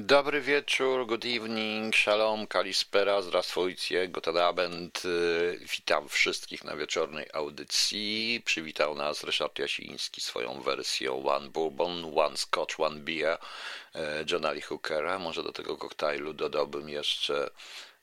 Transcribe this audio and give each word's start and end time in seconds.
Dobry 0.00 0.40
wieczór, 0.40 1.06
good 1.06 1.24
evening, 1.24 1.96
shalom, 1.96 2.46
kalispera, 2.46 3.22
zdrastwujcie, 3.22 4.08
guten 4.08 4.36
Abend. 4.36 5.04
Y, 5.04 5.58
witam 5.76 6.08
wszystkich 6.08 6.64
na 6.64 6.76
wieczornej 6.76 7.26
audycji. 7.32 8.42
Przywitał 8.44 8.94
nas 8.94 9.24
Ryszard 9.24 9.58
Jasiński 9.58 10.20
swoją 10.20 10.60
wersją 10.60 11.28
One 11.28 11.48
Bourbon, 11.48 12.18
One 12.18 12.36
Scotch, 12.36 12.80
One 12.80 13.00
Beer 13.00 13.38
y, 13.94 13.98
Johna 14.30 14.52
Lee 14.52 14.60
Hookera. 14.60 15.18
Może 15.18 15.42
do 15.42 15.52
tego 15.52 15.76
koktajlu 15.76 16.32
dodałbym 16.32 16.88
jeszcze, 16.88 17.50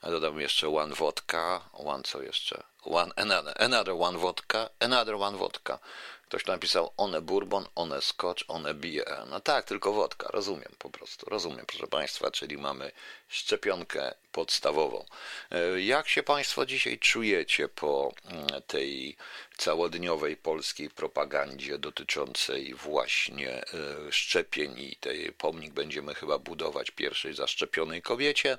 dodałbym 0.04 0.42
jeszcze 0.42 0.76
One 0.78 0.96
Vodka, 0.96 1.70
One 1.74 2.04
co 2.04 2.22
jeszcze? 2.22 2.64
One, 2.86 3.12
another, 3.16 3.54
another 3.58 3.96
One 4.00 4.18
Vodka, 4.18 4.70
Another 4.80 5.16
One 5.16 5.38
Vodka. 5.38 5.80
Ktoś 6.26 6.46
napisał 6.46 6.94
one 6.98 7.22
bourbon, 7.22 7.66
one 7.76 8.02
scotch, 8.02 8.44
one 8.48 8.74
beer. 8.74 9.26
No 9.30 9.40
tak, 9.40 9.66
tylko 9.66 9.94
wodka, 9.94 10.28
rozumiem 10.34 10.72
po 10.80 10.90
prostu, 10.90 11.30
rozumiem, 11.30 11.66
proszę 11.66 11.88
Państwa, 11.88 12.32
czyli 12.32 12.58
mamy 12.58 12.92
szczepionkę 13.28 14.14
podstawową. 14.32 15.06
E, 15.52 15.82
jak 15.82 16.08
się 16.10 16.24
Państwo 16.24 16.66
dzisiaj 16.66 17.00
czujecie 17.00 17.68
po 17.68 18.14
mm, 18.26 18.48
tej 18.68 19.18
całodniowej 19.58 20.38
polskiej 20.38 20.90
propagandzie 20.90 21.78
dotyczącej 21.78 22.74
właśnie 22.74 23.50
e, 23.52 23.64
szczepień 24.12 24.80
i 24.80 24.96
tej 24.96 25.32
pomnik 25.32 25.74
będziemy 25.74 26.16
chyba 26.16 26.40
budować 26.40 26.92
pierwszej 26.92 27.34
zaszczepionej 27.34 28.02
kobiecie, 28.02 28.58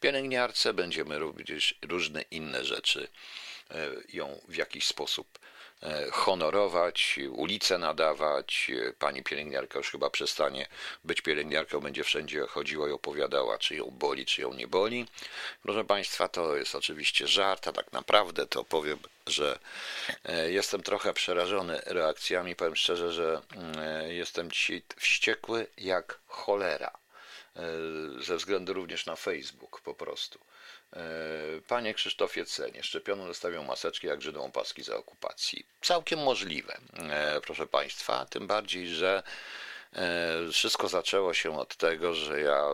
pielęgniarce, 0.00 0.74
będziemy 0.74 1.18
robić 1.18 1.74
różne 1.82 2.22
inne 2.22 2.64
rzeczy, 2.64 3.08
ją 4.12 4.40
w 4.48 4.56
jakiś 4.56 4.86
sposób 4.86 5.38
E, 5.82 6.10
honorować, 6.10 7.18
ulice 7.30 7.78
nadawać. 7.78 8.70
E, 8.88 8.92
pani 8.92 9.22
pielęgniarka 9.22 9.78
już 9.78 9.90
chyba 9.90 10.10
przestanie 10.10 10.66
być 11.04 11.20
pielęgniarką, 11.20 11.80
będzie 11.80 12.04
wszędzie 12.04 12.46
chodziła 12.46 12.88
i 12.88 12.92
opowiadała, 12.92 13.58
czy 13.58 13.76
ją 13.76 13.90
boli, 13.90 14.26
czy 14.26 14.42
ją 14.42 14.54
nie 14.54 14.68
boli. 14.68 15.06
Proszę 15.62 15.84
Państwa, 15.84 16.28
to 16.28 16.56
jest 16.56 16.74
oczywiście 16.74 17.26
żart, 17.26 17.68
a 17.68 17.72
tak 17.72 17.92
naprawdę 17.92 18.46
to 18.46 18.64
powiem, 18.64 18.98
że 19.26 19.58
e, 20.24 20.50
jestem 20.50 20.82
trochę 20.82 21.12
przerażony 21.12 21.80
reakcjami. 21.86 22.56
Powiem 22.56 22.76
szczerze, 22.76 23.12
że 23.12 23.40
mm, 23.56 24.10
jestem 24.10 24.50
dzisiaj 24.50 24.82
wściekły 24.96 25.66
jak 25.76 26.18
cholera. 26.26 26.98
Ze 28.20 28.36
względu 28.36 28.72
również 28.72 29.06
na 29.06 29.16
Facebook 29.16 29.80
po 29.80 29.94
prostu. 29.94 30.38
E, 30.96 31.00
panie 31.68 31.94
Krzysztofie 31.94 32.44
Cenie, 32.44 32.82
szczepiono 32.82 33.26
zostawią 33.26 33.64
maseczki 33.64 34.06
jak 34.06 34.22
Żydom 34.22 34.42
opaski 34.42 34.82
za 34.82 34.96
okupacji. 34.96 35.66
Całkiem 35.82 36.18
możliwe, 36.18 36.78
e, 36.98 37.40
proszę 37.40 37.66
Państwa, 37.66 38.26
tym 38.26 38.46
bardziej, 38.46 38.88
że 38.88 39.22
e, 39.92 40.52
wszystko 40.52 40.88
zaczęło 40.88 41.34
się 41.34 41.58
od 41.58 41.76
tego, 41.76 42.14
że 42.14 42.40
ja 42.40 42.64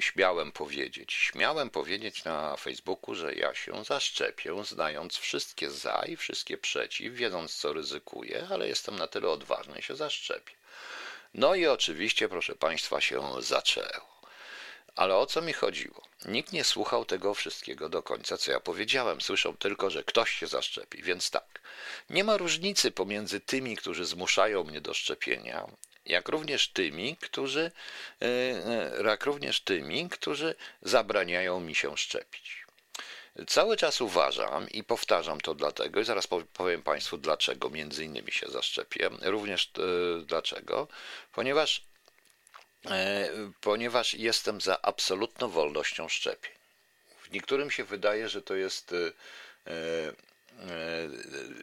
śmiałem 0.00 0.52
powiedzieć, 0.52 1.12
śmiałem 1.12 1.70
powiedzieć 1.70 2.24
na 2.24 2.56
Facebooku, 2.56 3.14
że 3.14 3.34
ja 3.34 3.54
się 3.54 3.84
zaszczepię, 3.84 4.64
znając 4.64 5.16
wszystkie 5.16 5.70
za 5.70 6.04
i 6.06 6.16
wszystkie 6.16 6.58
przeciw, 6.58 7.14
wiedząc 7.14 7.56
co 7.56 7.72
ryzykuję, 7.72 8.46
ale 8.50 8.68
jestem 8.68 8.96
na 8.96 9.06
tyle 9.06 9.28
odważny, 9.28 9.82
się 9.82 9.96
zaszczepię. 9.96 10.52
No 11.34 11.54
i 11.54 11.66
oczywiście, 11.66 12.28
proszę 12.28 12.54
Państwa, 12.54 13.00
się 13.00 13.42
zaczęło. 13.42 14.17
Ale 14.98 15.16
o 15.16 15.26
co 15.26 15.42
mi 15.42 15.52
chodziło? 15.52 16.02
Nikt 16.24 16.52
nie 16.52 16.64
słuchał 16.64 17.04
tego 17.04 17.34
wszystkiego 17.34 17.88
do 17.88 18.02
końca, 18.02 18.38
co 18.38 18.50
ja 18.50 18.60
powiedziałem. 18.60 19.20
Słyszą 19.20 19.56
tylko, 19.56 19.90
że 19.90 20.04
ktoś 20.04 20.30
się 20.30 20.46
zaszczepi. 20.46 21.02
Więc 21.02 21.30
tak, 21.30 21.60
nie 22.10 22.24
ma 22.24 22.36
różnicy 22.36 22.90
pomiędzy 22.90 23.40
tymi, 23.40 23.76
którzy 23.76 24.04
zmuszają 24.04 24.64
mnie 24.64 24.80
do 24.80 24.94
szczepienia, 24.94 25.66
jak 26.06 26.28
również 26.28 26.68
tymi, 26.68 27.16
którzy, 27.16 27.72
e, 28.22 28.26
e, 28.26 29.02
jak 29.04 29.24
również 29.24 29.60
tymi, 29.60 30.08
którzy 30.08 30.54
zabraniają 30.82 31.60
mi 31.60 31.74
się 31.74 31.96
szczepić. 31.96 32.66
Cały 33.46 33.76
czas 33.76 34.00
uważam 34.00 34.70
i 34.70 34.84
powtarzam 34.84 35.40
to 35.40 35.54
dlatego, 35.54 36.00
i 36.00 36.04
zaraz 36.04 36.26
powiem 36.52 36.82
Państwu 36.82 37.18
dlaczego 37.18 37.70
między 37.70 38.04
innymi 38.04 38.32
się 38.32 38.46
zaszczepię, 38.48 39.10
również 39.22 39.72
e, 39.78 40.22
dlaczego, 40.24 40.88
ponieważ 41.32 41.87
ponieważ 43.60 44.14
jestem 44.14 44.60
za 44.60 44.82
absolutną 44.82 45.48
wolnością 45.48 46.08
szczepień. 46.08 46.52
Niektórym 47.32 47.70
się 47.70 47.84
wydaje, 47.84 48.28
że 48.28 48.42
to 48.42 48.54
jest 48.54 48.92
e, 48.92 49.12
e, 49.66 50.28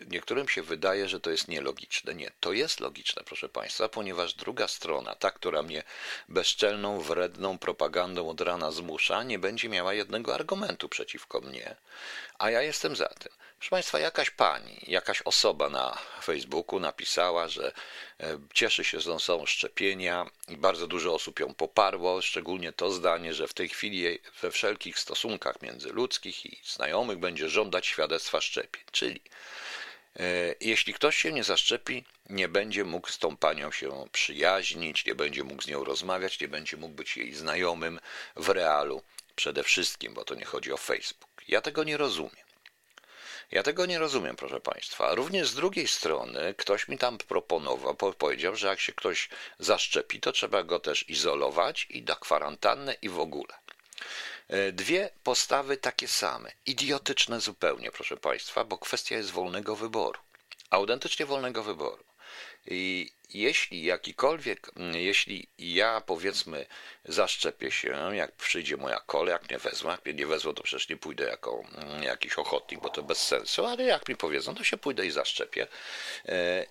niektórym 0.08 0.50
się 0.50 0.64
wydaje, 0.64 1.09
że 1.09 1.20
to 1.20 1.30
jest 1.30 1.48
nielogiczne. 1.48 2.16
Nie, 2.16 2.31
to 2.40 2.53
jest 2.53 2.80
logiczne, 2.80 3.24
proszę 3.26 3.50
Państwa, 3.50 3.90
ponieważ 3.90 4.34
druga 4.34 4.68
strona, 4.68 5.16
ta, 5.16 5.31
która 5.31 5.64
mnie 5.64 5.84
bezczelną, 6.30 7.00
wredną 7.00 7.58
propagandą 7.58 8.30
od 8.30 8.42
rana 8.42 8.72
zmusza, 8.72 9.24
nie 9.24 9.40
będzie 9.40 9.70
miała 9.70 9.94
jednego 9.94 10.36
argumentu 10.36 10.90
przeciwko 10.90 11.42
mnie, 11.42 11.76
a 12.40 12.50
ja 12.50 12.62
jestem 12.62 12.96
za 12.96 13.08
tym. 13.08 13.32
Proszę 13.59 13.69
Państwa, 13.69 13.99
jakaś 13.99 14.29
pani, 14.29 14.79
jakaś 14.88 15.21
osoba 15.21 15.69
na 15.69 15.97
Facebooku 16.23 16.79
napisała, 16.79 17.47
że 17.47 17.73
e, 18.19 18.38
cieszy 18.53 18.83
się, 18.83 18.99
że 18.99 19.19
są 19.19 19.45
szczepienia 19.45 20.25
i 20.47 20.57
bardzo 20.57 20.88
dużo 20.88 21.13
osób 21.13 21.39
ją 21.39 21.53
poparło, 21.53 22.21
szczególnie 22.21 22.73
to 22.73 22.91
zdanie, 22.91 23.33
że 23.33 23.47
w 23.47 23.53
tej 23.53 23.69
chwili 23.69 24.19
we 24.41 24.51
wszelkich 24.51 24.99
stosunkach 24.99 25.61
międzyludzkich 25.61 26.45
i 26.45 26.61
znajomych 26.66 27.17
będzie 27.17 27.49
żądać 27.49 27.88
świadectwa 27.88 28.41
szczepień. 28.41 28.83
Czyli 28.91 29.21
e, 30.19 30.55
jeśli 30.61 30.93
ktoś 30.93 31.16
się 31.17 31.31
nie 31.31 31.43
zaszczepi, 31.43 32.03
nie 32.29 32.47
będzie 32.47 32.83
mógł 32.83 33.09
z 33.09 33.17
tą 33.17 33.37
panią 33.37 33.72
się 33.72 34.07
przyjaźnić, 34.11 35.05
nie 35.05 35.16
będzie 35.16 35.43
mógł 35.43 35.61
z 35.61 35.67
nią 35.67 35.83
rozmawiać, 35.83 36.39
nie 36.39 36.47
będzie 36.47 36.77
mógł 36.77 36.95
być 36.95 37.17
jej 37.17 37.33
znajomym 37.33 37.99
w 38.35 38.49
realu 38.49 39.03
przede 39.35 39.63
wszystkim, 39.63 40.13
bo 40.13 40.25
to 40.25 40.35
nie 40.35 40.45
chodzi 40.45 40.72
o 40.72 40.77
Facebook. 40.77 41.29
Ja 41.47 41.61
tego 41.61 41.83
nie 41.83 41.97
rozumiem. 41.97 42.44
Ja 43.51 43.63
tego 43.63 43.85
nie 43.85 44.00
rozumiem, 44.00 44.35
proszę 44.35 44.59
Państwa. 44.59 45.16
Również 45.16 45.47
z 45.50 45.56
drugiej 45.56 45.88
strony 45.88 46.53
ktoś 46.57 46.88
mi 46.88 46.97
tam 46.97 47.17
proponował, 47.17 47.95
powiedział, 47.95 48.56
że 48.56 48.67
jak 48.67 48.79
się 48.79 48.94
ktoś 48.94 49.29
zaszczepi, 49.59 50.19
to 50.19 50.31
trzeba 50.31 50.63
go 50.63 50.79
też 50.79 51.09
izolować 51.09 51.88
i 51.89 52.03
da 52.03 52.16
kwarantannę 52.16 52.95
i 53.01 53.09
w 53.09 53.19
ogóle. 53.19 53.53
E, 54.47 54.72
dwie 54.72 55.09
postawy 55.23 55.78
takie 55.78 56.07
same, 56.07 56.51
idiotyczne 56.66 57.41
zupełnie, 57.41 57.91
proszę 57.91 58.17
Państwa, 58.17 58.63
bo 58.63 58.78
kwestia 58.78 59.16
jest 59.16 59.31
wolnego 59.31 59.75
wyboru. 59.75 60.19
Autentycznie 60.69 61.25
wolnego 61.25 61.63
wyboru. 61.63 62.03
I 62.66 63.11
jeśli 63.34 63.84
jakikolwiek, 63.84 64.72
jeśli 64.94 65.47
ja 65.58 66.02
powiedzmy 66.02 66.66
zaszczepię 67.06 67.72
się, 67.72 68.16
jak 68.16 68.31
przyjdzie 68.31 68.78
moja 68.78 69.00
kolej, 69.00 69.31
jak 69.31 69.52
nie 69.52 69.58
wezmę, 69.58 69.91
jak 69.91 70.06
mnie 70.06 70.13
nie 70.13 70.28
wezmą, 70.28 70.53
to 70.53 70.63
przecież 70.63 70.90
nie 70.90 70.97
pójdę 70.97 71.24
jako 71.24 71.64
mm, 71.75 72.03
jakiś 72.03 72.34
ochotnik, 72.34 72.81
bo 72.81 72.90
to 72.90 73.03
bez 73.03 73.28
sensu, 73.28 73.66
ale 73.66 73.84
jak 73.84 74.09
mi 74.09 74.16
powiedzą, 74.16 74.56
to 74.56 74.64
się 74.64 74.78
pójdę 74.78 75.06
i 75.06 75.12
zaszczepię. 75.12 75.68
E, 76.25 76.66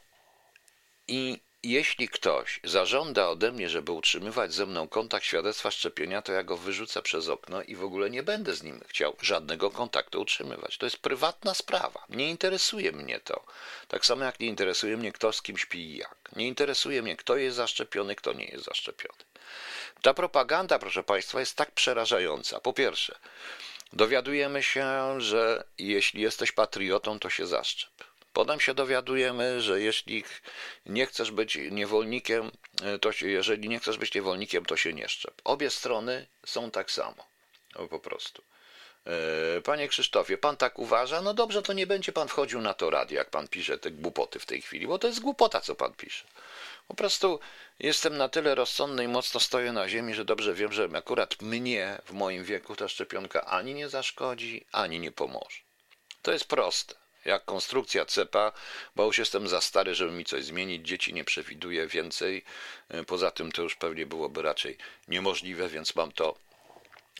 I 1.08 1.40
jeśli 1.64 2.08
ktoś 2.08 2.60
zażąda 2.64 3.28
ode 3.28 3.52
mnie, 3.52 3.68
żeby 3.68 3.92
utrzymywać 3.92 4.54
ze 4.54 4.66
mną 4.66 4.88
kontakt 4.88 5.24
świadectwa 5.24 5.70
szczepienia, 5.70 6.22
to 6.22 6.32
ja 6.32 6.42
go 6.42 6.56
wyrzucę 6.56 7.02
przez 7.02 7.28
okno 7.28 7.62
i 7.62 7.76
w 7.76 7.84
ogóle 7.84 8.10
nie 8.10 8.22
będę 8.22 8.54
z 8.54 8.62
nim 8.62 8.80
chciał 8.88 9.16
żadnego 9.20 9.70
kontaktu 9.70 10.20
utrzymywać. 10.20 10.78
To 10.78 10.86
jest 10.86 10.98
prywatna 10.98 11.54
sprawa. 11.54 12.04
Nie 12.08 12.30
interesuje 12.30 12.92
mnie 12.92 13.20
to. 13.20 13.44
Tak 13.88 14.06
samo 14.06 14.24
jak 14.24 14.40
nie 14.40 14.46
interesuje 14.46 14.96
mnie, 14.96 15.12
kto 15.12 15.32
z 15.32 15.42
kim 15.42 15.58
śpi 15.58 15.78
i 15.78 15.96
jak. 15.96 16.16
Nie 16.36 16.48
interesuje 16.48 17.02
mnie, 17.02 17.16
kto 17.16 17.36
jest 17.36 17.56
zaszczepiony, 17.56 18.14
kto 18.14 18.32
nie 18.32 18.44
jest 18.44 18.64
zaszczepiony. 18.64 19.18
Ta 20.02 20.14
propaganda, 20.14 20.78
proszę 20.78 21.02
Państwa, 21.02 21.40
jest 21.40 21.56
tak 21.56 21.70
przerażająca. 21.70 22.60
Po 22.60 22.72
pierwsze, 22.72 23.18
dowiadujemy 23.92 24.62
się, 24.62 25.20
że 25.20 25.64
jeśli 25.78 26.22
jesteś 26.22 26.52
patriotą, 26.52 27.18
to 27.18 27.30
się 27.30 27.46
zaszczep. 27.46 27.90
Potem 28.34 28.60
się 28.60 28.74
dowiadujemy, 28.74 29.60
że 29.60 29.80
jeśli 29.80 30.24
nie 30.86 31.06
chcesz 31.06 31.30
być 31.30 31.58
niewolnikiem, 31.70 32.50
to 33.00 33.12
się, 33.12 33.28
jeżeli 33.28 33.68
nie 33.68 33.78
chcesz 33.78 33.98
być 33.98 34.14
niewolnikiem, 34.14 34.64
to 34.64 34.76
się 34.76 34.92
nie 34.92 35.08
szczep. 35.08 35.42
Obie 35.44 35.70
strony 35.70 36.26
są 36.46 36.70
tak 36.70 36.90
samo. 36.90 37.26
Po 37.90 37.98
prostu. 37.98 38.42
E, 39.06 39.60
panie 39.60 39.88
Krzysztofie, 39.88 40.38
pan 40.38 40.56
tak 40.56 40.78
uważa? 40.78 41.22
No 41.22 41.34
dobrze, 41.34 41.62
to 41.62 41.72
nie 41.72 41.86
będzie 41.86 42.12
pan 42.12 42.28
wchodził 42.28 42.60
na 42.60 42.74
to 42.74 42.90
radio, 42.90 43.16
jak 43.16 43.30
pan 43.30 43.48
pisze 43.48 43.78
te 43.78 43.90
głupoty 43.90 44.38
w 44.38 44.46
tej 44.46 44.62
chwili, 44.62 44.86
bo 44.86 44.98
to 44.98 45.06
jest 45.06 45.20
głupota, 45.20 45.60
co 45.60 45.74
pan 45.74 45.92
pisze. 45.92 46.24
Po 46.88 46.94
prostu 46.94 47.40
jestem 47.78 48.16
na 48.16 48.28
tyle 48.28 48.54
rozsądny 48.54 49.04
i 49.04 49.08
mocno 49.08 49.40
stoję 49.40 49.72
na 49.72 49.88
ziemi, 49.88 50.14
że 50.14 50.24
dobrze 50.24 50.54
wiem, 50.54 50.72
że 50.72 50.88
akurat 50.94 51.42
mnie 51.42 51.98
w 52.04 52.12
moim 52.12 52.44
wieku 52.44 52.76
ta 52.76 52.88
szczepionka 52.88 53.44
ani 53.44 53.74
nie 53.74 53.88
zaszkodzi, 53.88 54.66
ani 54.72 55.00
nie 55.00 55.12
pomoże. 55.12 55.58
To 56.22 56.32
jest 56.32 56.44
proste 56.44 57.03
jak 57.24 57.44
konstrukcja 57.44 58.04
cepa, 58.04 58.52
bo 58.96 59.04
już 59.04 59.18
jestem 59.18 59.48
za 59.48 59.60
stary, 59.60 59.94
żeby 59.94 60.12
mi 60.12 60.24
coś 60.24 60.44
zmienić. 60.44 60.86
Dzieci 60.86 61.14
nie 61.14 61.24
przewiduję 61.24 61.86
więcej. 61.86 62.44
E, 62.88 63.04
poza 63.04 63.30
tym 63.30 63.52
to 63.52 63.62
już 63.62 63.76
pewnie 63.76 64.06
byłoby 64.06 64.42
raczej 64.42 64.76
niemożliwe, 65.08 65.68
więc 65.68 65.96
mam 65.96 66.12
to. 66.12 66.34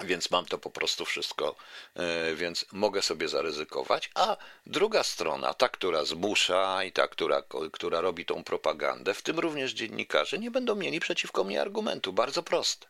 Więc 0.05 0.31
mam 0.31 0.47
to 0.47 0.59
po 0.59 0.71
prostu 0.71 1.05
wszystko, 1.05 1.57
e, 1.95 2.35
więc 2.35 2.67
mogę 2.73 3.03
sobie 3.03 3.29
zaryzykować. 3.29 4.11
A 4.15 4.37
druga 4.67 5.03
strona, 5.03 5.55
ta, 5.55 5.69
która 5.69 6.05
zmusza 6.05 6.85
i 6.85 6.93
ta, 6.93 7.09
która, 7.09 7.43
która 7.73 8.01
robi 8.01 8.25
tą 8.25 8.45
propagandę, 8.45 9.15
w 9.15 9.23
tym 9.23 9.39
również 9.39 9.73
dziennikarze, 9.73 10.39
nie 10.39 10.51
będą 10.51 10.75
mieli 10.75 11.01
przeciwko 11.01 11.45
mnie 11.45 11.61
argumentu. 11.61 12.13
Bardzo 12.13 12.43
proste. 12.43 12.87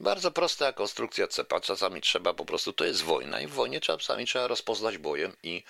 Bardzo 0.00 0.30
prosta 0.30 0.72
konstrukcja 0.72 1.28
cepa. 1.28 1.60
Czasami 1.60 2.00
trzeba 2.00 2.34
po 2.34 2.44
prostu, 2.44 2.72
to 2.72 2.84
jest 2.84 3.02
wojna 3.02 3.40
i 3.40 3.46
w 3.46 3.50
wojnie 3.50 3.80
czasami 3.80 4.26
trzeba 4.26 4.46
rozpoznać 4.46 4.98
bojem 4.98 5.36
i 5.42 5.64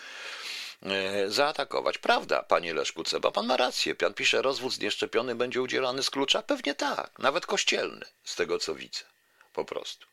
zaatakować. 1.26 1.98
Prawda, 1.98 2.42
panie 2.42 2.74
Leszku 2.74 3.04
Ceba, 3.04 3.30
pan 3.30 3.46
ma 3.46 3.56
rację. 3.56 3.94
Pan 3.94 4.14
pisze, 4.14 4.42
rozwód 4.42 4.78
nieszczepiony 4.78 5.34
będzie 5.34 5.62
udzielany 5.62 6.02
z 6.02 6.10
klucza? 6.10 6.42
Pewnie 6.42 6.74
tak, 6.74 7.18
nawet 7.18 7.46
kościelny, 7.46 8.06
z 8.24 8.36
tego 8.36 8.58
co 8.58 8.74
widzę. 8.74 9.04
Po 9.52 9.64
prostu. 9.64 10.06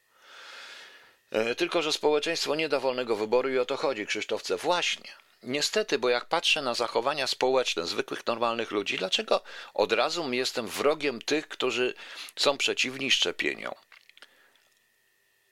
E, 1.31 1.56
tylko, 1.56 1.81
że 1.81 1.94
społeczeństwo 1.94 2.56
nie 2.56 2.69
da 2.69 2.80
wolnego 2.80 3.15
wyboru 3.15 3.50
i 3.50 3.57
o 3.57 3.65
to 3.65 3.77
chodzi, 3.77 4.07
Krzysztofce. 4.07 4.57
Właśnie. 4.57 5.12
Niestety, 5.44 6.00
bo 6.00 6.10
jak 6.10 6.25
patrzę 6.25 6.62
na 6.62 6.74
zachowania 6.74 7.27
społeczne 7.27 7.88
zwykłych, 7.88 8.27
normalnych 8.27 8.71
ludzi, 8.71 8.98
dlaczego 8.98 9.42
od 9.74 9.92
razu 9.92 10.33
jestem 10.33 10.68
wrogiem 10.68 11.21
tych, 11.21 11.48
którzy 11.48 11.94
są 12.36 12.57
przeciwni 12.57 13.12
szczepieniom? 13.12 13.74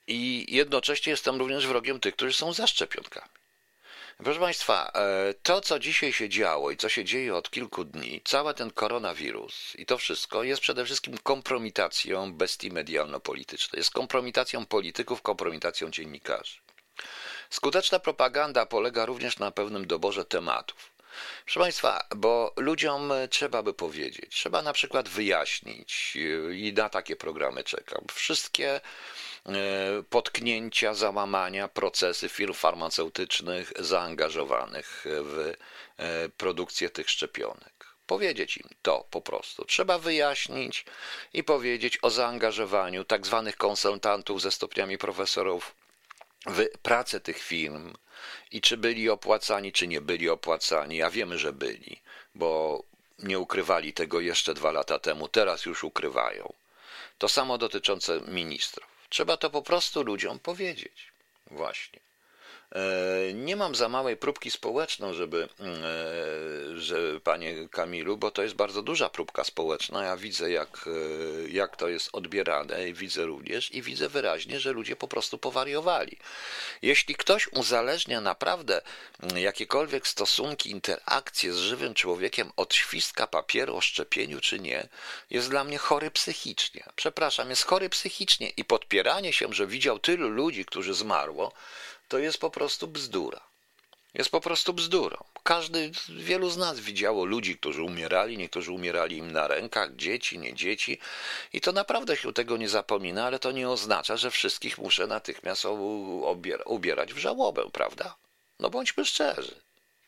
I 0.06 0.46
jednocześnie 0.48 1.10
jestem 1.10 1.38
również 1.38 1.66
wrogiem 1.66 2.00
tych, 2.00 2.14
którzy 2.14 2.32
są 2.32 2.52
za 2.52 2.66
szczepionkami. 2.66 3.41
Proszę 4.18 4.40
Państwa, 4.40 4.92
e, 4.94 5.34
to 5.42 5.60
co 5.60 5.78
dzisiaj 5.78 6.12
się 6.12 6.28
działo 6.28 6.70
i 6.70 6.76
co 6.76 6.88
się 6.88 7.04
dzieje 7.04 7.36
od 7.36 7.50
kilku 7.50 7.84
dni, 7.84 8.20
cały 8.24 8.54
ten 8.54 8.70
koronawirus 8.70 9.74
i 9.78 9.86
to 9.86 9.98
wszystko 9.98 10.42
jest 10.42 10.62
przede 10.62 10.84
wszystkim 10.84 11.18
kompromitacją 11.18 12.32
bestii 12.32 12.70
medialno-politycznej. 12.70 13.78
Jest 13.78 13.90
kompromitacją 13.90 14.66
polityków, 14.66 15.22
kompromitacją 15.22 15.90
dziennikarzy. 15.90 16.58
Skuteczna 17.50 17.98
propaganda 17.98 18.66
polega 18.66 19.06
również 19.06 19.38
na 19.38 19.50
pewnym 19.50 19.86
doborze 19.86 20.24
tematów. 20.24 20.92
Proszę 21.44 21.60
Państwa, 21.60 22.06
bo 22.16 22.52
ludziom 22.56 23.12
trzeba 23.30 23.62
by 23.62 23.74
powiedzieć, 23.74 24.34
trzeba 24.34 24.62
na 24.62 24.72
przykład 24.72 25.08
wyjaśnić 25.08 26.16
i 26.52 26.72
na 26.76 26.88
takie 26.88 27.16
programy 27.16 27.64
czekam. 27.64 28.04
Wszystkie 28.12 28.74
e, 28.74 28.80
potknięcia, 30.10 30.94
załamania, 30.94 31.68
procesy 31.68 32.28
firm 32.28 32.54
farmaceutycznych 32.54 33.72
zaangażowanych 33.78 35.04
w 35.06 35.54
e, 35.96 36.28
produkcję 36.28 36.90
tych 36.90 37.10
szczepionek. 37.10 37.72
Powiedzieć 38.06 38.56
im 38.56 38.68
to 38.82 39.06
po 39.10 39.20
prostu. 39.20 39.64
Trzeba 39.64 39.98
wyjaśnić 39.98 40.84
i 41.32 41.44
powiedzieć 41.44 41.98
o 42.02 42.10
zaangażowaniu 42.10 43.04
tak 43.04 43.26
zwanych 43.26 43.56
konsultantów 43.56 44.42
ze 44.42 44.50
stopniami 44.50 44.98
profesorów 44.98 45.74
w 46.46 46.66
pracę 46.82 47.20
tych 47.20 47.38
firm 47.38 47.94
i 48.50 48.60
czy 48.60 48.76
byli 48.76 49.10
opłacani, 49.10 49.72
czy 49.72 49.86
nie 49.86 50.00
byli 50.00 50.28
opłacani. 50.28 51.02
A 51.02 51.10
wiemy, 51.10 51.38
że 51.38 51.52
byli, 51.52 52.00
bo 52.34 52.82
nie 53.18 53.38
ukrywali 53.38 53.92
tego 53.92 54.20
jeszcze 54.20 54.54
dwa 54.54 54.72
lata 54.72 54.98
temu, 54.98 55.28
teraz 55.28 55.66
już 55.66 55.84
ukrywają. 55.84 56.52
To 57.18 57.28
samo 57.28 57.58
dotyczące 57.58 58.20
ministrów. 58.20 58.91
Trzeba 59.12 59.36
to 59.36 59.50
po 59.50 59.62
prostu 59.62 60.02
ludziom 60.02 60.38
powiedzieć. 60.38 61.12
Właśnie. 61.50 62.00
E, 62.74 63.32
nie 63.34 63.56
mam 63.56 63.74
za 63.74 63.88
małej 63.88 64.16
próbki 64.16 64.50
społeczną, 64.50 65.14
żeby, 65.14 65.48
e, 65.60 66.80
że 66.80 67.20
panie 67.20 67.68
Kamilu, 67.68 68.16
bo 68.16 68.30
to 68.30 68.42
jest 68.42 68.54
bardzo 68.54 68.82
duża 68.82 69.08
próbka 69.08 69.44
społeczna. 69.44 70.04
Ja 70.04 70.16
widzę, 70.16 70.50
jak, 70.50 70.84
e, 70.86 71.48
jak 71.48 71.76
to 71.76 71.88
jest 71.88 72.08
odbierane, 72.12 72.88
i 72.88 72.94
widzę 72.94 73.24
również, 73.24 73.74
i 73.74 73.82
widzę 73.82 74.08
wyraźnie, 74.08 74.60
że 74.60 74.72
ludzie 74.72 74.96
po 74.96 75.08
prostu 75.08 75.38
powariowali. 75.38 76.18
Jeśli 76.82 77.14
ktoś 77.14 77.48
uzależnia 77.52 78.20
naprawdę 78.20 78.80
jakiekolwiek 79.36 80.08
stosunki, 80.08 80.70
interakcje 80.70 81.52
z 81.52 81.56
żywym 81.56 81.94
człowiekiem 81.94 82.52
od 82.56 82.74
świstka 82.74 83.26
papieru 83.26 83.76
o 83.76 83.80
szczepieniu 83.80 84.40
czy 84.40 84.58
nie, 84.60 84.88
jest 85.30 85.50
dla 85.50 85.64
mnie 85.64 85.78
chory 85.78 86.10
psychicznie. 86.10 86.84
Przepraszam, 86.96 87.50
jest 87.50 87.66
chory 87.66 87.88
psychicznie 87.88 88.50
i 88.50 88.64
podpieranie 88.64 89.32
się, 89.32 89.52
że 89.52 89.66
widział 89.66 89.98
tylu 89.98 90.28
ludzi, 90.28 90.64
którzy 90.64 90.94
zmarło, 90.94 91.52
to 92.12 92.18
jest 92.18 92.38
po 92.38 92.50
prostu 92.50 92.88
bzdura. 92.88 93.40
Jest 94.14 94.30
po 94.30 94.40
prostu 94.40 94.72
bzdurą. 94.72 95.24
Każdy, 95.42 95.90
wielu 96.08 96.50
z 96.50 96.56
nas 96.56 96.80
widziało 96.80 97.24
ludzi, 97.24 97.58
którzy 97.58 97.82
umierali, 97.82 98.38
niektórzy 98.38 98.72
umierali 98.72 99.16
im 99.16 99.32
na 99.32 99.46
rękach, 99.46 99.96
dzieci, 99.96 100.38
nie 100.38 100.54
dzieci. 100.54 100.98
I 101.52 101.60
to 101.60 101.72
naprawdę 101.72 102.16
się 102.16 102.32
tego 102.32 102.56
nie 102.56 102.68
zapomina, 102.68 103.26
ale 103.26 103.38
to 103.38 103.52
nie 103.52 103.68
oznacza, 103.68 104.16
że 104.16 104.30
wszystkich 104.30 104.78
muszę 104.78 105.06
natychmiast 105.06 105.64
ubierać 106.64 107.14
w 107.14 107.18
żałobę, 107.18 107.70
prawda? 107.72 108.14
No 108.60 108.70
bądźmy 108.70 109.04
szczerzy. 109.04 109.54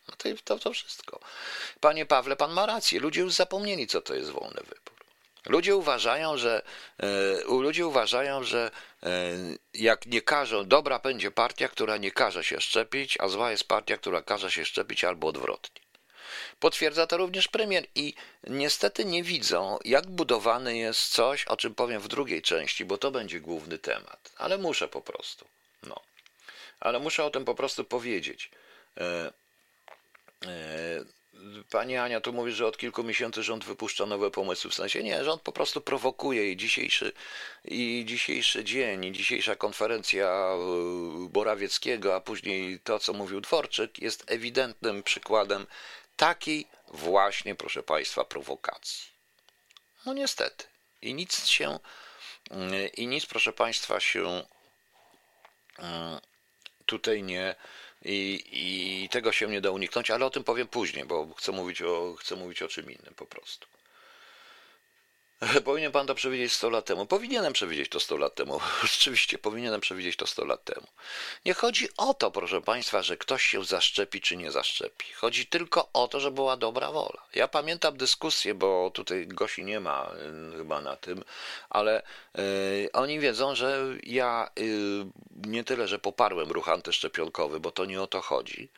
No 0.09 0.15
to, 0.19 0.29
to, 0.45 0.59
to 0.59 0.73
wszystko. 0.73 1.21
Panie 1.81 2.07
Pawle, 2.07 2.37
pan 2.37 2.53
ma 2.53 2.67
rację. 2.67 3.01
Ludzie 3.01 3.21
już 3.21 3.33
zapomnieli, 3.33 3.87
co 3.87 4.01
to 4.01 4.15
jest 4.15 4.31
wolny 4.31 4.61
wybór. 4.61 4.94
Ludzie 5.47 5.77
uważają, 5.77 6.37
że 6.37 6.63
e, 6.99 7.07
ludzie 7.49 7.87
uważają, 7.87 8.45
że 8.45 8.71
e, 9.03 9.09
jak 9.75 10.07
nie 10.07 10.23
każą, 10.23 10.65
dobra 10.65 10.99
będzie 10.99 11.31
partia, 11.31 11.69
która 11.69 11.97
nie 11.97 12.11
każe 12.11 12.45
się 12.45 12.61
szczepić, 12.61 13.21
a 13.21 13.29
zła 13.29 13.51
jest 13.51 13.65
partia, 13.65 13.97
która 13.97 14.23
każe 14.23 14.51
się 14.51 14.65
szczepić 14.65 15.05
albo 15.05 15.27
odwrotnie. 15.29 15.85
Potwierdza 16.61 17.07
to 17.07 17.17
również 17.17 17.49
premier 17.49 17.87
i 17.95 18.15
niestety 18.47 19.05
nie 19.05 19.23
widzą, 19.23 19.79
jak 19.85 20.07
budowany 20.07 20.77
jest 20.77 21.09
coś, 21.09 21.45
o 21.45 21.57
czym 21.57 21.75
powiem 21.75 22.01
w 22.01 22.09
drugiej 22.09 22.43
części, 22.43 22.85
bo 22.85 22.99
to 22.99 23.11
będzie 23.11 23.41
główny 23.41 23.79
temat. 23.79 24.33
Ale 24.37 24.59
muszę 24.59 24.89
po 24.89 25.01
prostu. 25.01 25.49
No. 25.83 26.01
Ale 26.81 26.99
muszę 26.99 27.25
o 27.25 27.31
tym 27.31 27.45
po 27.45 27.55
prostu 27.55 27.85
powiedzieć. 27.85 28.51
E, 28.99 29.33
Pani 31.71 31.97
Ania 31.97 32.21
tu 32.21 32.33
mówi, 32.33 32.53
że 32.53 32.67
od 32.67 32.79
kilku 32.79 33.05
miesięcy 33.05 33.43
rząd 33.43 33.65
wypuszcza 33.65 34.07
nowe 34.07 34.31
pomysły. 34.31 34.71
W 34.71 34.75
sensie 34.75 35.03
nie, 35.03 35.25
rząd 35.25 35.43
po 35.43 35.53
prostu 35.53 35.81
prowokuje 35.81 36.53
i 36.53 36.57
dzisiejszy, 36.57 37.13
i 37.65 38.05
dzisiejszy 38.07 38.65
dzień, 38.65 39.05
i 39.05 39.13
dzisiejsza 39.13 39.57
konferencja 39.57 40.55
y, 41.27 41.29
Borawieckiego, 41.29 42.15
a 42.15 42.21
później 42.21 42.81
to, 42.81 42.99
co 42.99 43.13
mówił 43.13 43.41
Dworczyk, 43.41 43.99
jest 43.99 44.31
ewidentnym 44.31 45.03
przykładem 45.03 45.67
takiej 46.17 46.67
właśnie, 46.89 47.55
proszę 47.55 47.83
Państwa, 47.83 48.25
prowokacji. 48.25 49.09
No 50.07 50.15
niestety. 50.15 50.65
I 51.03 51.15
nic 51.15 51.47
się, 51.47 51.79
y, 52.51 52.87
i 52.87 53.07
nic, 53.07 53.27
proszę 53.27 53.53
Państwa, 53.53 54.01
się 54.01 54.43
y, 55.79 55.83
tutaj 56.87 57.23
nie, 57.23 57.55
i, 58.05 58.45
I 59.05 59.09
tego 59.09 59.33
się 59.33 59.47
nie 59.47 59.61
da 59.61 59.71
uniknąć, 59.71 60.11
ale 60.11 60.27
o 60.27 60.31
tym 60.31 60.45
powiem 60.45 60.69
później, 60.69 61.05
bo 61.05 61.35
chcę 61.35 61.53
mówić 61.53 61.83
o, 61.83 62.15
chcę 62.19 62.37
mówić 62.37 62.63
o 62.63 62.69
czym 62.69 62.91
innym 62.91 63.15
po 63.17 63.27
prostu. 63.27 63.67
Powinien 65.65 65.93
pan 65.93 66.07
to 66.07 66.15
przewidzieć 66.15 66.53
100 66.53 66.71
lat 66.71 66.85
temu. 66.85 67.07
Powinienem 67.07 67.53
przewidzieć 67.53 67.89
to 67.89 68.01
100 68.01 68.17
lat 68.17 68.35
temu. 68.35 68.61
Rzeczywiście, 68.93 69.39
powinienem 69.39 69.81
przewidzieć 69.81 70.17
to 70.17 70.27
100 70.27 70.45
lat 70.45 70.65
temu. 70.65 70.87
Nie 71.45 71.55
chodzi 71.55 71.89
o 71.97 72.15
to, 72.15 72.31
proszę 72.31 72.61
państwa, 72.61 73.03
że 73.03 73.17
ktoś 73.17 73.43
się 73.45 73.65
zaszczepi 73.65 74.21
czy 74.21 74.37
nie 74.37 74.51
zaszczepi. 74.51 75.07
Chodzi 75.13 75.47
tylko 75.47 75.89
o 75.93 76.09
to, 76.09 76.21
że 76.21 76.31
była 76.31 76.57
dobra 76.57 76.93
wola. 76.93 77.23
Ja 77.35 77.49
pamiętam 77.49 77.97
dyskusję, 77.97 78.55
bo 78.55 78.91
tutaj 78.95 79.27
Gosi 79.27 79.65
nie 79.65 79.81
ma 79.81 80.11
y, 80.53 80.57
chyba 80.57 80.81
na 80.81 80.97
tym, 80.97 81.25
ale 81.71 82.03
y, 82.39 82.89
oni 82.93 83.21
wiedzą, 83.21 83.55
że 83.55 83.85
ja 84.03 84.51
y, 84.59 85.07
nie 85.47 85.65
tyle, 85.65 85.89
że 85.89 85.99
poparłem 85.99 86.51
ruch 86.51 86.69
antyszczepionkowy, 86.69 87.61
bo 87.61 87.71
to 87.71 87.85
nie 87.85 88.03
o 88.03 88.07
to 88.07 88.21
chodzi. 88.21 88.69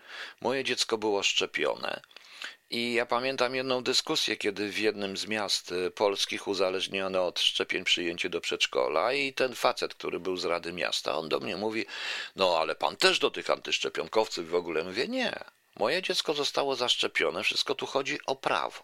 Moje 0.41 0.65
dziecko 0.65 0.99
było 0.99 1.23
szczepione. 1.23 2.01
I 2.71 2.93
ja 2.93 3.07
pamiętam 3.07 3.55
jedną 3.55 3.83
dyskusję, 3.83 4.37
kiedy 4.37 4.69
w 4.69 4.79
jednym 4.79 5.17
z 5.17 5.27
miast 5.27 5.73
e, 5.73 5.91
polskich 5.91 6.49
uzależniono 6.49 7.27
od 7.27 7.41
szczepień 7.41 7.85
przyjęcie 7.85 8.29
do 8.29 8.41
przedszkola 8.41 9.13
i 9.13 9.33
ten 9.33 9.55
facet, 9.55 9.95
który 9.95 10.21
był 10.21 10.37
z 10.37 10.45
Rady 10.45 10.73
Miasta, 10.73 11.19
on 11.19 11.29
do 11.29 11.41
mnie 11.41 11.57
mówi, 11.57 11.87
no 12.37 12.59
ale 12.59 12.75
pan 12.75 12.97
też 12.97 13.19
do 13.19 13.31
tych 13.31 13.51
antyszczepionkowców 13.51 14.49
w 14.51 14.55
ogóle. 14.55 14.85
Mówię, 14.85 15.09
nie, 15.09 15.33
moje 15.77 16.03
dziecko 16.03 16.35
zostało 16.35 16.77
zaszczepione, 16.77 17.43
wszystko 17.43 17.75
tu 17.75 17.87
chodzi 17.87 18.19
o 18.27 18.37
prawo. 18.37 18.83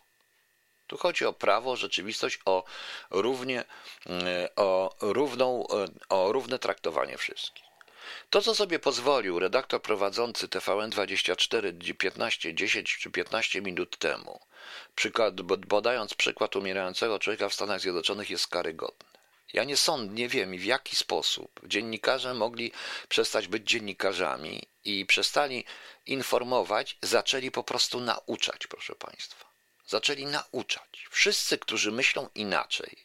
Tu 0.87 0.97
chodzi 0.97 1.25
o 1.25 1.33
prawo, 1.33 1.77
rzeczywistość, 1.77 2.39
o, 2.45 2.65
równie, 3.11 3.65
e, 4.07 4.49
o, 4.57 4.97
równą, 5.01 5.67
e, 5.69 5.87
o 6.09 6.33
równe 6.33 6.59
traktowanie 6.59 7.19
wszystkich. 7.19 7.72
To, 8.31 8.43
co 8.43 8.55
sobie 8.55 8.79
pozwolił 8.79 9.39
redaktor 9.39 9.83
prowadzący 9.83 10.49
TVN24 10.49 11.95
15, 11.95 12.55
10 12.55 12.97
czy 12.97 13.11
15 13.11 13.63
minut 13.63 13.99
temu, 13.99 14.41
przykład, 14.95 15.35
podając 15.69 16.15
przykład 16.15 16.57
umierającego 16.57 17.19
człowieka 17.19 17.49
w 17.49 17.55
Stanach 17.55 17.81
Zjednoczonych, 17.81 18.31
jest 18.31 18.47
karygodny. 18.47 19.13
Ja 19.53 19.65
nie 19.65 19.77
sądzę, 19.77 20.15
nie 20.15 20.29
wiem 20.29 20.59
w 20.59 20.65
jaki 20.65 20.97
sposób 20.97 21.61
dziennikarze 21.65 22.35
mogli 22.35 22.73
przestać 23.09 23.49
być 23.49 23.69
dziennikarzami 23.69 24.63
i 24.85 25.07
przestali 25.07 25.65
informować, 26.07 26.97
zaczęli 27.03 27.51
po 27.51 27.65
prostu 27.65 28.01
nauczać, 28.01 28.67
proszę 28.67 28.95
Państwa. 28.95 29.45
Zaczęli 29.87 30.27
nauczać. 30.27 31.07
Wszyscy, 31.11 31.59
którzy 31.59 31.93
myślą 31.93 32.29
inaczej, 32.35 32.97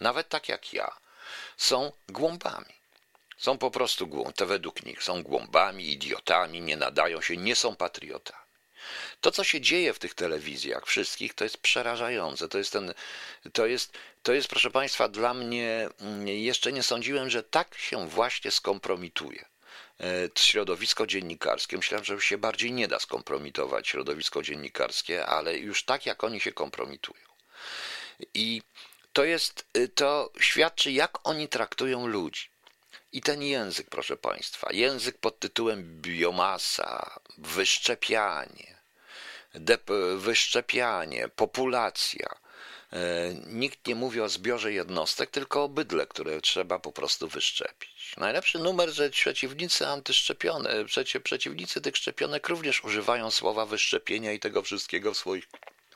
nawet 0.00 0.28
tak 0.28 0.48
jak 0.48 0.72
ja, 0.72 0.96
są 1.56 1.92
głąbami. 2.08 2.81
Są 3.42 3.58
po 3.58 3.70
prostu 3.70 4.06
głąb, 4.06 4.42
według 4.42 4.84
nich 4.84 5.02
są 5.02 5.22
głąbami, 5.22 5.92
idiotami, 5.92 6.60
nie 6.60 6.76
nadają 6.76 7.20
się, 7.20 7.36
nie 7.36 7.56
są 7.56 7.76
patriotami. 7.76 8.42
To, 9.20 9.32
co 9.32 9.44
się 9.44 9.60
dzieje 9.60 9.92
w 9.92 9.98
tych 9.98 10.14
telewizjach 10.14 10.86
wszystkich, 10.86 11.34
to 11.34 11.44
jest 11.44 11.58
przerażające. 11.58 12.48
To 12.48 12.58
jest, 12.58 12.72
ten, 12.72 12.94
to 13.52 13.66
jest 13.66 13.98
to 14.22 14.32
jest, 14.32 14.48
proszę 14.48 14.70
Państwa, 14.70 15.08
dla 15.08 15.34
mnie, 15.34 15.88
mm, 16.00 16.28
jeszcze 16.28 16.72
nie 16.72 16.82
sądziłem, 16.82 17.30
że 17.30 17.42
tak 17.42 17.74
się 17.78 18.08
właśnie 18.08 18.50
skompromituje 18.50 19.44
środowisko 20.38 21.06
dziennikarskie. 21.06 21.76
Myślałem, 21.76 22.04
że 22.04 22.20
się 22.20 22.38
bardziej 22.38 22.72
nie 22.72 22.88
da 22.88 22.98
skompromitować 22.98 23.88
środowisko 23.88 24.42
dziennikarskie, 24.42 25.26
ale 25.26 25.58
już 25.58 25.84
tak 25.84 26.06
jak 26.06 26.24
oni 26.24 26.40
się 26.40 26.52
kompromitują. 26.52 27.26
I 28.34 28.62
to 29.12 29.24
jest, 29.24 29.66
to 29.94 30.32
świadczy, 30.40 30.92
jak 30.92 31.28
oni 31.28 31.48
traktują 31.48 32.06
ludzi. 32.06 32.51
I 33.12 33.20
ten 33.20 33.42
język, 33.42 33.90
proszę 33.90 34.16
Państwa, 34.16 34.68
język 34.72 35.18
pod 35.18 35.38
tytułem 35.38 36.00
biomasa, 36.00 37.20
wyszczepianie, 37.38 38.76
wyszczepianie, 40.16 41.28
populacja. 41.28 42.28
E, 42.92 43.34
nikt 43.46 43.86
nie 43.86 43.94
mówi 43.94 44.20
o 44.20 44.28
zbiorze 44.28 44.72
jednostek, 44.72 45.30
tylko 45.30 45.64
o 45.64 45.68
bydle, 45.68 46.06
które 46.06 46.40
trzeba 46.40 46.78
po 46.78 46.92
prostu 46.92 47.28
wyszczepić. 47.28 48.16
Najlepszy 48.16 48.58
numer, 48.58 48.90
że 48.90 49.10
przeciwnicy 49.10 49.86
antyszczepione, 49.86 50.70
przeciwnicy 51.24 51.80
tych 51.80 51.96
szczepionek 51.96 52.48
również 52.48 52.84
używają 52.84 53.30
słowa 53.30 53.66
wyszczepienia 53.66 54.32
i 54.32 54.40
tego 54.40 54.62
wszystkiego 54.62 55.14
w 55.14 55.18
swoich 55.18 55.44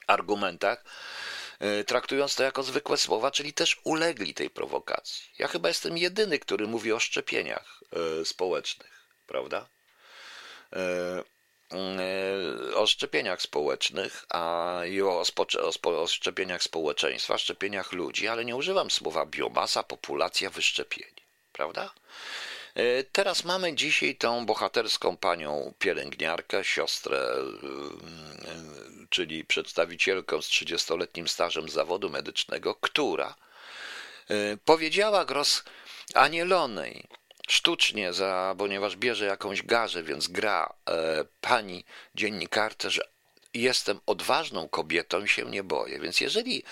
argumentach, 0.07 0.85
traktując 1.87 2.35
to 2.35 2.43
jako 2.43 2.63
zwykłe 2.63 2.97
słowa, 2.97 3.31
czyli 3.31 3.53
też 3.53 3.81
ulegli 3.85 4.35
tej 4.35 4.51
prowokacji. 4.51 5.25
Ja 5.39 5.49
chyba 5.49 5.69
jestem 5.69 5.99
jedyny, 5.99 6.39
który 6.39 6.67
mówi 6.67 6.93
o 6.93 7.01
szczepieniach 7.01 7.81
e, 8.21 8.25
społecznych, 8.25 9.07
prawda? 9.27 9.69
o 12.75 12.87
szczepieniach 12.87 13.43
społecznych 13.43 14.27
a 14.29 14.81
i 14.89 15.03
o, 15.03 15.23
o, 15.83 16.03
o 16.03 16.07
szczepieniach 16.07 16.63
społeczeństwa, 16.63 17.39
szczepieniach 17.39 17.93
ludzi, 17.93 18.29
ale 18.29 18.45
nie 18.45 18.57
używam 18.57 18.91
słowa 18.91 19.27
biomasa, 19.27 19.83
populacja, 19.83 20.51
wyszczepienie, 20.51 21.23
prawda? 21.53 21.95
E, 22.77 23.05
teraz 23.05 23.45
mamy 23.45 23.75
dzisiaj 23.75 24.17
tą 24.17 24.47
bohaterską 24.47 25.17
panią 25.17 25.75
pielęgniarkę, 25.79 26.65
siostrę, 26.65 27.19
e, 27.19 27.47
czyli 29.11 29.45
przedstawicielkę 29.45 30.43
z 30.43 30.47
30-letnim 30.47 31.29
stażem 31.29 31.69
zawodu 31.69 32.11
medycznego, 32.11 32.75
która 32.75 33.35
e, 34.31 34.57
powiedziała 34.65 35.25
Gros 35.25 35.65
Anielonej, 36.15 37.09
sztucznie, 37.49 38.13
za, 38.13 38.55
ponieważ 38.59 38.97
bierze 38.97 39.25
jakąś 39.27 39.63
garzę, 39.63 40.03
więc 40.03 40.29
gra 40.29 40.75
e, 40.89 41.25
pani 41.41 41.85
dziennikarce, 42.15 42.91
że 42.91 43.16
jestem 43.63 44.01
odważną 44.07 44.69
kobietą 44.69 45.25
i 45.25 45.29
się 45.29 45.45
nie 45.45 45.63
boję. 45.63 46.01
Więc 46.01 46.21
jeżeli 46.21 46.63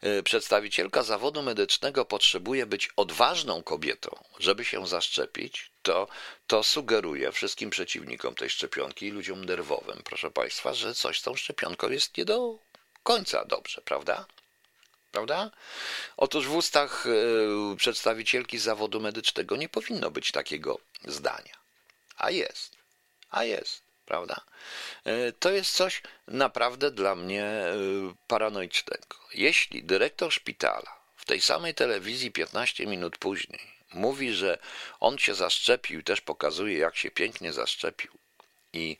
e, 0.00 0.22
przedstawicielka 0.22 1.02
zawodu 1.02 1.42
medycznego 1.42 2.04
potrzebuje 2.04 2.66
być 2.66 2.90
odważną 2.96 3.62
kobietą, 3.62 4.24
żeby 4.38 4.64
się 4.64 4.86
zaszczepić, 4.86 5.70
to, 5.82 6.08
to 6.46 6.62
sugeruje 6.62 7.32
wszystkim 7.32 7.70
przeciwnikom 7.70 8.34
tej 8.34 8.50
szczepionki 8.50 9.06
i 9.06 9.10
ludziom 9.10 9.44
nerwowym, 9.44 10.02
proszę 10.04 10.30
Państwa, 10.30 10.74
że 10.74 10.94
coś 10.94 11.20
z 11.20 11.22
tą 11.22 11.34
szczepionką 11.34 11.90
jest 11.90 12.16
nie 12.16 12.24
do 12.24 12.58
końca 13.02 13.44
dobrze, 13.44 13.80
prawda? 13.84 14.26
Prawda? 15.12 15.50
Otóż 16.16 16.46
w 16.46 16.56
ustach 16.56 17.06
e, 17.06 17.76
przedstawicielki 17.76 18.58
zawodu 18.58 19.00
medycznego 19.00 19.56
nie 19.56 19.68
powinno 19.68 20.10
być 20.10 20.32
takiego 20.32 20.78
zdania. 21.04 21.54
A 22.16 22.30
jest. 22.30 22.76
A 23.30 23.44
jest. 23.44 23.83
Prawda? 24.06 24.40
E, 25.04 25.32
to 25.32 25.50
jest 25.50 25.72
coś 25.72 26.02
naprawdę 26.28 26.90
dla 26.90 27.14
mnie 27.14 27.44
e, 27.44 27.74
paranoicznego. 28.26 29.16
Jeśli 29.34 29.84
dyrektor 29.84 30.32
szpitala 30.32 30.98
w 31.16 31.24
tej 31.24 31.40
samej 31.40 31.74
telewizji 31.74 32.32
15 32.32 32.86
minut 32.86 33.18
później 33.18 33.74
mówi, 33.94 34.32
że 34.32 34.58
on 35.00 35.18
się 35.18 35.34
zaszczepił, 35.34 36.02
też 36.02 36.20
pokazuje, 36.20 36.78
jak 36.78 36.96
się 36.96 37.10
pięknie 37.10 37.52
zaszczepił 37.52 38.10
i 38.72 38.96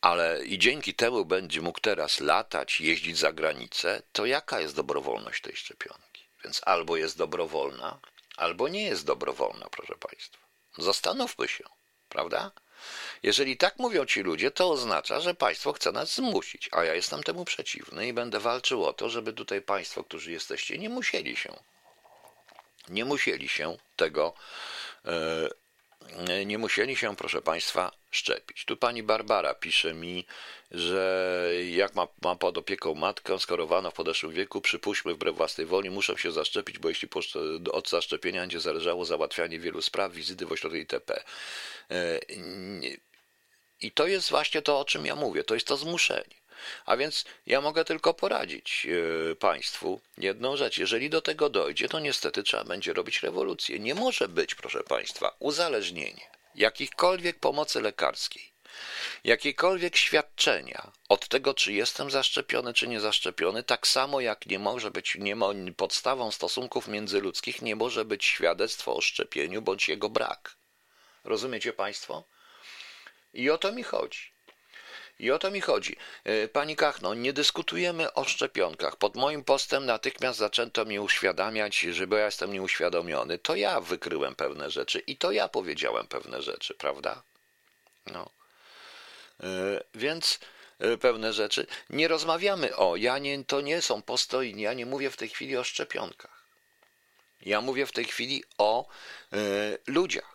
ale 0.00 0.44
i 0.44 0.58
dzięki 0.58 0.94
temu 0.94 1.24
będzie 1.24 1.60
mógł 1.62 1.80
teraz 1.80 2.20
latać, 2.20 2.80
jeździć 2.80 3.18
za 3.18 3.32
granicę, 3.32 4.02
to 4.12 4.26
jaka 4.26 4.60
jest 4.60 4.76
dobrowolność 4.76 5.42
tej 5.42 5.56
szczepionki? 5.56 6.24
Więc 6.44 6.60
albo 6.64 6.96
jest 6.96 7.18
dobrowolna, 7.18 7.98
albo 8.36 8.68
nie 8.68 8.82
jest 8.82 9.06
dobrowolna, 9.06 9.66
proszę 9.70 9.94
Państwa. 9.94 10.38
Zastanówmy 10.78 11.48
się, 11.48 11.64
prawda? 12.08 12.50
Jeżeli 13.22 13.56
tak 13.56 13.78
mówią 13.78 14.06
ci 14.06 14.20
ludzie, 14.22 14.50
to 14.50 14.70
oznacza, 14.70 15.20
że 15.20 15.34
państwo 15.34 15.72
chce 15.72 15.92
nas 15.92 16.14
zmusić, 16.14 16.68
a 16.72 16.84
ja 16.84 16.94
jestem 16.94 17.22
temu 17.22 17.44
przeciwny 17.44 18.06
i 18.08 18.12
będę 18.12 18.40
walczył 18.40 18.84
o 18.84 18.92
to, 18.92 19.10
żeby 19.10 19.32
tutaj 19.32 19.62
państwo, 19.62 20.04
którzy 20.04 20.32
jesteście, 20.32 20.78
nie 20.78 20.88
musieli 20.88 21.36
się, 21.36 21.54
nie 22.88 23.04
musieli 23.04 23.48
się 23.48 23.76
tego 23.96 24.34
e, 25.04 25.10
nie 26.46 26.58
musieli 26.58 26.96
się, 26.96 27.16
proszę 27.16 27.42
Państwa, 27.42 27.92
szczepić. 28.10 28.64
Tu 28.64 28.76
pani 28.76 29.02
Barbara 29.02 29.54
pisze 29.54 29.94
mi, 29.94 30.26
że 30.70 31.50
jak 31.70 31.94
ma, 31.94 32.08
ma 32.22 32.36
pod 32.36 32.58
opieką 32.58 32.94
matkę 32.94 33.38
skorowaną 33.38 33.90
w 33.90 33.94
podeszłym 33.94 34.32
wieku, 34.32 34.60
przypuśćmy 34.60 35.14
wbrew 35.14 35.36
własnej 35.36 35.66
woli, 35.66 35.90
muszą 35.90 36.16
się 36.16 36.32
zaszczepić, 36.32 36.78
bo 36.78 36.88
jeśli 36.88 37.08
od 37.72 37.88
zaszczepienia 37.88 38.40
będzie 38.40 38.60
zależało 38.60 39.04
załatwianie 39.04 39.58
wielu 39.58 39.82
spraw, 39.82 40.12
wizyty 40.12 40.46
w 40.46 40.52
ośrodku 40.52 40.78
itp. 40.78 41.22
E, 41.90 42.20
I 43.80 43.92
to 43.92 44.06
jest 44.06 44.30
właśnie 44.30 44.62
to, 44.62 44.80
o 44.80 44.84
czym 44.84 45.06
ja 45.06 45.16
mówię, 45.16 45.44
to 45.44 45.54
jest 45.54 45.66
to 45.66 45.76
zmuszenie. 45.76 46.43
A 46.86 46.96
więc 46.96 47.24
ja 47.46 47.60
mogę 47.60 47.84
tylko 47.84 48.14
poradzić 48.14 48.86
e, 49.32 49.36
Państwu 49.36 50.00
jedną 50.18 50.56
rzecz. 50.56 50.78
Jeżeli 50.78 51.10
do 51.10 51.22
tego 51.22 51.48
dojdzie, 51.48 51.88
to 51.88 52.00
niestety 52.00 52.42
trzeba 52.42 52.64
będzie 52.64 52.92
robić 52.92 53.22
rewolucję. 53.22 53.78
Nie 53.78 53.94
może 53.94 54.28
być, 54.28 54.54
proszę 54.54 54.82
Państwa, 54.82 55.36
uzależnienie 55.38 56.34
jakichkolwiek 56.54 57.38
pomocy 57.38 57.80
lekarskiej, 57.80 58.52
jakiekolwiek 59.24 59.96
świadczenia 59.96 60.92
od 61.08 61.28
tego, 61.28 61.54
czy 61.54 61.72
jestem 61.72 62.10
zaszczepiony, 62.10 62.74
czy 62.74 62.88
nie 62.88 63.00
zaszczepiony, 63.00 63.62
tak 63.62 63.86
samo 63.86 64.20
jak 64.20 64.46
nie 64.46 64.58
może 64.58 64.90
być 64.90 65.14
nie 65.14 65.36
ma, 65.36 65.46
podstawą 65.76 66.30
stosunków 66.30 66.88
międzyludzkich, 66.88 67.62
nie 67.62 67.76
może 67.76 68.04
być 68.04 68.24
świadectwo 68.24 68.96
o 68.96 69.00
szczepieniu 69.00 69.62
bądź 69.62 69.88
jego 69.88 70.10
brak. 70.10 70.56
Rozumiecie 71.24 71.72
Państwo? 71.72 72.24
I 73.34 73.50
o 73.50 73.58
to 73.58 73.72
mi 73.72 73.82
chodzi. 73.82 74.33
I 75.18 75.30
o 75.30 75.38
to 75.38 75.50
mi 75.50 75.60
chodzi. 75.60 75.96
E, 76.24 76.48
pani 76.48 76.76
Kachno, 76.76 77.14
nie 77.14 77.32
dyskutujemy 77.32 78.12
o 78.12 78.24
szczepionkach. 78.24 78.96
Pod 78.96 79.16
moim 79.16 79.44
postem 79.44 79.86
natychmiast 79.86 80.38
zaczęto 80.38 80.84
mi 80.84 80.98
uświadamiać, 80.98 81.78
że 81.78 82.06
bo 82.06 82.16
ja 82.16 82.24
jestem 82.24 82.52
nieuświadomiony. 82.52 83.38
To 83.38 83.56
ja 83.56 83.80
wykryłem 83.80 84.34
pewne 84.34 84.70
rzeczy 84.70 84.98
i 84.98 85.16
to 85.16 85.32
ja 85.32 85.48
powiedziałem 85.48 86.06
pewne 86.06 86.42
rzeczy, 86.42 86.74
prawda? 86.74 87.22
No. 88.06 88.30
E, 89.40 89.46
więc 89.94 90.38
e, 90.78 90.96
pewne 90.96 91.32
rzeczy. 91.32 91.66
Nie 91.90 92.08
rozmawiamy 92.08 92.76
o, 92.76 92.96
ja 92.96 93.18
nie, 93.18 93.44
to 93.44 93.60
nie 93.60 93.82
są 93.82 94.02
postojni, 94.02 94.62
ja 94.62 94.74
nie 94.74 94.86
mówię 94.86 95.10
w 95.10 95.16
tej 95.16 95.28
chwili 95.28 95.56
o 95.56 95.64
szczepionkach. 95.64 96.44
Ja 97.40 97.60
mówię 97.60 97.86
w 97.86 97.92
tej 97.92 98.04
chwili 98.04 98.44
o 98.58 98.88
y, 99.32 99.78
ludziach 99.86 100.33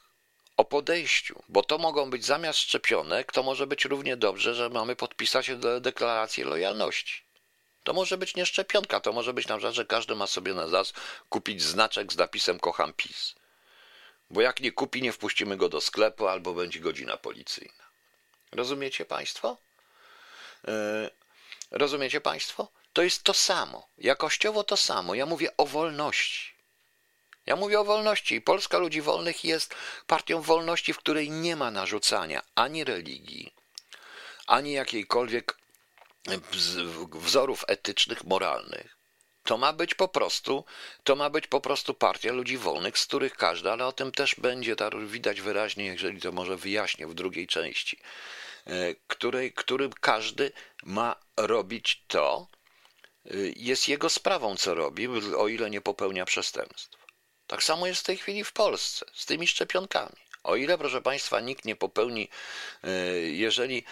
o 0.59 0.65
podejściu, 0.65 1.43
bo 1.49 1.63
to 1.63 1.77
mogą 1.77 2.09
być 2.09 2.25
zamiast 2.25 2.59
szczepionek, 2.59 3.31
to 3.31 3.43
może 3.43 3.67
być 3.67 3.85
równie 3.85 4.17
dobrze, 4.17 4.55
że 4.55 4.69
mamy 4.69 4.95
podpisać 4.95 5.51
deklarację 5.81 6.45
lojalności. 6.45 7.23
To 7.83 7.93
może 7.93 8.17
być 8.17 8.35
nie 8.35 8.45
szczepionka, 8.45 8.99
to 8.99 9.13
może 9.13 9.33
być 9.33 9.47
na 9.47 9.55
przykład, 9.55 9.75
że 9.75 9.85
każdy 9.85 10.15
ma 10.15 10.27
sobie 10.27 10.53
na 10.53 10.67
zas 10.67 10.93
kupić 11.29 11.61
znaczek 11.61 12.13
z 12.13 12.17
napisem 12.17 12.59
kocham 12.59 12.93
PiS. 12.93 13.35
Bo 14.29 14.41
jak 14.41 14.59
nie 14.59 14.71
kupi, 14.71 15.01
nie 15.01 15.11
wpuścimy 15.11 15.57
go 15.57 15.69
do 15.69 15.81
sklepu 15.81 16.27
albo 16.27 16.53
będzie 16.53 16.79
godzina 16.79 17.17
policyjna. 17.17 17.83
Rozumiecie 18.51 19.05
Państwo? 19.05 19.57
Yy, 20.67 21.09
rozumiecie 21.71 22.21
Państwo? 22.21 22.67
To 22.93 23.01
jest 23.01 23.23
to 23.23 23.33
samo. 23.33 23.87
Jakościowo 23.97 24.63
to 24.63 24.77
samo. 24.77 25.15
Ja 25.15 25.25
mówię 25.25 25.57
o 25.57 25.65
wolności. 25.65 26.58
Ja 27.49 27.55
mówię 27.55 27.79
o 27.79 27.83
wolności 27.83 28.35
i 28.35 28.41
Polska 28.41 28.77
Ludzi 28.77 29.01
Wolnych 29.01 29.43
jest 29.43 29.75
partią 30.07 30.41
wolności, 30.41 30.93
w 30.93 30.97
której 30.97 31.31
nie 31.31 31.55
ma 31.55 31.71
narzucania 31.71 32.41
ani 32.55 32.83
religii, 32.83 33.53
ani 34.47 34.71
jakiejkolwiek 34.71 35.57
wzorów 37.13 37.65
etycznych, 37.67 38.23
moralnych. 38.23 38.97
To 39.43 39.57
ma 39.57 39.73
być 39.73 39.95
po 39.95 40.07
prostu, 40.07 40.65
to 41.03 41.15
ma 41.15 41.29
być 41.29 41.47
po 41.47 41.61
prostu 41.61 41.93
partia 41.93 42.31
ludzi 42.31 42.57
wolnych, 42.57 42.97
z 42.97 43.05
których 43.05 43.35
każda, 43.35 43.71
ale 43.71 43.85
o 43.85 43.91
tym 43.91 44.11
też 44.11 44.35
będzie 44.35 44.75
widać 45.07 45.41
wyraźnie, 45.41 45.85
jeżeli 45.85 46.21
to 46.21 46.31
może 46.31 46.57
wyjaśnię 46.57 47.07
w 47.07 47.13
drugiej 47.13 47.47
części, 47.47 47.99
e, 48.65 48.95
której, 49.07 49.53
którym 49.53 49.93
każdy 49.93 50.51
ma 50.83 51.15
robić 51.37 52.03
to, 52.07 52.47
e, 53.25 53.29
jest 53.55 53.87
jego 53.87 54.09
sprawą, 54.09 54.57
co 54.57 54.73
robi, 54.73 55.07
o 55.37 55.47
ile 55.47 55.69
nie 55.69 55.81
popełnia 55.81 56.25
przestępstw. 56.25 56.98
Tak 57.49 57.63
samo 57.63 57.87
jest 57.87 58.01
w 58.01 58.03
tej 58.03 58.17
chwili 58.17 58.43
w 58.43 58.51
Polsce 58.51 59.05
z 59.13 59.25
tymi 59.25 59.47
szczepionkami. 59.47 60.15
O 60.43 60.55
ile, 60.55 60.77
proszę 60.77 61.01
Państwa, 61.01 61.39
nikt 61.39 61.65
nie 61.65 61.75
popełni, 61.75 62.29
e, 62.83 62.89
jeżeli 63.19 63.83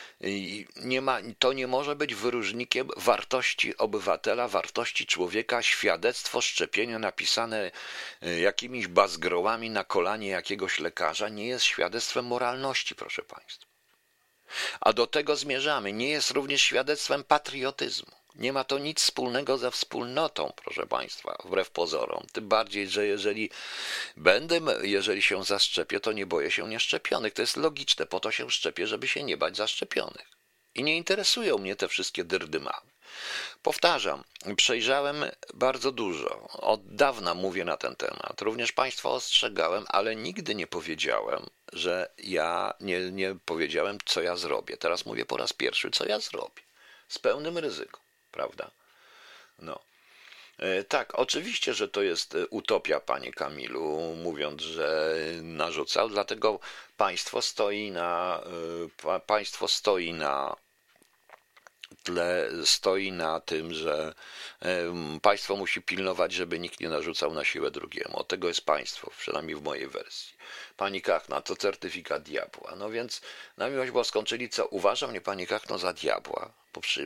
nie 0.75 1.01
ma, 1.01 1.19
to 1.39 1.53
nie 1.53 1.67
może 1.67 1.95
być 1.95 2.15
wyróżnikiem 2.15 2.89
wartości 2.97 3.77
obywatela, 3.77 4.47
wartości 4.47 5.05
człowieka, 5.05 5.61
świadectwo 5.61 6.41
szczepienia 6.41 6.99
napisane 6.99 7.71
e, 8.21 8.39
jakimiś 8.39 8.87
bazgrołami 8.87 9.69
na 9.69 9.83
kolanie 9.83 10.27
jakiegoś 10.27 10.79
lekarza 10.79 11.29
nie 11.29 11.47
jest 11.47 11.65
świadectwem 11.65 12.25
moralności, 12.25 12.95
proszę 12.95 13.21
Państwa. 13.21 13.67
A 14.79 14.93
do 14.93 15.07
tego 15.07 15.35
zmierzamy. 15.35 15.93
Nie 15.93 16.09
jest 16.09 16.31
również 16.31 16.61
świadectwem 16.61 17.23
patriotyzmu. 17.23 18.16
Nie 18.37 18.53
ma 18.53 18.63
to 18.63 18.79
nic 18.79 19.01
wspólnego 19.01 19.57
ze 19.57 19.71
wspólnotą, 19.71 20.53
proszę 20.55 20.87
Państwa, 20.87 21.37
wbrew 21.45 21.69
pozorom. 21.69 22.25
Tym 22.33 22.47
bardziej, 22.47 22.89
że 22.89 23.07
jeżeli 23.07 23.49
będę, 24.17 24.59
jeżeli 24.81 25.21
się 25.21 25.43
zaszczepię, 25.43 25.99
to 25.99 26.11
nie 26.11 26.25
boję 26.25 26.51
się 26.51 26.67
nieszczepionych. 26.67 27.33
To 27.33 27.41
jest 27.41 27.57
logiczne, 27.57 28.05
po 28.05 28.19
to 28.19 28.31
się 28.31 28.51
szczepię, 28.51 28.87
żeby 28.87 29.07
się 29.07 29.23
nie 29.23 29.37
bać 29.37 29.57
zaszczepionych. 29.57 30.27
I 30.75 30.83
nie 30.83 30.97
interesują 30.97 31.57
mnie 31.57 31.75
te 31.75 31.87
wszystkie 31.87 32.23
dyrdymały. 32.23 32.87
Powtarzam, 33.61 34.23
przejrzałem 34.55 35.25
bardzo 35.53 35.91
dużo. 35.91 36.47
Od 36.51 36.95
dawna 36.95 37.33
mówię 37.33 37.65
na 37.65 37.77
ten 37.77 37.95
temat. 37.95 38.41
Również 38.41 38.71
Państwa 38.71 39.09
ostrzegałem, 39.09 39.85
ale 39.87 40.15
nigdy 40.15 40.55
nie 40.55 40.67
powiedziałem, 40.67 41.45
że 41.73 42.09
ja 42.17 42.73
nie, 42.79 43.11
nie 43.11 43.35
powiedziałem, 43.45 43.97
co 44.05 44.21
ja 44.21 44.35
zrobię. 44.35 44.77
Teraz 44.77 45.05
mówię 45.05 45.25
po 45.25 45.37
raz 45.37 45.53
pierwszy, 45.53 45.91
co 45.91 46.05
ja 46.05 46.19
zrobię. 46.19 46.63
Z 47.07 47.19
pełnym 47.19 47.57
ryzykiem 47.57 48.06
prawda? 48.37 48.71
No. 49.59 49.79
E, 50.57 50.83
tak, 50.83 51.15
oczywiście, 51.15 51.73
że 51.73 51.87
to 51.87 52.01
jest 52.01 52.35
e, 52.35 52.47
utopia, 52.47 52.99
panie 52.99 53.31
Kamilu, 53.31 54.15
mówiąc, 54.23 54.61
że 54.61 55.15
narzucał, 55.41 56.09
dlatego 56.09 56.59
państwo 56.97 57.41
stoi 57.41 57.91
na, 57.91 58.41
e, 59.05 59.19
państwo 59.19 59.67
stoi 59.67 60.13
na 60.13 60.55
tle, 62.03 62.49
stoi 62.65 63.11
na 63.11 63.39
tym, 63.39 63.73
że 63.73 64.13
państwo 65.21 65.55
musi 65.55 65.81
pilnować, 65.81 66.33
żeby 66.33 66.59
nikt 66.59 66.79
nie 66.79 66.89
narzucał 66.89 67.33
na 67.33 67.45
siłę 67.45 67.71
drugiemu. 67.71 68.19
Od 68.19 68.27
tego 68.27 68.47
jest 68.47 68.65
państwo, 68.65 69.11
przynajmniej 69.17 69.55
w 69.55 69.61
mojej 69.61 69.87
wersji. 69.87 70.35
Pani 70.77 71.01
Kachna, 71.01 71.41
to 71.41 71.55
certyfikat 71.55 72.23
diabła. 72.23 72.75
No 72.75 72.89
więc, 72.89 73.21
na 73.57 73.69
miłość 73.69 73.91
boską, 73.91 74.23
czyli 74.23 74.49
co, 74.49 74.65
uważa 74.67 75.07
mnie 75.07 75.21
pani 75.21 75.47
Kachno 75.47 75.77
za 75.77 75.93
diabła? 75.93 76.53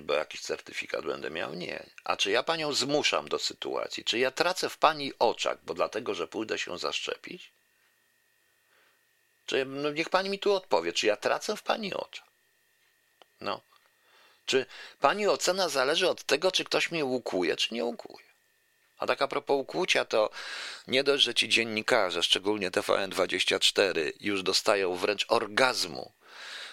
Bo, 0.01 0.13
jakiś 0.13 0.41
certyfikat 0.41 1.05
będę 1.05 1.29
miał? 1.29 1.53
Nie. 1.53 1.85
A 2.03 2.17
czy 2.17 2.31
ja 2.31 2.43
panią 2.43 2.73
zmuszam 2.73 3.29
do 3.29 3.39
sytuacji? 3.39 4.03
Czy 4.03 4.19
ja 4.19 4.31
tracę 4.31 4.69
w 4.69 4.77
pani 4.77 5.13
oczach, 5.19 5.57
bo 5.63 5.73
dlatego, 5.73 6.13
że 6.13 6.27
pójdę 6.27 6.59
się 6.59 6.77
zaszczepić? 6.77 7.51
Czy, 9.45 9.65
no 9.65 9.91
niech 9.91 10.09
pani 10.09 10.29
mi 10.29 10.39
tu 10.39 10.53
odpowie, 10.53 10.93
czy 10.93 11.07
ja 11.07 11.17
tracę 11.17 11.57
w 11.57 11.63
pani 11.63 11.93
oczach? 11.93 12.27
No. 13.41 13.61
Czy 14.45 14.65
pani 14.99 15.27
ocena 15.27 15.69
zależy 15.69 16.09
od 16.09 16.23
tego, 16.23 16.51
czy 16.51 16.63
ktoś 16.63 16.91
mnie 16.91 17.05
łukuje, 17.05 17.55
czy 17.55 17.73
nie 17.73 17.85
łukuje? 17.85 18.25
A 18.97 19.07
tak 19.07 19.21
a 19.21 19.27
propos 19.27 19.61
ukłucia, 19.61 20.05
to 20.05 20.29
nie 20.87 21.03
dość, 21.03 21.23
że 21.23 21.33
ci 21.33 21.49
dziennikarze, 21.49 22.23
szczególnie 22.23 22.71
TVN24, 22.71 24.11
już 24.19 24.43
dostają 24.43 24.95
wręcz 24.95 25.25
orgazmu, 25.27 26.11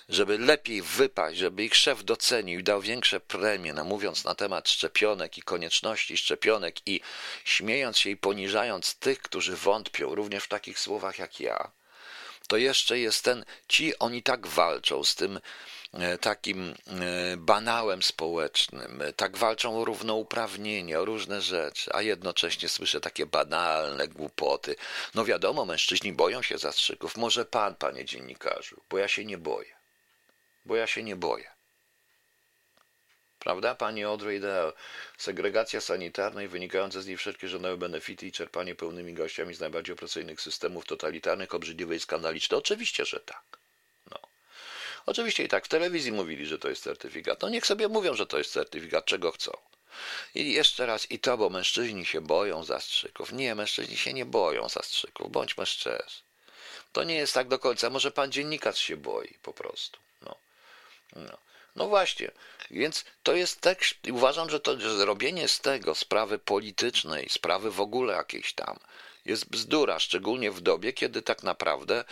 żeby 0.09 0.39
lepiej 0.39 0.83
wypaść, 0.83 1.39
żeby 1.39 1.65
ich 1.65 1.77
szef 1.77 2.05
docenił 2.05 2.61
i 2.61 2.65
dał 2.65 2.81
większe 2.81 3.21
premie, 3.21 3.75
mówiąc 3.85 4.25
na 4.25 4.35
temat 4.35 4.69
szczepionek 4.69 5.39
i 5.39 5.43
konieczności 5.43 6.17
szczepionek 6.17 6.77
i 6.87 7.01
śmiejąc 7.45 7.99
się 7.99 8.11
i 8.11 8.17
poniżając 8.17 8.95
tych, 8.95 9.23
którzy 9.23 9.57
wątpią, 9.57 10.15
również 10.15 10.45
w 10.45 10.49
takich 10.49 10.79
słowach 10.79 11.19
jak 11.19 11.41
ja, 11.41 11.71
to 12.49 12.57
jeszcze 12.57 12.99
jest 12.99 13.25
ten, 13.25 13.45
ci 13.69 13.99
oni 13.99 14.23
tak 14.23 14.47
walczą 14.47 15.05
z 15.05 15.15
tym 15.15 15.41
E, 15.93 16.19
takim 16.19 16.75
e, 16.87 17.37
banałem 17.37 18.03
społecznym, 18.03 19.03
e, 19.03 19.13
tak 19.13 19.37
walczą 19.37 19.81
o 19.81 19.85
równouprawnienie, 19.85 21.01
o 21.01 21.05
różne 21.05 21.41
rzeczy, 21.43 21.91
a 21.95 22.03
jednocześnie 22.03 22.69
słyszę 22.69 23.01
takie 23.01 23.27
banalne 23.27 24.09
głupoty. 24.09 24.77
No 25.15 25.25
wiadomo, 25.25 25.65
mężczyźni 25.65 26.13
boją 26.13 26.43
się 26.43 26.59
zastrzyków. 26.59 27.17
Może 27.17 27.45
pan, 27.45 27.75
panie 27.75 28.05
dziennikarzu, 28.05 28.81
bo 28.91 28.99
ja 28.99 29.09
się 29.09 29.25
nie 29.25 29.39
boję. 29.39 29.78
Bo 30.69 30.77
ja 30.77 30.87
się 30.87 31.03
nie 31.03 31.17
boję. 31.17 31.51
Prawda, 33.39 33.75
pani 33.75 34.05
Audrey? 34.05 34.41
Segregacja 35.19 35.81
sanitarna 35.81 36.43
i 36.43 36.49
wynikające 36.49 37.03
z 37.03 37.07
niej 37.07 37.17
wszelkie 37.17 37.49
rządowe 37.49 37.77
benefity 37.77 38.27
i 38.27 38.33
czerpanie 38.33 38.75
pełnymi 38.75 39.15
gościami 39.15 39.55
z 39.55 39.61
najbardziej 39.61 39.93
opresyjnych 39.93 40.41
systemów 40.41 40.87
totalitarnych, 40.87 41.55
obrzydliwe 41.55 41.97
i 41.97 42.01
skandaliczne. 42.01 42.57
Oczywiście, 42.57 43.05
że 43.05 43.21
tak. 43.21 43.59
Oczywiście 45.07 45.45
i 45.45 45.49
tak 45.49 45.65
w 45.65 45.69
telewizji 45.69 46.13
mówili, 46.13 46.47
że 46.47 46.59
to 46.59 46.69
jest 46.69 46.83
certyfikat. 46.83 47.43
No 47.43 47.49
niech 47.49 47.67
sobie 47.67 47.89
mówią, 47.89 48.15
że 48.15 48.27
to 48.27 48.39
jest 48.39 48.53
certyfikat, 48.53 49.05
czego 49.05 49.33
chcą. 49.33 49.53
I 50.35 50.53
jeszcze 50.53 50.87
raz, 50.87 51.11
i 51.11 51.19
to, 51.19 51.39
bo 51.39 51.51
mężczyźni 51.51 52.07
się 52.07 52.21
boją 52.21 52.65
zastrzyków. 52.65 53.33
Nie, 53.33 53.55
mężczyźni 53.55 53.97
się 53.97 54.13
nie 54.13 54.27
boją 54.27 54.69
zastrzyków, 54.69 55.33
bądźmy 55.33 55.67
szczerzy. 55.67 56.17
To 56.93 57.05
nie 57.05 57.15
jest 57.15 57.35
tak 57.35 57.49
do 57.49 57.59
końca. 57.59 57.91
Może 57.91 58.11
pan 58.11 58.33
dziennikarz 58.33 58.79
się 58.79 58.97
boi 58.97 59.35
po 59.43 59.53
prostu. 59.53 59.99
No, 61.17 61.39
no. 61.77 61.89
właśnie, 61.89 62.31
więc 62.71 63.05
to 63.23 63.33
jest 63.33 63.61
tekst. 63.61 63.95
Uważam, 64.13 64.51
że 64.51 64.61
to 64.61 64.81
że 64.81 64.97
zrobienie 64.97 65.49
z 65.49 65.61
tego 65.61 65.95
sprawy 65.95 66.39
politycznej, 66.39 67.29
sprawy 67.29 67.71
w 67.71 67.81
ogóle 67.81 68.15
jakiejś 68.15 68.53
tam, 68.53 68.79
jest 69.25 69.51
bzdura, 69.51 69.99
szczególnie 69.99 70.51
w 70.51 70.61
dobie, 70.61 70.93
kiedy 70.93 71.23
tak 71.23 71.43
naprawdę 71.43 72.05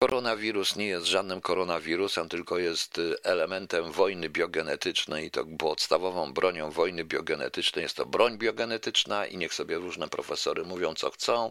Koronawirus 0.00 0.76
nie 0.76 0.86
jest 0.86 1.06
żadnym 1.06 1.40
koronawirusem, 1.40 2.28
tylko 2.28 2.58
jest 2.58 2.98
y, 2.98 3.16
elementem 3.22 3.92
wojny 3.92 4.28
biogenetycznej, 4.28 5.30
to 5.30 5.44
podstawową 5.58 6.32
bronią 6.32 6.70
wojny 6.70 7.04
biogenetycznej 7.04 7.82
jest 7.82 7.96
to 7.96 8.06
broń 8.06 8.38
biogenetyczna 8.38 9.26
i 9.26 9.36
niech 9.36 9.54
sobie 9.54 9.76
różne 9.76 10.08
profesory 10.08 10.64
mówią 10.64 10.94
co 10.94 11.10
chcą 11.10 11.50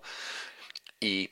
i 1.02 1.30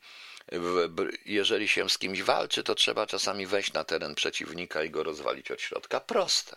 jeżeli 1.25 1.67
się 1.67 1.89
z 1.89 1.97
kimś 1.97 2.23
walczy, 2.23 2.63
to 2.63 2.75
trzeba 2.75 3.07
czasami 3.07 3.45
wejść 3.45 3.73
na 3.73 3.83
teren 3.83 4.15
przeciwnika 4.15 4.83
i 4.83 4.89
go 4.89 5.03
rozwalić 5.03 5.51
od 5.51 5.61
środka. 5.61 5.99
Proste. 5.99 6.55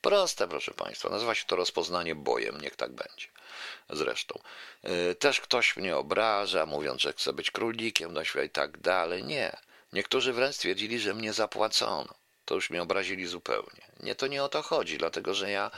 Proste, 0.00 0.48
proszę 0.48 0.74
Państwa. 0.74 1.08
Nazywa 1.08 1.34
się 1.34 1.44
to 1.46 1.56
rozpoznanie 1.56 2.14
bojem, 2.14 2.60
niech 2.60 2.76
tak 2.76 2.92
będzie. 2.92 3.26
Zresztą. 3.90 4.40
Y, 5.10 5.14
też 5.14 5.40
ktoś 5.40 5.76
mnie 5.76 5.96
obraża, 5.96 6.66
mówiąc, 6.66 7.02
że 7.02 7.12
chce 7.12 7.32
być 7.32 7.50
królikiem 7.50 8.14
do 8.14 8.24
świata 8.24 8.44
i 8.44 8.50
tak 8.50 8.78
dalej. 8.78 9.24
Nie. 9.24 9.56
Niektórzy 9.92 10.32
wręcz 10.32 10.56
stwierdzili, 10.56 10.98
że 11.00 11.14
mnie 11.14 11.32
zapłacono. 11.32 12.14
To 12.44 12.54
już 12.54 12.70
mnie 12.70 12.82
obrazili 12.82 13.26
zupełnie. 13.26 13.82
Nie, 14.00 14.14
to 14.14 14.26
nie 14.26 14.44
o 14.44 14.48
to 14.48 14.62
chodzi, 14.62 14.98
dlatego 14.98 15.34
że 15.34 15.50
ja 15.50 15.70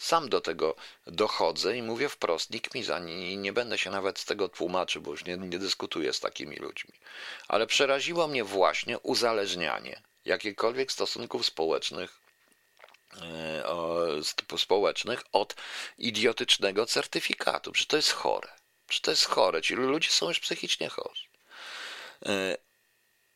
sam 0.00 0.28
do 0.28 0.40
tego 0.40 0.76
dochodzę 1.06 1.76
i 1.76 1.82
mówię 1.82 2.08
wprost, 2.08 2.50
nikt 2.50 2.74
mi 2.74 2.84
za 2.84 2.98
nie, 2.98 3.36
nie 3.36 3.52
będę 3.52 3.78
się 3.78 3.90
nawet 3.90 4.18
z 4.18 4.24
tego 4.24 4.48
tłumaczył, 4.48 5.02
bo 5.02 5.10
już 5.10 5.24
nie, 5.24 5.36
nie 5.36 5.58
dyskutuję 5.58 6.12
z 6.12 6.20
takimi 6.20 6.56
ludźmi. 6.56 6.92
Ale 7.48 7.66
przeraziło 7.66 8.28
mnie 8.28 8.44
właśnie 8.44 8.98
uzależnianie 8.98 10.02
jakichkolwiek 10.24 10.92
stosunków 10.92 11.46
społecznych 11.46 12.20
e, 13.22 14.58
społecznych 14.58 15.24
od 15.32 15.54
idiotycznego 15.98 16.86
certyfikatu. 16.86 17.72
Czy 17.72 17.86
to 17.86 17.96
jest 17.96 18.12
chore? 18.12 18.48
Czy 18.88 19.00
to 19.00 19.10
jest 19.10 19.24
chore? 19.24 19.62
Ci 19.62 19.74
ludzie 19.74 20.10
są 20.10 20.28
już 20.28 20.40
psychicznie 20.40 20.88
chorzy. 20.88 21.24
E, 22.26 22.56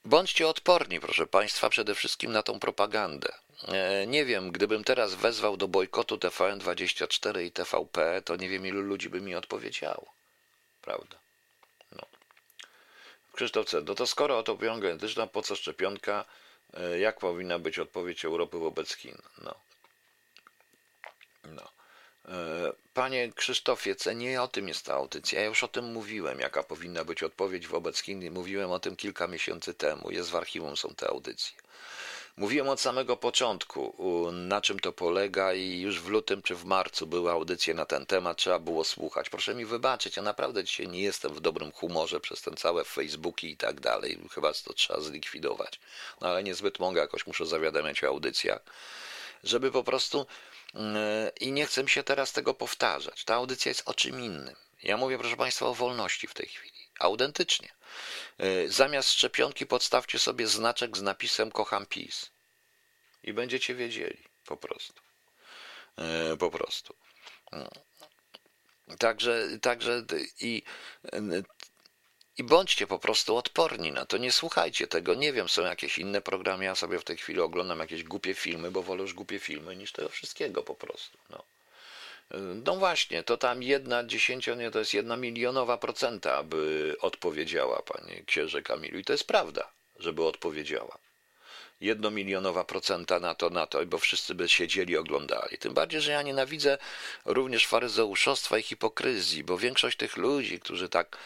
Bądźcie 0.05 0.48
odporni, 0.48 1.00
proszę 1.00 1.27
Państwa, 1.27 1.70
przede 1.70 1.94
wszystkim 1.94 2.33
na 2.33 2.42
tą 2.42 2.61
propagandę. 2.61 3.33
E, 3.68 4.07
nie 4.07 4.24
wiem, 4.24 4.53
gdybym 4.53 4.85
teraz 4.85 5.14
wezwał 5.14 5.57
do 5.57 5.68
bojkotu 5.68 6.16
TVN24 6.16 7.42
i 7.42 7.53
TVP, 7.53 8.22
to 8.24 8.37
nie 8.37 8.48
wiem, 8.48 8.66
ilu 8.66 8.81
ludzi 8.81 9.09
by 9.11 9.20
mi 9.20 9.35
odpowiedziało. 9.35 10.12
Prawda? 10.83 11.16
No. 11.92 12.07
Krzysztof 13.33 13.68
C. 13.68 13.81
No 13.81 13.94
to 13.94 14.07
skoro 14.07 14.38
o 14.38 14.42
to 14.42 14.57
genetyczna, 14.57 15.27
po 15.27 15.42
co 15.42 15.57
szczepionka? 15.57 16.24
E, 16.74 16.98
jak 16.98 17.18
powinna 17.18 17.59
być 17.59 17.79
odpowiedź 17.79 18.24
Europy 18.24 18.59
wobec 18.59 18.96
Chin? 18.96 19.18
No. 19.38 19.55
No. 21.44 21.70
E, 22.29 22.72
panie 22.94 23.33
Krzysztofie, 23.33 23.94
nie 24.14 24.42
o 24.42 24.48
tym 24.48 24.68
jest 24.68 24.87
ta 24.87 24.94
audycja. 24.94 25.40
Ja 25.40 25.46
już 25.46 25.64
o 25.64 25.68
tym 25.68 25.92
mówiłem, 25.92 26.40
jaka 26.40 26.62
powinna 26.62 27.05
być 27.05 27.22
odpowiedź 27.22 27.66
wobec 27.66 28.03
Chin. 28.03 28.33
Mówiłem 28.33 28.70
o 28.70 28.79
tym 28.79 28.96
kilka 28.96 29.27
miesięcy 29.27 29.74
temu. 29.74 30.11
Jest 30.11 30.31
w 30.31 30.37
archiwum, 30.37 30.77
są 30.77 30.94
te 30.94 31.09
audycje. 31.09 31.63
Mówiłem 32.37 32.68
od 32.68 32.81
samego 32.81 33.16
początku, 33.16 33.94
na 34.33 34.61
czym 34.61 34.81
to 34.81 34.92
polega, 34.92 35.53
i 35.53 35.81
już 35.81 36.01
w 36.01 36.09
lutym 36.09 36.42
czy 36.42 36.55
w 36.55 36.64
marcu 36.64 37.07
były 37.07 37.31
audycje 37.31 37.75
na 37.75 37.87
ten 37.87 38.07
temat, 38.07 38.37
trzeba 38.37 38.59
było 38.59 38.85
słuchać. 38.85 39.31
Proszę 39.31 39.55
mi 39.55 39.64
wybaczyć, 39.64 40.16
ja 40.16 40.23
naprawdę 40.23 40.64
dzisiaj 40.64 40.88
nie 40.88 41.03
jestem 41.03 41.35
w 41.35 41.40
dobrym 41.40 41.73
humorze 41.73 42.20
przez 42.20 42.42
ten 42.42 42.57
całe 42.57 42.85
Facebooki 42.85 43.51
i 43.51 43.57
tak 43.57 43.81
dalej. 43.81 44.18
Chyba 44.31 44.53
to 44.53 44.73
trzeba 44.73 45.01
zlikwidować. 45.01 45.81
No 46.20 46.29
ale 46.29 46.42
niezbyt 46.42 46.79
mogę, 46.79 47.01
jakoś 47.01 47.27
muszę 47.27 47.47
zawiadamiać 47.47 48.05
o 48.05 48.07
audycjach, 48.07 48.61
żeby 49.44 49.70
po 49.73 49.85
prostu 49.85 50.27
i 51.40 51.53
nie 51.53 51.66
chcę 51.66 51.88
się 51.88 52.03
teraz 52.03 52.33
tego 52.33 52.55
powtarzać. 52.55 53.25
Ta 53.25 53.35
audycja 53.35 53.70
jest 53.70 53.83
o 53.87 53.94
czym 53.94 54.20
innym. 54.20 54.55
Ja 54.83 54.97
mówię, 54.97 55.18
proszę 55.18 55.37
Państwa, 55.37 55.66
o 55.66 55.75
wolności 55.75 56.27
w 56.27 56.35
tej 56.35 56.47
chwili. 56.47 56.75
Autentycznie. 56.99 57.68
E, 58.38 58.68
zamiast 58.68 59.11
szczepionki 59.11 59.66
podstawcie 59.66 60.18
sobie 60.18 60.46
znaczek 60.46 60.96
z 60.96 61.02
napisem 61.02 61.50
kocham 61.50 61.87
PiS. 61.87 62.30
I 63.22 63.33
będziecie 63.33 63.74
wiedzieli 63.74 64.24
po 64.46 64.57
prostu. 64.57 65.02
E, 65.98 66.37
po 66.37 66.50
prostu. 66.50 66.94
Także, 68.98 69.48
także 69.62 70.04
i, 70.40 70.62
i 72.38 72.44
bądźcie 72.44 72.87
po 72.87 72.98
prostu 72.98 73.37
odporni 73.37 73.92
na 73.92 74.07
to. 74.07 74.16
Nie 74.16 74.33
słuchajcie 74.33 74.87
tego. 74.87 75.14
Nie 75.14 75.33
wiem, 75.33 75.48
są 75.48 75.62
jakieś 75.62 75.98
inne 75.98 76.20
programy. 76.20 76.64
Ja 76.64 76.74
sobie 76.74 76.98
w 76.98 77.04
tej 77.04 77.16
chwili 77.16 77.40
oglądam 77.40 77.78
jakieś 77.78 78.04
głupie 78.04 78.35
filmy, 78.35 78.70
bo 78.70 78.83
wolę 78.83 79.02
już 79.02 79.14
głupie 79.14 79.38
filmy 79.38 79.76
niż 79.76 79.92
tego 79.92 80.09
wszystkiego 80.09 80.62
po 80.62 80.74
prostu. 80.74 81.18
No. 81.30 81.44
No 82.64 82.77
właśnie, 82.77 83.23
to 83.23 83.37
tam 83.37 83.62
jedna 83.62 84.05
dziesięcio, 84.05 84.57
to 84.73 84.79
jest 84.79 84.94
jedna 84.94 85.16
milionowa 85.16 85.79
procenta, 85.79 86.37
aby 86.37 86.94
odpowiedziała, 87.01 87.83
panie 87.83 88.23
księże 88.27 88.62
Kamilu. 88.62 88.99
I 88.99 89.05
to 89.05 89.12
jest 89.12 89.27
prawda, 89.27 89.68
żeby 89.99 90.25
odpowiedziała. 90.25 90.99
Jednomilionowa 91.81 92.64
procenta 92.64 93.20
na 93.20 93.35
to, 93.35 93.51
na 93.51 93.66
to, 93.66 93.87
bo 93.87 93.99
wszyscy 93.99 94.35
by 94.35 94.49
siedzieli, 94.49 94.97
oglądali. 94.97 95.59
Tym 95.59 95.75
bardziej, 95.75 96.01
że 96.01 96.12
ja 96.12 96.23
nienawidzę 96.23 96.79
również 97.25 97.66
faryzeuszostwa 97.66 98.59
i 98.59 98.62
hipokryzji, 98.62 99.44
bo 99.44 99.59
większość 99.59 99.97
tych 99.97 100.16
ludzi, 100.16 100.61
którzy 100.61 100.88
tak 100.88 101.18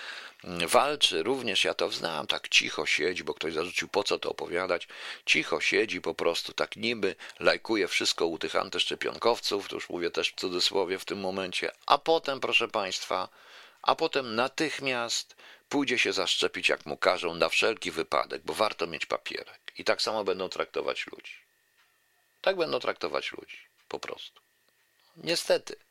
walczy, 0.44 1.22
również 1.22 1.64
ja 1.64 1.74
to 1.74 1.90
znam, 1.90 2.27
tak 2.27 2.48
cicho 2.48 2.87
siedzi, 2.87 3.24
bo 3.24 3.35
ktoś 3.35 3.55
zarzucił, 3.55 3.88
po 3.88 4.05
co 4.05 4.18
to 4.18 4.31
opowiadać, 4.31 4.88
cicho 5.27 5.61
siedzi 5.61 6.01
po 6.01 6.14
prostu, 6.14 6.53
tak 6.53 6.77
niby 6.77 7.16
lajkuje 7.40 7.88
wszystko 7.88 8.27
u 8.27 8.38
tych 8.38 8.57
antyszczepionkowców, 8.57 9.68
to 9.68 9.74
już 9.74 9.88
mówię 9.88 10.11
też 10.11 10.31
w 10.31 10.35
cudzysłowie 10.35 10.98
w 10.98 11.05
tym 11.05 11.20
momencie, 11.20 11.72
a 11.87 11.98
potem, 11.98 12.40
proszę 12.40 12.68
Państwa, 12.68 13.29
a 13.83 13.94
potem 13.94 14.35
natychmiast 14.35 15.37
pójdzie 15.68 15.98
się 15.98 16.12
zaszczepić, 16.12 16.68
jak 16.68 16.87
mu 16.87 16.96
każą, 16.96 17.35
na 17.35 17.48
wszelki 17.48 17.90
wypadek, 17.90 18.42
bo 18.44 18.55
warto 18.55 18.87
mieć 18.87 19.07
papierek. 19.07 19.72
I 19.79 19.85
tak 19.85 20.03
samo 20.03 20.24
będą 20.24 20.48
traktować 20.48 21.07
ludzi. 21.07 21.33
Tak 22.40 22.57
będą 22.57 22.81
traktować 22.81 23.33
ludzi, 23.33 23.59
po 23.88 23.98
prostu. 23.98 24.40
Niestety. 25.16 25.88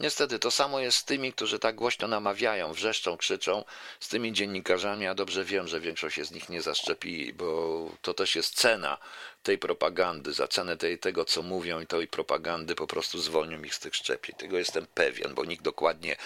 Niestety 0.00 0.38
to 0.38 0.50
samo 0.50 0.80
jest 0.80 0.98
z 0.98 1.04
tymi, 1.04 1.32
którzy 1.32 1.58
tak 1.58 1.74
głośno 1.74 2.08
namawiają, 2.08 2.72
wrzeszczą, 2.72 3.16
krzyczą, 3.16 3.64
z 4.00 4.08
tymi 4.08 4.32
dziennikarzami. 4.32 5.04
Ja 5.04 5.14
dobrze 5.14 5.44
wiem, 5.44 5.68
że 5.68 5.80
większość 5.80 6.16
się 6.16 6.24
z 6.24 6.30
nich 6.30 6.48
nie 6.48 6.62
zaszczepi, 6.62 7.32
bo 7.32 7.90
to 8.02 8.14
też 8.14 8.36
jest 8.36 8.54
cena 8.54 8.98
tej 9.42 9.58
propagandy. 9.58 10.32
Za 10.32 10.48
cenę 10.48 10.76
tej, 10.76 10.98
tego, 10.98 11.24
co 11.24 11.42
mówią 11.42 11.80
i 11.80 11.86
tej 11.86 12.08
propagandy 12.08 12.74
po 12.74 12.86
prostu 12.86 13.18
zwolnią 13.18 13.62
ich 13.62 13.74
z 13.74 13.78
tych 13.78 13.94
szczepień. 13.94 14.36
Tego 14.36 14.58
jestem 14.58 14.86
pewien, 14.94 15.34
bo 15.34 15.44
nikt 15.44 15.62
dokładnie, 15.62 16.16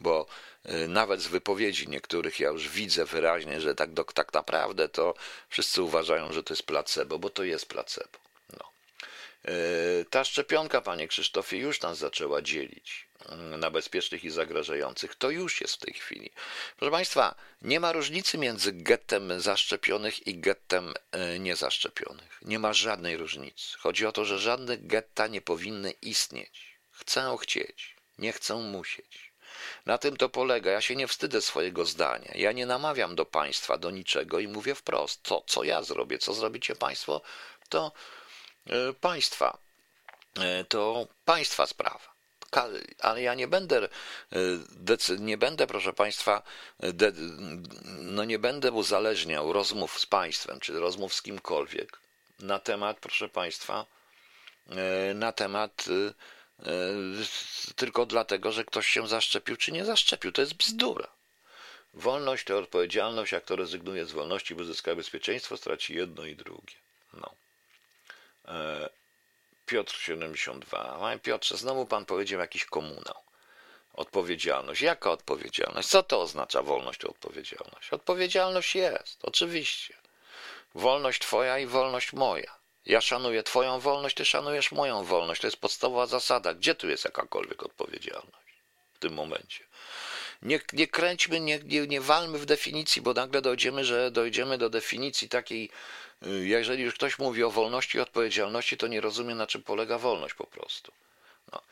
bo 0.00 0.26
y, 0.66 0.88
nawet 0.88 1.20
z 1.20 1.26
wypowiedzi 1.26 1.88
niektórych 1.88 2.40
ja 2.40 2.48
już 2.48 2.68
widzę 2.68 3.04
wyraźnie, 3.04 3.60
że 3.60 3.74
tak, 3.74 3.90
tak 4.14 4.32
naprawdę 4.32 4.88
to 4.88 5.14
wszyscy 5.48 5.82
uważają, 5.82 6.32
że 6.32 6.42
to 6.42 6.52
jest 6.52 6.62
placebo, 6.62 7.18
bo 7.18 7.30
to 7.30 7.44
jest 7.44 7.66
placebo. 7.66 8.18
No. 8.52 8.70
Y, 9.52 10.06
ta 10.10 10.24
szczepionka, 10.24 10.80
panie 10.80 11.08
Krzysztofie, 11.08 11.58
już 11.58 11.80
nas 11.80 11.98
zaczęła 11.98 12.42
dzielić 12.42 13.03
na 13.58 13.70
bezpiecznych 13.70 14.24
i 14.24 14.30
zagrażających. 14.30 15.14
To 15.14 15.30
już 15.30 15.60
jest 15.60 15.74
w 15.74 15.78
tej 15.78 15.94
chwili. 15.94 16.30
Proszę 16.76 16.90
Państwa, 16.90 17.34
nie 17.62 17.80
ma 17.80 17.92
różnicy 17.92 18.38
między 18.38 18.72
gettem 18.72 19.40
zaszczepionych 19.40 20.26
i 20.26 20.38
gettem 20.38 20.94
e, 21.12 21.38
niezaszczepionych. 21.38 22.38
Nie 22.42 22.58
ma 22.58 22.72
żadnej 22.72 23.16
różnicy. 23.16 23.78
Chodzi 23.78 24.06
o 24.06 24.12
to, 24.12 24.24
że 24.24 24.38
żadne 24.38 24.78
getta 24.78 25.26
nie 25.26 25.40
powinny 25.40 25.90
istnieć. 25.90 26.76
Chcę 26.90 27.36
chcieć, 27.40 27.96
nie 28.18 28.32
chcę 28.32 28.54
musieć. 28.54 29.32
Na 29.86 29.98
tym 29.98 30.16
to 30.16 30.28
polega. 30.28 30.70
Ja 30.70 30.80
się 30.80 30.96
nie 30.96 31.08
wstydzę 31.08 31.42
swojego 31.42 31.84
zdania. 31.84 32.32
Ja 32.34 32.52
nie 32.52 32.66
namawiam 32.66 33.16
do 33.16 33.24
państwa, 33.24 33.78
do 33.78 33.90
niczego 33.90 34.38
i 34.38 34.48
mówię 34.48 34.74
wprost. 34.74 35.22
To, 35.22 35.42
co 35.46 35.64
ja 35.64 35.82
zrobię, 35.82 36.18
co 36.18 36.34
zrobicie 36.34 36.76
państwo, 36.76 37.22
to 37.68 37.92
e, 38.66 38.92
państwa. 38.92 39.58
E, 40.40 40.64
to 40.64 41.08
państwa 41.24 41.66
sprawa 41.66 42.13
ale 43.00 43.22
ja 43.22 43.34
nie 43.34 43.48
będę, 43.48 43.88
e, 44.32 45.16
nie 45.18 45.38
będę, 45.38 45.66
proszę 45.66 45.92
Państwa, 45.92 46.42
no 48.00 48.24
nie 48.24 48.38
będę 48.38 48.72
uzależniał 48.72 49.52
rozmów 49.52 50.00
z 50.00 50.06
państwem, 50.06 50.60
czy 50.60 50.80
rozmów 50.80 51.14
z 51.14 51.22
kimkolwiek 51.22 52.04
na 52.38 52.58
temat, 52.58 53.00
proszę 53.00 53.28
Państwa, 53.28 53.86
e, 54.70 55.14
na 55.14 55.32
temat 55.32 55.84
e, 55.88 56.64
tylko 57.76 58.06
dlatego, 58.06 58.52
że 58.52 58.64
ktoś 58.64 58.86
się 58.86 59.08
zaszczepił, 59.08 59.56
czy 59.56 59.72
nie 59.72 59.84
zaszczepił. 59.84 60.32
To 60.32 60.40
jest 60.40 60.54
bzdura. 60.54 61.08
Wolność 61.94 62.44
to 62.44 62.58
odpowiedzialność, 62.58 63.32
jak 63.32 63.44
to 63.44 63.56
rezygnuje 63.56 64.06
z 64.06 64.12
wolności, 64.12 64.54
by 64.54 64.62
uzyskać 64.62 64.96
bezpieczeństwo, 64.96 65.56
straci 65.56 65.94
jedno 65.94 66.24
i 66.24 66.36
drugie. 66.36 66.74
No. 67.12 67.34
Piotr 69.66 69.94
72. 69.94 70.96
Panie 71.00 71.18
Piotrze, 71.18 71.56
znowu 71.56 71.86
pan 71.86 72.04
powiedział 72.04 72.40
jakiś 72.40 72.64
komunał. 72.64 73.22
Odpowiedzialność. 73.94 74.80
Jaka 74.80 75.10
odpowiedzialność? 75.10 75.88
Co 75.88 76.02
to 76.02 76.20
oznacza 76.20 76.62
wolność 76.62 77.00
czy 77.00 77.08
odpowiedzialność? 77.08 77.92
Odpowiedzialność 77.92 78.74
jest, 78.74 79.18
oczywiście. 79.22 79.94
Wolność 80.74 81.20
twoja 81.20 81.58
i 81.58 81.66
wolność 81.66 82.12
moja. 82.12 82.56
Ja 82.86 83.00
szanuję 83.00 83.42
twoją 83.42 83.80
wolność, 83.80 84.16
ty 84.16 84.24
szanujesz 84.24 84.72
moją 84.72 85.04
wolność. 85.04 85.40
To 85.40 85.46
jest 85.46 85.56
podstawowa 85.56 86.06
zasada. 86.06 86.54
Gdzie 86.54 86.74
tu 86.74 86.88
jest 86.88 87.04
jakakolwiek 87.04 87.62
odpowiedzialność 87.62 88.54
w 88.94 88.98
tym 88.98 89.14
momencie? 89.14 89.64
Nie, 90.44 90.60
nie 90.72 90.86
kręćmy, 90.86 91.40
nie, 91.40 91.58
nie, 91.58 91.86
nie 91.86 92.00
walmy 92.00 92.38
w 92.38 92.46
definicji, 92.46 93.02
bo 93.02 93.12
nagle 93.12 93.42
dojdziemy, 93.42 93.84
że 93.84 94.10
dojdziemy 94.10 94.58
do 94.58 94.70
definicji 94.70 95.28
takiej 95.28 95.70
Y, 96.26 96.46
jeżeli 96.46 96.82
już 96.82 96.94
ktoś 96.94 97.18
mówi 97.18 97.42
o 97.42 97.50
wolności 97.50 97.98
i 97.98 98.00
odpowiedzialności, 98.00 98.76
to 98.76 98.86
nie 98.86 99.00
rozumie, 99.00 99.34
na 99.34 99.46
czym 99.46 99.62
polega 99.62 99.98
wolność 99.98 100.34
po 100.34 100.46
prostu. 100.46 100.92
No. 101.52 101.62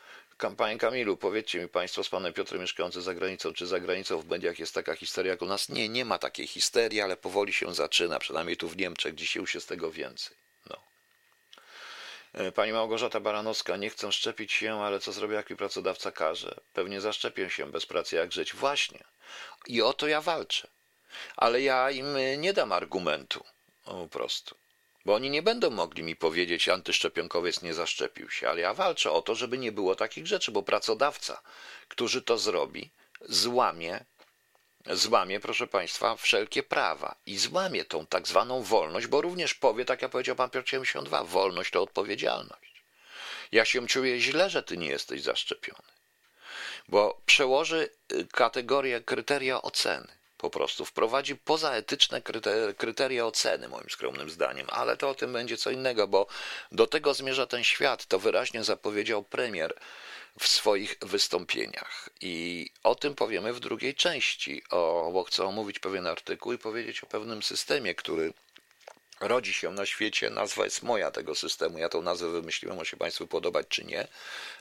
Panie 0.57 0.77
Kamilu, 0.77 1.17
powiedzcie 1.17 1.59
mi 1.59 1.67
Państwo 1.67 2.03
z 2.03 2.09
Panem 2.09 2.33
Piotrem 2.33 2.61
mieszkający 2.61 3.01
za 3.01 3.13
granicą, 3.13 3.53
czy 3.53 3.67
za 3.67 3.79
granicą 3.79 4.19
w 4.19 4.29
mediach 4.29 4.59
jest 4.59 4.73
taka 4.73 4.95
historia 4.95 5.31
jak 5.31 5.41
u 5.41 5.45
nas? 5.45 5.69
Nie, 5.69 5.89
nie 5.89 6.05
ma 6.05 6.17
takiej 6.17 6.47
histerii, 6.47 7.01
ale 7.01 7.17
powoli 7.17 7.53
się 7.53 7.73
zaczyna, 7.73 8.19
przynajmniej 8.19 8.57
tu 8.57 8.69
w 8.69 8.77
Niemczech, 8.77 9.15
dzisiaj 9.15 9.41
już 9.41 9.55
jest 9.55 9.69
tego 9.69 9.91
więcej. 9.91 10.37
Y, 12.41 12.51
pani 12.51 12.73
Małgorzata 12.73 13.19
Baranowska, 13.19 13.77
nie 13.77 13.89
chcę 13.89 14.11
szczepić 14.11 14.51
się, 14.51 14.81
ale 14.81 14.99
co 14.99 15.11
zrobię, 15.11 15.35
jak 15.35 15.49
mi 15.49 15.55
pracodawca 15.55 16.11
każe? 16.11 16.55
Pewnie 16.73 17.01
zaszczepię 17.01 17.49
się 17.49 17.71
bez 17.71 17.85
pracy, 17.85 18.15
jak 18.15 18.31
żyć. 18.31 18.53
Właśnie. 18.53 19.03
I 19.67 19.81
o 19.81 19.93
to 19.93 20.07
ja 20.07 20.21
walczę. 20.21 20.67
Ale 21.35 21.61
ja 21.61 21.91
im 21.91 22.07
nie 22.37 22.53
dam 22.53 22.71
argumentu. 22.71 23.43
Po 23.85 24.07
prostu. 24.07 24.55
Bo 25.05 25.13
oni 25.13 25.29
nie 25.29 25.41
będą 25.41 25.69
mogli 25.69 26.03
mi 26.03 26.15
powiedzieć, 26.15 26.69
antyszczepionkowiec 26.69 27.61
nie 27.61 27.73
zaszczepił 27.73 28.29
się, 28.29 28.49
ale 28.49 28.61
ja 28.61 28.73
walczę 28.73 29.11
o 29.11 29.21
to, 29.21 29.35
żeby 29.35 29.57
nie 29.57 29.71
było 29.71 29.95
takich 29.95 30.27
rzeczy, 30.27 30.51
bo 30.51 30.63
pracodawca, 30.63 31.41
który 31.87 32.21
to 32.21 32.37
zrobi, 32.37 32.89
złamie, 33.21 34.05
złamie, 34.85 35.39
proszę 35.39 35.67
Państwa, 35.67 36.15
wszelkie 36.15 36.63
prawa 36.63 37.15
i 37.25 37.37
złamie 37.37 37.85
tą 37.85 38.05
tak 38.05 38.27
zwaną 38.27 38.63
wolność, 38.63 39.07
bo 39.07 39.21
również 39.21 39.53
powie, 39.53 39.85
tak 39.85 40.01
jak 40.01 40.11
powiedział 40.11 40.35
pan 40.35 40.49
Piotr 40.49 40.69
72, 40.69 41.23
wolność 41.23 41.71
to 41.71 41.81
odpowiedzialność. 41.81 42.83
Ja 43.51 43.65
się 43.65 43.87
czuję 43.87 44.19
źle, 44.19 44.49
że 44.49 44.63
ty 44.63 44.77
nie 44.77 44.87
jesteś 44.87 45.21
zaszczepiony, 45.21 45.89
bo 46.87 47.21
przełoży 47.25 47.89
y, 48.11 48.27
kategorię, 48.27 49.01
kryteria 49.01 49.61
oceny 49.61 50.23
po 50.43 50.49
prostu 50.49 50.85
wprowadzi 50.85 51.35
pozaetyczne 51.35 52.21
kryteria 52.77 53.25
oceny, 53.25 53.67
moim 53.67 53.89
skromnym 53.89 54.29
zdaniem, 54.29 54.67
ale 54.69 54.97
to 54.97 55.09
o 55.09 55.15
tym 55.15 55.33
będzie 55.33 55.57
co 55.57 55.71
innego, 55.71 56.07
bo 56.07 56.27
do 56.71 56.87
tego 56.87 57.13
zmierza 57.13 57.45
ten 57.47 57.63
świat. 57.63 58.05
To 58.05 58.19
wyraźnie 58.19 58.63
zapowiedział 58.63 59.23
premier 59.23 59.73
w 60.39 60.47
swoich 60.47 60.95
wystąpieniach. 61.01 62.09
I 62.21 62.69
o 62.83 62.95
tym 62.95 63.15
powiemy 63.15 63.53
w 63.53 63.59
drugiej 63.59 63.95
części, 63.95 64.63
o, 64.69 65.09
bo 65.13 65.23
chcę 65.23 65.45
omówić 65.45 65.79
pewien 65.79 66.07
artykuł 66.07 66.53
i 66.53 66.57
powiedzieć 66.57 67.03
o 67.03 67.07
pewnym 67.07 67.43
systemie, 67.43 67.95
który 67.95 68.33
rodzi 69.19 69.53
się 69.53 69.71
na 69.71 69.85
świecie. 69.85 70.29
Nazwa 70.29 70.63
jest 70.63 70.83
moja 70.83 71.11
tego 71.11 71.35
systemu. 71.35 71.77
Ja 71.77 71.89
tą 71.89 72.01
nazwę 72.01 72.29
wymyśliłem, 72.29 72.77
może 72.77 72.91
się 72.91 72.97
Państwu 72.97 73.27
podobać 73.27 73.67
czy 73.69 73.85
nie, 73.85 74.07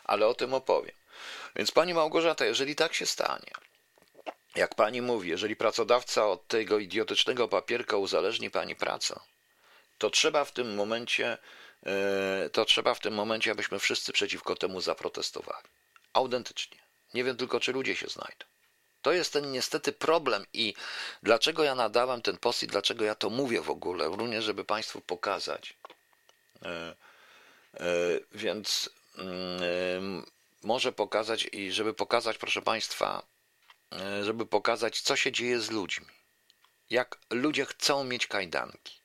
ale 0.05 0.27
o 0.27 0.35
tym 0.35 0.55
opowiem. 0.55 0.95
Więc 1.57 1.71
Pani 1.71 1.95
Małgorzata, 1.95 2.45
jeżeli 2.45 2.77
tak 2.77 2.95
się 2.95 3.07
stanie, 3.07 3.53
jak 4.57 4.75
pani 4.75 5.03
mówi, 5.03 5.29
jeżeli 5.29 5.57
pracodawca 5.57 6.27
od 6.27 6.47
tego 6.47 6.79
idiotycznego 6.79 7.49
papierka 7.49 7.97
uzależni 7.97 8.51
pani 8.51 8.77
pracę, 8.77 9.21
to 9.99 10.11
trzeba 10.11 10.45
w 10.45 10.53
tym 10.53 10.75
momencie, 10.75 11.39
to 12.53 12.65
trzeba 12.65 12.95
w 12.95 13.01
tym 13.01 13.15
momencie, 13.15 13.51
abyśmy 13.51 13.79
wszyscy 13.79 14.13
przeciwko 14.13 14.57
temu 14.57 14.81
zaprotestowali. 14.81 15.69
Autentycznie. 16.13 16.79
Nie 17.15 17.25
wiem 17.25 17.37
tylko, 17.37 17.61
czy 17.61 17.73
ludzie 17.73 17.97
się 17.97 18.07
znajdą. 18.09 18.47
To 19.03 19.13
jest 19.13 19.33
ten 19.33 19.53
niestety 19.53 19.93
problem 19.93 20.47
i 20.53 20.75
dlaczego 21.23 21.65
ja 21.65 21.75
nadałem 21.75 22.23
ten 22.23 22.37
post 22.37 22.63
i 22.63 22.67
dlaczego 22.67 23.05
ja 23.05 23.15
to 23.15 23.31
mówię 23.31 23.61
w 23.61 23.71
ogóle, 23.71 24.09
również 24.09 24.45
żeby 24.45 24.65
Państwu 24.65 25.01
pokazać. 25.01 25.77
E, 26.63 26.69
e, 26.69 27.85
więc 28.33 28.91
mm, 29.19 30.27
może 30.63 30.93
pokazać 30.93 31.49
i 31.53 31.73
żeby 31.73 31.95
pokazać, 31.95 32.39
proszę 32.39 32.63
Państwa, 32.63 33.23
E, 33.93 34.25
żeby 34.25 34.47
pokazać, 34.47 35.01
co 35.01 35.17
się 35.17 35.33
dzieje 35.33 35.61
z 35.61 35.71
ludźmi. 35.71 36.07
jak 36.91 37.19
ludzie 37.31 37.67
chcą 37.67 38.05
mieć 38.05 38.27
kajdanki. 38.27 39.02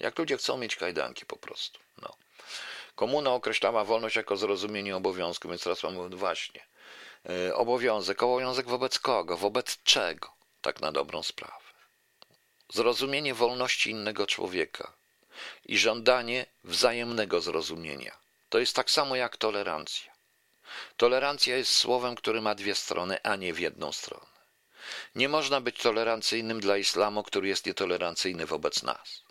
Jak 0.00 0.18
ludzie 0.18 0.36
chcą 0.36 0.56
mieć 0.56 0.76
kajdanki 0.76 1.26
po 1.26 1.36
prostu. 1.36 1.80
No. 2.02 2.16
Komuna 2.94 3.32
określała 3.32 3.84
wolność 3.84 4.16
jako 4.16 4.36
zrozumienie 4.36 4.96
obowiązku, 4.96 5.48
więc 5.48 5.62
teraz 5.62 5.82
mamy 5.82 6.08
właśnie. 6.08 6.66
Yy, 7.24 7.54
obowiązek. 7.54 8.22
Obowiązek 8.22 8.66
wobec 8.66 8.98
kogo? 8.98 9.36
Wobec 9.36 9.82
czego? 9.82 10.28
Tak 10.60 10.80
na 10.80 10.92
dobrą 10.92 11.22
sprawę. 11.22 11.68
Zrozumienie 12.72 13.34
wolności 13.34 13.90
innego 13.90 14.26
człowieka 14.26 14.92
i 15.64 15.78
żądanie 15.78 16.46
wzajemnego 16.64 17.40
zrozumienia. 17.40 18.18
To 18.48 18.58
jest 18.58 18.76
tak 18.76 18.90
samo 18.90 19.16
jak 19.16 19.36
tolerancja. 19.36 20.12
Tolerancja 20.96 21.56
jest 21.56 21.74
słowem, 21.74 22.14
które 22.14 22.40
ma 22.40 22.54
dwie 22.54 22.74
strony, 22.74 23.22
a 23.22 23.36
nie 23.36 23.54
w 23.54 23.60
jedną 23.60 23.92
stronę. 23.92 24.26
Nie 25.14 25.28
można 25.28 25.60
być 25.60 25.78
tolerancyjnym 25.78 26.60
dla 26.60 26.76
islamu, 26.76 27.22
który 27.22 27.48
jest 27.48 27.66
nietolerancyjny 27.66 28.46
wobec 28.46 28.82
nas. 28.82 29.27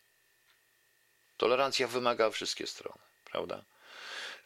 Tolerancja 1.37 1.87
wymaga 1.87 2.29
wszystkie 2.29 2.67
strony, 2.67 2.99
prawda? 3.25 3.63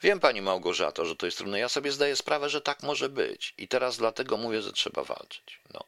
Wiem, 0.01 0.19
pani 0.19 0.41
Małgorzato, 0.41 1.05
że 1.05 1.15
to 1.15 1.25
jest 1.25 1.37
trudne. 1.37 1.59
Ja 1.59 1.69
sobie 1.69 1.91
zdaję 1.91 2.15
sprawę, 2.15 2.49
że 2.49 2.61
tak 2.61 2.83
może 2.83 3.09
być. 3.09 3.53
I 3.57 3.67
teraz 3.67 3.97
dlatego 3.97 4.37
mówię, 4.37 4.61
że 4.61 4.73
trzeba 4.73 5.03
walczyć. 5.03 5.59
No. 5.73 5.83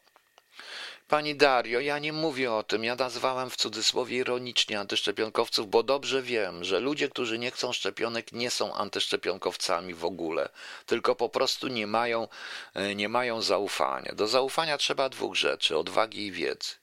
Pani 1.08 1.34
Dario, 1.36 1.80
ja 1.80 1.98
nie 1.98 2.12
mówię 2.12 2.52
o 2.52 2.62
tym. 2.62 2.84
Ja 2.84 2.94
nazwałem 2.96 3.50
w 3.50 3.56
cudzysłowie 3.56 4.16
ironicznie 4.16 4.80
antyszczepionkowców, 4.80 5.70
bo 5.70 5.82
dobrze 5.82 6.22
wiem, 6.22 6.64
że 6.64 6.80
ludzie, 6.80 7.08
którzy 7.08 7.38
nie 7.38 7.50
chcą 7.50 7.72
szczepionek, 7.72 8.32
nie 8.32 8.50
są 8.50 8.74
antyszczepionkowcami 8.74 9.94
w 9.94 10.04
ogóle, 10.04 10.48
tylko 10.86 11.14
po 11.14 11.28
prostu 11.28 11.68
nie 11.68 11.86
mają, 11.86 12.28
e, 12.74 12.94
nie 12.94 13.08
mają 13.08 13.42
zaufania. 13.42 14.12
Do 14.14 14.26
zaufania 14.26 14.78
trzeba 14.78 15.08
dwóch 15.08 15.34
rzeczy: 15.36 15.78
odwagi 15.78 16.26
i 16.26 16.32
wiedzy. 16.32 16.74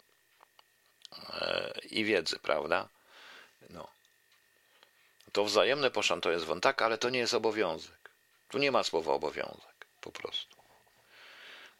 E, 1.29 1.73
I 1.91 2.03
wiedzy, 2.03 2.39
prawda? 2.39 2.87
No. 3.69 3.87
To 5.31 5.45
wzajemne 5.45 5.91
poszan 5.91 6.21
jest 6.25 6.45
tak, 6.61 6.81
ale 6.81 6.97
to 6.97 7.09
nie 7.09 7.19
jest 7.19 7.33
obowiązek. 7.33 8.11
Tu 8.49 8.57
nie 8.57 8.71
ma 8.71 8.83
słowa 8.83 9.13
obowiązek, 9.13 9.85
po 10.01 10.11
prostu. 10.11 10.55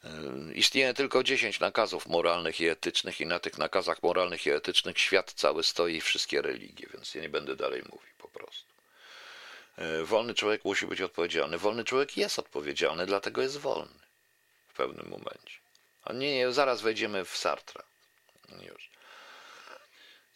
Yy, 0.03 0.53
istnieje 0.53 0.93
tylko 0.93 1.23
10 1.23 1.59
nakazów 1.59 2.07
moralnych 2.07 2.61
i 2.61 2.67
etycznych, 2.67 3.21
i 3.21 3.25
na 3.25 3.39
tych 3.39 3.57
nakazach 3.57 4.03
moralnych 4.03 4.45
i 4.45 4.49
etycznych 4.49 4.99
świat 4.99 5.33
cały 5.33 5.63
stoi 5.63 5.95
i 5.95 6.01
wszystkie 6.01 6.41
religie, 6.41 6.87
więc 6.93 7.15
ja 7.15 7.21
nie 7.21 7.29
będę 7.29 7.55
dalej 7.55 7.81
mówił 7.81 8.13
po 8.17 8.27
prostu. 8.27 8.71
Yy, 9.77 10.05
wolny 10.05 10.33
człowiek 10.33 10.65
musi 10.65 10.87
być 10.87 11.01
odpowiedzialny. 11.01 11.57
Wolny 11.57 11.83
człowiek 11.83 12.17
jest 12.17 12.39
odpowiedzialny, 12.39 13.05
dlatego 13.05 13.41
jest 13.41 13.57
wolny 13.57 13.99
w 14.67 14.73
pewnym 14.73 15.09
momencie. 15.09 15.59
A 16.03 16.13
nie, 16.13 16.35
nie 16.35 16.51
zaraz 16.51 16.81
wejdziemy 16.81 17.25
w 17.25 17.37
Sartra. 17.37 17.83
Już. 18.61 18.89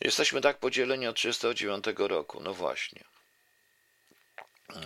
Jesteśmy 0.01 0.41
tak 0.41 0.57
podzieleni 0.57 1.07
od 1.07 1.15
1939 1.15 2.09
roku. 2.09 2.41
No 2.41 2.53
właśnie. 2.53 3.03
Yy, 4.69 4.81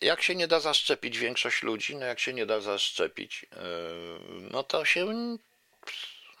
jak 0.00 0.22
się 0.22 0.34
nie 0.34 0.48
da 0.48 0.60
zaszczepić 0.60 1.18
większość 1.18 1.62
ludzi, 1.62 1.96
no 1.96 2.06
jak 2.06 2.20
się 2.20 2.32
nie 2.32 2.46
da 2.46 2.60
zaszczepić, 2.60 3.42
yy, 3.42 4.48
no 4.50 4.62
to 4.62 4.84
się, 4.84 5.06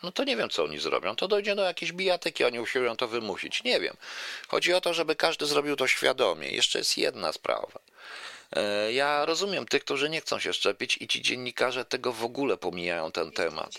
no 0.02 0.12
to 0.12 0.24
nie 0.24 0.36
wiem, 0.36 0.50
co 0.50 0.64
oni 0.64 0.78
zrobią. 0.78 1.16
To 1.16 1.28
dojdzie 1.28 1.54
do 1.54 1.62
jakiejś 1.62 1.92
bijatyki, 1.92 2.44
oni 2.44 2.60
usiłują 2.60 2.96
to 2.96 3.08
wymusić. 3.08 3.64
Nie 3.64 3.80
wiem. 3.80 3.96
Chodzi 4.48 4.72
o 4.72 4.80
to, 4.80 4.94
żeby 4.94 5.16
każdy 5.16 5.46
zrobił 5.46 5.76
to 5.76 5.86
świadomie. 5.86 6.50
Jeszcze 6.50 6.78
jest 6.78 6.98
jedna 6.98 7.32
sprawa. 7.32 7.80
Yy, 8.56 8.92
ja 8.92 9.24
rozumiem 9.24 9.66
tych, 9.66 9.84
którzy 9.84 10.10
nie 10.10 10.20
chcą 10.20 10.38
się 10.38 10.52
szczepić 10.52 10.96
i 11.00 11.08
ci 11.08 11.22
dziennikarze 11.22 11.84
tego 11.84 12.12
w 12.12 12.24
ogóle 12.24 12.56
pomijają 12.56 13.12
ten 13.12 13.32
temat. 13.32 13.78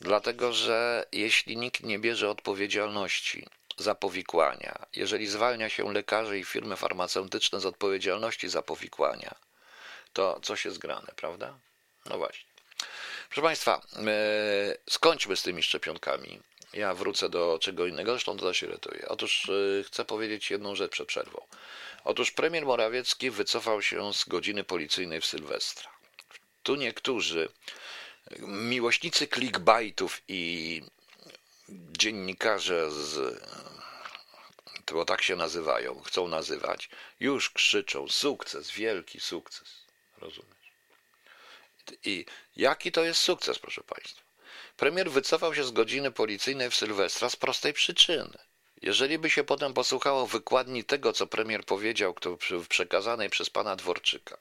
Dlatego, 0.00 0.52
że 0.52 1.06
jeśli 1.12 1.56
nikt 1.56 1.82
nie 1.82 1.98
bierze 1.98 2.30
odpowiedzialności 2.30 3.46
za 3.78 3.94
powikłania, 3.94 4.86
jeżeli 4.96 5.26
zwalnia 5.26 5.68
się 5.68 5.92
lekarzy 5.92 6.38
i 6.38 6.44
firmy 6.44 6.76
farmaceutyczne 6.76 7.60
z 7.60 7.66
odpowiedzialności 7.66 8.48
za 8.48 8.62
powikłania, 8.62 9.34
to 10.12 10.40
coś 10.42 10.64
jest 10.64 10.78
grane, 10.78 11.12
prawda? 11.16 11.58
No 12.06 12.18
właśnie. 12.18 12.44
Proszę 13.28 13.42
Państwa, 13.42 13.82
e, 13.96 14.10
skończmy 14.90 15.36
z 15.36 15.42
tymi 15.42 15.62
szczepionkami. 15.62 16.40
Ja 16.74 16.94
wrócę 16.94 17.28
do 17.28 17.58
czego 17.62 17.86
innego, 17.86 18.12
zresztą 18.12 18.36
to 18.36 18.54
się 18.54 18.66
irytuje. 18.66 19.08
Otóż 19.08 19.48
e, 19.48 19.84
chcę 19.84 20.04
powiedzieć 20.04 20.50
jedną 20.50 20.74
rzecz 20.74 20.92
przed 20.92 21.08
przerwą. 21.08 21.46
Otóż 22.04 22.30
premier 22.30 22.66
Morawiecki 22.66 23.30
wycofał 23.30 23.82
się 23.82 24.14
z 24.14 24.24
godziny 24.24 24.64
policyjnej 24.64 25.20
w 25.20 25.26
Sylwestra. 25.26 25.90
Tu 26.62 26.74
niektórzy 26.74 27.48
miłośnicy 28.46 29.26
clickbaitów 29.26 30.22
i 30.28 30.82
dziennikarze 31.68 32.90
z 32.90 33.40
bo 34.92 35.04
tak 35.04 35.22
się 35.22 35.36
nazywają, 35.36 36.00
chcą 36.00 36.28
nazywać, 36.28 36.88
już 37.20 37.50
krzyczą 37.50 38.08
sukces, 38.08 38.70
wielki 38.70 39.20
sukces. 39.20 39.84
Rozumiesz? 40.18 40.72
I 42.04 42.26
jaki 42.56 42.92
to 42.92 43.04
jest 43.04 43.20
sukces, 43.20 43.58
proszę 43.58 43.82
Państwa? 43.82 44.23
Premier 44.76 45.10
wycofał 45.10 45.54
się 45.54 45.64
z 45.64 45.70
godziny 45.70 46.10
policyjnej 46.10 46.70
w 46.70 46.74
Sylwestra 46.74 47.30
z 47.30 47.36
prostej 47.36 47.72
przyczyny. 47.72 48.38
Jeżeli 48.82 49.18
by 49.18 49.30
się 49.30 49.44
potem 49.44 49.74
posłuchało 49.74 50.26
wykładni 50.26 50.84
tego, 50.84 51.12
co 51.12 51.26
premier 51.26 51.64
powiedział, 51.64 52.14
przekazanej 52.68 53.30
przez 53.30 53.50
pana 53.50 53.76
Dworczyka, 53.76 54.38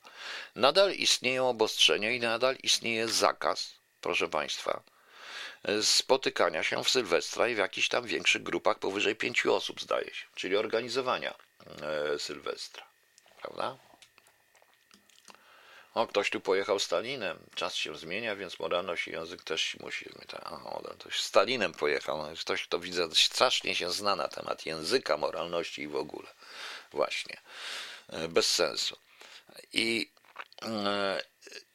nadal 0.55 0.91
istnieją 0.93 1.49
obostrzenia 1.49 2.11
i 2.11 2.19
nadal 2.19 2.55
istnieje 2.63 3.07
zakaz, 3.07 3.73
proszę 4.01 4.29
Państwa, 4.29 4.83
spotykania 5.81 6.63
się 6.63 6.83
w 6.83 6.89
Sylwestra 6.89 7.47
i 7.47 7.55
w 7.55 7.57
jakichś 7.57 7.87
tam 7.87 8.05
większych 8.05 8.43
grupach 8.43 8.79
powyżej 8.79 9.15
pięciu 9.15 9.55
osób, 9.55 9.81
zdaje 9.81 10.13
się, 10.13 10.25
czyli 10.35 10.57
organizowania 10.57 11.35
e, 11.81 12.19
Sylwestra. 12.19 12.83
Prawda? 13.41 13.77
O, 15.93 16.07
ktoś 16.07 16.29
tu 16.29 16.41
pojechał 16.41 16.79
Stalinem. 16.79 17.39
Czas 17.55 17.75
się 17.75 17.95
zmienia, 17.95 18.35
więc 18.35 18.59
moralność 18.59 19.07
i 19.07 19.11
język 19.11 19.43
też 19.43 19.77
musi 19.79 20.05
zmienić. 20.05 20.33
O, 20.65 20.81
ktoś 20.99 21.21
Stalinem 21.21 21.73
pojechał. 21.73 22.17
No, 22.17 22.29
ktoś, 22.39 22.63
kto 22.63 22.79
widzę, 22.79 23.07
strasznie 23.13 23.75
się 23.75 23.91
zna 23.91 24.15
na 24.15 24.27
temat 24.27 24.65
języka, 24.65 25.17
moralności 25.17 25.81
i 25.81 25.87
w 25.87 25.95
ogóle. 25.95 26.27
Właśnie. 26.91 27.37
E, 28.09 28.27
bez 28.27 28.51
sensu. 28.51 28.97
I 29.73 30.11
e, 30.61 31.21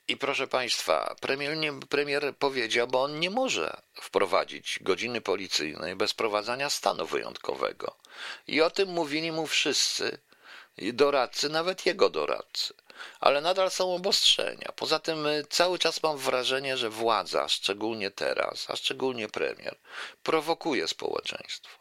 i 0.09 0.17
proszę 0.17 0.47
Państwa, 0.47 1.17
premier, 1.21 1.57
nie, 1.57 1.81
premier 1.81 2.37
powiedział, 2.37 2.89
bo 2.89 3.03
on 3.03 3.21
nie 3.21 3.31
może 3.31 3.83
wprowadzić 3.95 4.79
godziny 4.81 5.21
policyjnej 5.21 5.97
bez 5.97 6.15
prowadzenia 6.15 6.71
stanu 6.71 7.07
wyjątkowego. 7.07 7.97
I 8.47 8.61
o 8.61 8.71
tym 8.71 8.89
mówili 8.89 9.33
mu 9.33 9.47
wszyscy 9.47 10.19
doradcy, 10.79 11.49
nawet 11.49 11.87
jego 11.87 12.11
doradcy. 12.11 12.75
Ale 13.21 13.41
nadal 13.41 13.71
są 13.71 13.95
obostrzenia. 13.95 14.73
Poza 14.77 14.99
tym 14.99 15.27
y, 15.27 15.45
cały 15.51 15.79
czas 15.79 16.03
mam 16.03 16.19
wrażenie, 16.19 16.77
że 16.77 16.91
władza, 16.91 17.49
szczególnie 17.49 18.11
teraz, 18.11 18.71
a 18.71 18.77
szczególnie 18.77 19.29
premier, 19.29 19.77
prowokuje 20.23 20.89
społeczeństwo 20.89 21.79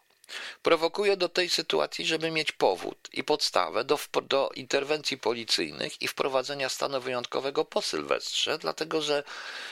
prowokuje 0.61 1.17
do 1.17 1.29
tej 1.29 1.49
sytuacji, 1.49 2.05
żeby 2.05 2.31
mieć 2.31 2.51
powód 2.51 3.09
i 3.13 3.23
podstawę 3.23 3.83
do, 3.83 3.99
do 4.23 4.49
interwencji 4.55 5.17
policyjnych 5.17 6.01
i 6.01 6.07
wprowadzenia 6.07 6.69
stanu 6.69 7.01
wyjątkowego 7.01 7.65
po 7.65 7.81
Sylwestrze, 7.81 8.57
dlatego 8.57 9.01
że 9.01 9.23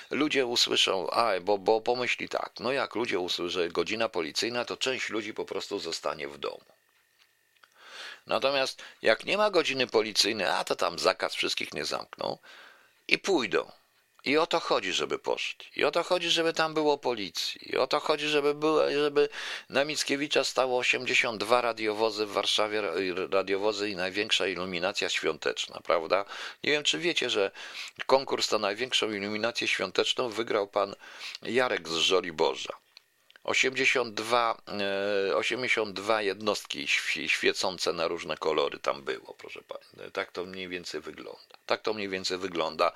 ludzie 0.09 0.45
usłyszą, 0.45 1.09
a, 1.09 1.39
bo, 1.39 1.57
bo 1.57 1.81
pomyśli 1.81 2.29
tak, 2.29 2.51
no 2.59 2.71
jak 2.71 2.95
ludzie 2.95 3.19
usłyszą 3.19 3.59
godzina 3.71 4.09
policyjna, 4.09 4.65
to 4.65 4.77
część 4.77 5.09
ludzi 5.09 5.33
po 5.33 5.45
prostu 5.45 5.79
zostanie 5.79 6.27
w 6.27 6.37
domu. 6.37 6.74
Natomiast 8.27 8.81
jak 9.01 9.25
nie 9.25 9.37
ma 9.37 9.49
godziny 9.49 9.87
policyjnej, 9.87 10.47
a 10.47 10.63
to 10.63 10.75
tam 10.75 10.99
zakaz 10.99 11.35
wszystkich 11.35 11.73
nie 11.73 11.85
zamkną 11.85 12.37
i 13.07 13.17
pójdą 13.17 13.71
i 14.25 14.37
o 14.37 14.47
to 14.47 14.59
chodzi, 14.59 14.93
żeby 14.93 15.19
poszli. 15.19 15.65
I 15.75 15.83
o 15.83 15.91
to 15.91 16.03
chodzi, 16.03 16.29
żeby 16.29 16.53
tam 16.53 16.73
było 16.73 16.97
policji. 16.97 17.61
I 17.73 17.77
o 17.77 17.87
to 17.87 17.99
chodzi, 17.99 18.27
żeby, 18.27 18.53
było, 18.53 18.91
żeby 18.91 19.29
na 19.69 19.85
Mickiewicza 19.85 20.43
stało 20.43 20.79
82 20.79 21.61
radiowozy 21.61 22.25
w 22.25 22.31
Warszawie, 22.31 22.83
radiowozy 23.31 23.89
i 23.89 23.95
największa 23.95 24.47
iluminacja 24.47 25.09
świąteczna, 25.09 25.79
prawda? 25.83 26.25
Nie 26.63 26.71
wiem, 26.71 26.83
czy 26.83 26.99
wiecie, 26.99 27.29
że 27.29 27.51
konkurs 28.05 28.51
na 28.51 28.57
największą 28.57 29.11
iluminację 29.11 29.67
świąteczną 29.67 30.29
wygrał 30.29 30.67
pan 30.67 30.95
Jarek 31.41 31.89
z 31.89 31.95
Żoliborza. 31.95 32.84
82, 33.45 34.57
82 35.35 36.19
e, 36.19 36.25
jednostki 36.25 36.87
świecące 37.27 37.93
na 37.93 38.07
różne 38.07 38.37
kolory 38.37 38.79
tam 38.79 39.03
było, 39.03 39.33
proszę 39.37 39.61
Pani. 39.67 40.11
Tak 40.11 40.31
to 40.31 40.45
mniej 40.45 40.67
więcej 40.67 41.01
wygląda. 41.01 41.57
Tak 41.65 41.81
to 41.81 41.93
mniej 41.93 42.09
więcej 42.09 42.37
wygląda. 42.37 42.91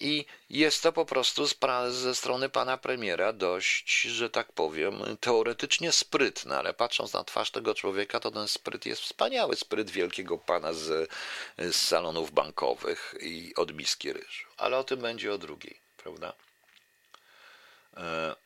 I 0.00 0.26
jest 0.50 0.82
to 0.82 0.92
po 0.92 1.04
prostu 1.04 1.46
ze 1.88 2.14
strony 2.14 2.48
pana 2.48 2.76
premiera 2.76 3.32
dość, 3.32 4.00
że 4.00 4.30
tak 4.30 4.52
powiem, 4.52 5.16
teoretycznie 5.20 5.92
sprytne, 5.92 6.58
ale 6.58 6.74
patrząc 6.74 7.12
na 7.12 7.24
twarz 7.24 7.50
tego 7.50 7.74
człowieka, 7.74 8.20
to 8.20 8.30
ten 8.30 8.48
spryt 8.48 8.86
jest 8.86 9.02
wspaniały. 9.02 9.56
Spryt 9.56 9.90
wielkiego 9.90 10.38
pana 10.38 10.72
z, 10.72 11.10
z 11.58 11.76
salonów 11.76 12.32
bankowych 12.32 13.14
i 13.20 13.54
od 13.56 13.74
miski 13.74 14.12
ryżu. 14.12 14.48
Ale 14.56 14.78
o 14.78 14.84
tym 14.84 15.00
będzie 15.00 15.34
o 15.34 15.38
drugiej, 15.38 15.80
prawda? 15.96 16.32
E, 17.96 18.43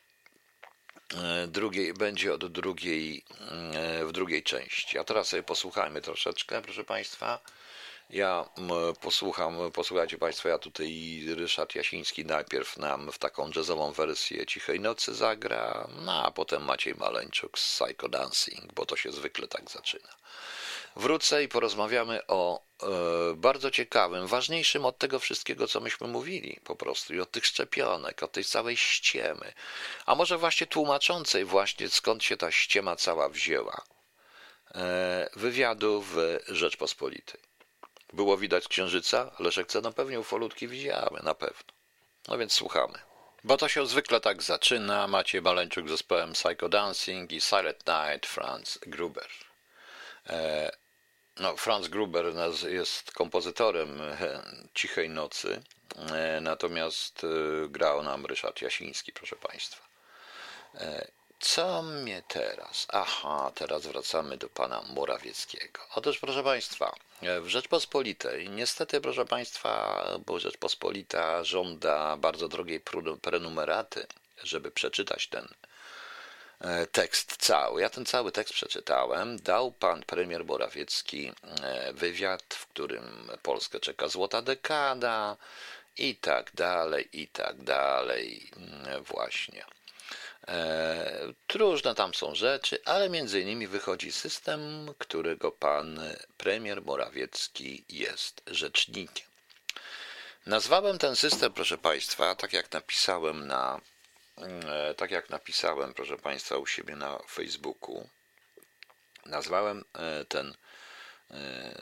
drugiej, 1.49 1.95
będzie 1.95 2.35
od 2.35 2.53
drugiej, 2.53 3.25
w 4.05 4.13
drugiej 4.13 4.43
części. 4.43 4.99
A 4.99 5.05
teraz 5.05 5.29
sobie 5.29 5.43
posłuchajmy 5.43 6.01
troszeczkę, 6.01 6.63
proszę 6.63 6.85
Państwa. 6.85 7.41
Ja 8.11 8.45
posłucham, 9.01 9.73
posłuchajcie 9.73 10.19
Państwo, 10.19 10.49
ja 10.49 10.59
tutaj 10.59 11.23
Ryszard 11.37 11.75
Jasiński 11.75 12.25
najpierw 12.25 12.77
nam 12.77 13.13
w 13.13 13.19
taką 13.19 13.51
jazzową 13.57 13.93
wersję 13.93 14.47
Cichej 14.47 14.81
Nocy 14.81 15.15
zagra, 15.15 15.89
no 16.05 16.25
a 16.25 16.31
potem 16.31 16.65
Maciej 16.65 16.95
Maleńczuk 16.95 17.59
z 17.59 17.83
Psycho 17.83 18.09
Dancing, 18.09 18.73
bo 18.73 18.87
to 18.87 18.97
się 18.97 19.13
zwykle 19.13 19.49
tak 19.49 19.71
zaczyna. 19.71 20.09
Wrócę 20.99 21.45
i 21.45 21.49
porozmawiamy 21.49 22.27
o 22.27 22.61
e, 22.83 22.87
bardzo 23.35 23.71
ciekawym, 23.71 24.27
ważniejszym 24.27 24.85
od 24.85 24.99
tego 24.99 25.19
wszystkiego, 25.19 25.69
co 25.69 25.81
myśmy 25.81 26.09
mówili 26.09 26.61
po 26.65 26.77
prostu 26.77 27.15
i 27.15 27.21
od 27.21 27.31
tych 27.31 27.47
szczepionek, 27.47 28.23
od 28.23 28.33
tej 28.33 28.45
całej 28.45 28.77
ściemy, 28.77 29.53
a 30.07 30.15
może 30.15 30.39
właśnie 30.39 30.67
tłumaczącej 30.67 31.45
właśnie 31.45 31.89
skąd 31.89 32.25
się 32.25 32.37
ta 32.37 32.51
ściema 32.51 32.97
cała 32.97 33.29
wzięła. 33.29 33.83
E, 34.75 35.31
wywiadu 35.37 36.03
w 36.03 36.39
Rzeczpospolitej. 36.49 37.41
Było 38.13 38.37
widać 38.37 38.69
księżyca? 38.69 39.31
Leszek 39.39 39.67
co? 39.67 39.81
No 39.81 39.93
pewnie 39.93 40.21
ufolutki 40.21 40.69
widziałem, 40.69 41.25
na 41.25 41.35
pewno. 41.35 41.73
No 42.29 42.39
więc 42.39 42.53
słuchamy. 42.53 42.99
Bo 43.45 43.57
to 43.57 43.69
się 43.69 43.87
zwykle 43.87 44.21
tak 44.21 44.43
zaczyna. 44.43 45.07
Macie 45.07 45.43
Baleńczuk 45.43 45.89
z 45.89 45.91
zespołem 45.91 46.33
Psycho 46.33 46.69
Dancing 46.69 47.33
i 47.33 47.41
Silent 47.41 47.85
Night 47.87 48.27
Franz 48.27 48.79
Gruber. 48.87 49.29
E, 50.27 50.71
no, 51.41 51.57
Franz 51.57 51.89
Gruber 51.89 52.25
jest 52.69 53.13
kompozytorem 53.13 54.01
e, 54.03 54.43
Cichej 54.75 55.11
Nocy, 55.11 55.63
e, 55.97 56.41
natomiast 56.41 57.27
grał 57.69 58.03
nam 58.03 58.27
Ryszard 58.27 58.63
Jasiński, 58.63 59.13
proszę 59.13 59.37
Państwa. 59.37 59.89
Co 61.41 61.83
mnie 61.83 62.23
teraz? 62.29 62.87
Aha, 62.93 63.53
teraz 63.55 63.87
wracamy 63.87 64.37
do 64.37 64.49
pana 64.49 64.83
Morawieckiego. 64.83 65.81
Otóż, 65.95 66.19
proszę 66.19 66.43
Państwa, 66.43 66.95
w 67.41 67.49
Rzeczpospolitej, 67.49 68.51
niestety, 68.51 69.01
proszę 69.01 69.25
Państwa, 69.25 70.05
bo 70.27 70.39
Rzeczpospolita 70.39 71.45
żąda 71.45 72.17
bardzo 72.17 72.49
drogiej 72.49 72.81
prenumeraty, 73.23 74.07
żeby 74.43 74.71
przeczytać 74.71 75.29
ten 75.29 75.45
e, 75.45 75.68
tekst 76.93 77.37
cały. 77.37 77.81
Ja 77.81 77.91
ten 77.91 78.07
cały 78.07 78.33
tekst 78.33 78.55
przeczytałem. 78.55 79.37
Dał 79.37 79.73
pan 79.73 80.03
premier 80.03 80.45
Morawiecki 80.45 81.33
e, 81.63 81.93
wywiad, 81.93 82.55
w 82.55 82.67
którym 82.67 83.31
Polskę 83.43 83.81
czeka 83.81 84.09
złota 84.09 84.43
dekada 84.43 85.37
i 85.97 86.17
tak 86.17 86.51
dalej, 86.55 87.09
i 87.13 87.29
tak 87.29 87.63
dalej. 87.63 88.51
Mm, 88.57 89.05
właśnie. 89.05 89.65
E, 90.49 91.33
różne 91.55 91.95
tam 91.95 92.15
są 92.15 92.35
rzeczy, 92.35 92.79
ale 92.85 93.11
między 93.11 93.41
innymi 93.41 93.67
wychodzi 93.67 94.13
system, 94.13 94.61
którego 94.99 95.53
pan 95.53 96.01
premier 96.37 96.83
Morawiecki 96.83 97.85
jest 97.89 98.43
rzecznikiem. 98.47 99.27
Nazwałem 100.47 100.99
ten 100.99 101.17
system, 101.17 101.53
proszę 101.53 101.79
Państwa, 101.79 102.35
tak 102.35 102.53
jak 102.53 102.73
napisałem 102.73 103.47
na, 103.47 103.77
e, 103.77 103.98
tak 104.97 105.11
jak 105.11 105.31
napisałem, 105.31 105.95
proszę 105.95 106.17
Państwa, 106.17 106.57
u 106.57 106.67
siebie 106.67 106.97
na 106.97 107.19
Facebooku. 107.19 108.09
Nazwałem 109.27 109.85
e, 109.95 110.25
ten, 110.25 110.55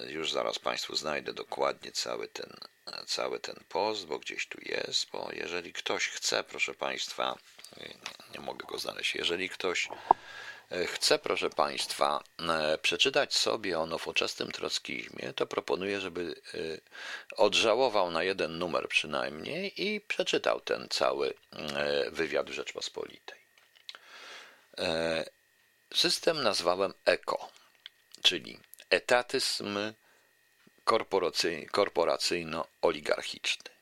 już 0.09 0.33
zaraz 0.33 0.59
Państwu 0.59 0.97
znajdę 0.97 1.33
dokładnie 1.33 1.93
cały 1.93 2.29
ten, 2.29 2.57
cały 3.07 3.41
ten 3.41 3.65
post, 3.69 4.07
bo 4.07 4.19
gdzieś 4.19 4.49
tu 4.49 4.59
jest, 4.63 5.11
bo 5.11 5.29
jeżeli 5.33 5.73
ktoś 5.73 6.09
chce, 6.09 6.45
proszę 6.45 6.75
Państwa, 6.75 7.39
nie 8.35 8.41
mogę 8.41 8.67
go 8.67 8.79
znaleźć. 8.79 9.15
Jeżeli 9.15 9.49
ktoś 9.49 9.89
e, 9.89 9.95
chce, 10.87 11.19
proszę 11.19 11.51
Państwa, 11.51 12.25
e, 12.49 12.79
przeczytać 12.79 13.35
sobie 13.35 13.79
o 13.79 13.87
nowoczesnym 13.87 14.53
trockizmie, 14.53 15.33
to 15.33 15.47
proponuję, 15.47 16.01
żeby 16.01 16.35
e, 16.55 16.59
odżałował 17.37 18.11
na 18.11 18.23
jeden 18.23 18.59
numer 18.59 18.89
przynajmniej 18.89 19.83
i 19.83 20.01
przeczytał 20.01 20.61
ten 20.61 20.87
cały 20.91 21.35
wywiad 22.11 22.49
Rzeczpospolitej. 22.49 23.47
System 25.95 26.43
nazwałem 26.43 26.95
ECO, 27.05 27.49
czyli 28.23 28.59
etatyzm 28.91 29.79
korporacyjno-oligarchiczny 31.73 33.76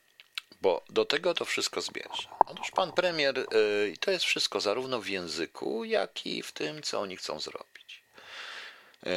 bo 0.65 0.83
do 0.89 1.05
tego 1.05 1.33
to 1.33 1.45
wszystko 1.45 1.81
zmierza. 1.81 2.29
Otóż 2.45 2.71
pan 2.71 2.91
premier, 2.91 3.39
y, 3.39 3.45
i 3.93 3.97
to 3.97 4.11
jest 4.11 4.25
wszystko 4.25 4.61
zarówno 4.61 5.01
w 5.01 5.07
języku, 5.07 5.83
jak 5.83 6.25
i 6.25 6.43
w 6.43 6.51
tym, 6.51 6.81
co 6.83 6.99
oni 6.99 7.17
chcą 7.17 7.39
zrobić. 7.39 8.01
Y, 9.07 9.09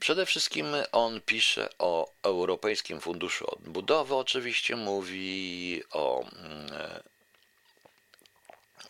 przede 0.00 0.26
wszystkim 0.26 0.66
on 0.92 1.20
pisze 1.20 1.68
o 1.78 2.12
Europejskim 2.22 3.00
Funduszu 3.00 3.46
Odbudowy, 3.50 4.14
oczywiście 4.14 4.76
mówi 4.76 5.82
o, 5.92 6.24
mm, 6.24 6.70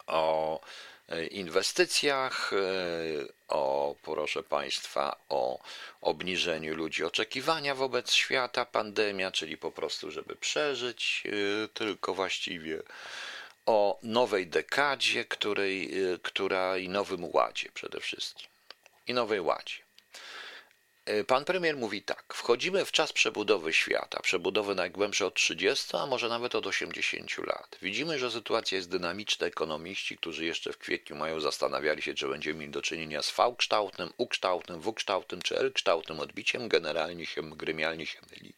o 0.06 0.60
inwestycjach, 1.30 2.52
e, 2.52 2.56
o, 3.48 3.94
proszę 4.02 4.42
Państwa, 4.42 5.16
o 5.28 5.62
obniżeniu 6.00 6.74
ludzi 6.74 7.04
oczekiwania 7.04 7.74
wobec 7.74 8.12
świata, 8.12 8.64
pandemia, 8.64 9.30
czyli 9.30 9.56
po 9.56 9.70
prostu, 9.70 10.10
żeby 10.10 10.36
przeżyć, 10.36 11.22
e, 11.26 11.68
tylko 11.68 12.14
właściwie 12.14 12.82
o 13.66 13.98
nowej 14.02 14.46
dekadzie, 14.46 15.24
której, 15.24 16.02
e, 16.12 16.18
która 16.18 16.76
i 16.76 16.88
nowym 16.88 17.24
ładzie 17.32 17.68
przede 17.74 18.00
wszystkim. 18.00 18.48
I 19.06 19.14
nowej 19.14 19.40
ładzie. 19.40 19.83
E, 21.06 21.24
pan 21.24 21.44
premier 21.44 21.76
mówi 21.76 22.02
tak: 22.02 22.34
Wchodzimy 22.34 22.84
w 22.84 22.92
czas 22.92 23.12
przebudowy 23.12 23.72
świata, 23.72 24.20
przebudowy 24.22 24.74
najgłębsze 24.74 25.26
od 25.26 25.34
30, 25.34 25.96
a 25.96 26.06
może 26.06 26.28
nawet 26.28 26.54
od 26.54 26.66
80 26.66 27.38
lat. 27.38 27.78
Widzimy, 27.82 28.18
że 28.18 28.30
sytuacja 28.30 28.76
jest 28.76 28.90
dynamiczna. 28.90 29.46
Ekonomiści, 29.46 30.16
którzy 30.16 30.44
jeszcze 30.44 30.72
w 30.72 30.78
kwietniu 30.78 31.16
mają 31.16 31.40
zastanawiali 31.40 32.02
się, 32.02 32.14
czy 32.14 32.28
będziemy 32.28 32.58
mieli 32.60 32.72
do 32.72 32.82
czynienia 32.82 33.22
z 33.22 33.30
V-kształtnym, 33.36 34.10
U-kształtnym, 34.16 34.80
W-kształtnym 34.80 35.42
czy 35.42 35.58
L-kształtnym 35.58 36.20
odbiciem, 36.20 36.68
generalnie 36.68 37.26
się 37.26 37.50
gremialnie 37.50 38.06
się 38.06 38.18
myli. 38.30 38.54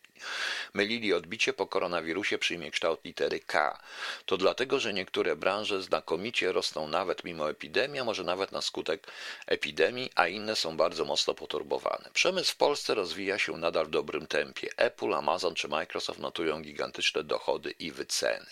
Mylili 0.74 1.14
odbicie 1.14 1.52
po 1.52 1.66
koronawirusie 1.66 2.38
przyjmie 2.38 2.70
kształt 2.70 3.04
litery 3.04 3.40
K. 3.40 3.78
To 4.26 4.36
dlatego, 4.36 4.80
że 4.80 4.94
niektóre 4.94 5.36
branże 5.36 5.82
znakomicie 5.82 6.52
rosną 6.52 6.88
nawet 6.88 7.24
mimo 7.24 7.50
epidemii, 7.50 8.00
a 8.00 8.04
może 8.04 8.24
nawet 8.24 8.52
na 8.52 8.62
skutek 8.62 9.06
epidemii, 9.46 10.10
a 10.14 10.28
inne 10.28 10.56
są 10.56 10.76
bardzo 10.76 11.04
mocno 11.04 11.34
poturbowane. 11.34 12.10
Przemysł 12.12 12.52
w 12.52 12.56
Polsce 12.56 12.94
rozwija 12.94 13.38
się 13.38 13.56
nadal 13.56 13.86
w 13.86 13.90
dobrym 13.90 14.26
tempie. 14.26 14.68
Apple, 14.76 15.14
Amazon 15.14 15.54
czy 15.54 15.68
Microsoft 15.68 16.18
notują 16.18 16.62
gigantyczne 16.62 17.24
dochody 17.24 17.70
i 17.70 17.92
wyceny. 17.92 18.46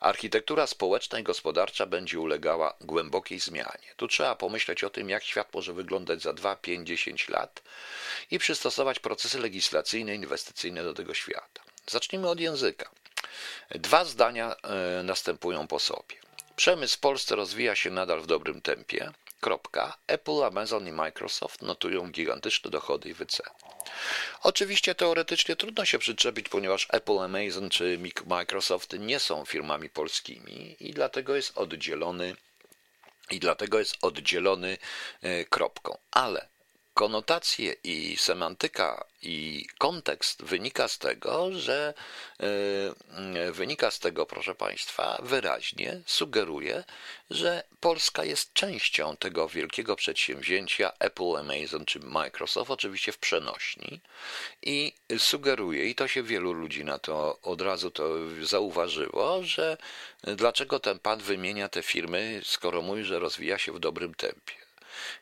Architektura 0.00 0.66
społeczna 0.66 1.18
i 1.18 1.22
gospodarcza 1.22 1.86
będzie 1.86 2.20
ulegała 2.20 2.74
głębokiej 2.80 3.40
zmianie. 3.40 3.94
Tu 3.96 4.08
trzeba 4.08 4.34
pomyśleć 4.34 4.84
o 4.84 4.90
tym, 4.90 5.10
jak 5.10 5.24
świat 5.24 5.54
może 5.54 5.72
wyglądać 5.72 6.22
za 6.22 6.32
2, 6.32 6.56
5, 6.56 6.88
10 6.88 7.28
lat 7.28 7.62
i 8.30 8.38
przystosować 8.38 8.98
procesy 8.98 9.38
legislacyjne 9.38 10.14
inwestycyjne 10.14 10.82
do 10.82 10.94
tego 10.94 11.14
świata. 11.14 11.62
Zacznijmy 11.86 12.28
od 12.28 12.40
języka. 12.40 12.90
Dwa 13.70 14.04
zdania 14.04 14.56
e, 14.56 15.02
następują 15.02 15.66
po 15.66 15.78
sobie. 15.78 16.16
Przemysł 16.56 16.96
w 16.96 17.00
Polsce 17.00 17.36
rozwija 17.36 17.76
się 17.76 17.90
nadal 17.90 18.20
w 18.20 18.26
dobrym 18.26 18.62
tempie. 18.62 19.12
Apple, 20.06 20.44
Amazon 20.44 20.88
i 20.88 20.92
Microsoft 20.92 21.62
notują 21.62 22.10
gigantyczne 22.10 22.70
dochody 22.70 23.08
i 23.08 23.14
wyceny. 23.14 23.50
Oczywiście 24.42 24.94
teoretycznie 24.94 25.56
trudno 25.56 25.84
się 25.84 25.98
przyczepić, 25.98 26.48
ponieważ 26.48 26.86
Apple, 26.90 27.18
Amazon 27.18 27.70
czy 27.70 27.98
Microsoft 28.26 28.92
nie 28.98 29.20
są 29.20 29.44
firmami 29.44 29.90
polskimi 29.90 30.76
i 30.80 30.92
dlatego 30.92 31.36
jest 31.36 31.58
oddzielony 31.58 32.36
i 33.30 33.40
dlatego 33.40 33.78
jest 33.78 33.96
oddzielony 34.02 34.78
e, 35.22 35.44
kropką. 35.44 35.98
Ale 36.10 36.48
konotacje 36.96 37.76
i 37.84 38.16
semantyka 38.16 39.04
i 39.22 39.66
kontekst 39.78 40.42
wynika 40.44 40.88
z 40.88 40.98
tego, 40.98 41.52
że 41.52 41.94
yy, 43.34 43.52
wynika 43.52 43.90
z 43.90 43.98
tego, 43.98 44.26
proszę 44.26 44.54
Państwa, 44.54 45.18
wyraźnie 45.22 46.00
sugeruje, 46.06 46.84
że 47.30 47.62
Polska 47.80 48.24
jest 48.24 48.52
częścią 48.52 49.16
tego 49.16 49.48
wielkiego 49.48 49.96
przedsięwzięcia 49.96 50.92
Apple, 50.98 51.36
Amazon 51.36 51.84
czy 51.84 52.00
Microsoft, 52.00 52.70
oczywiście 52.70 53.12
w 53.12 53.18
przenośni 53.18 54.00
i 54.62 54.92
sugeruje, 55.18 55.86
i 55.86 55.94
to 55.94 56.08
się 56.08 56.22
wielu 56.22 56.52
ludzi 56.52 56.84
na 56.84 56.98
to 56.98 57.38
od 57.42 57.60
razu 57.60 57.90
to 57.90 58.08
zauważyło, 58.42 59.42
że 59.42 59.76
dlaczego 60.22 60.80
ten 60.80 60.98
pan 60.98 61.18
wymienia 61.18 61.68
te 61.68 61.82
firmy, 61.82 62.40
skoro 62.44 62.82
mówi, 62.82 63.04
że 63.04 63.18
rozwija 63.18 63.58
się 63.58 63.72
w 63.72 63.78
dobrym 63.78 64.14
tempie. 64.14 64.65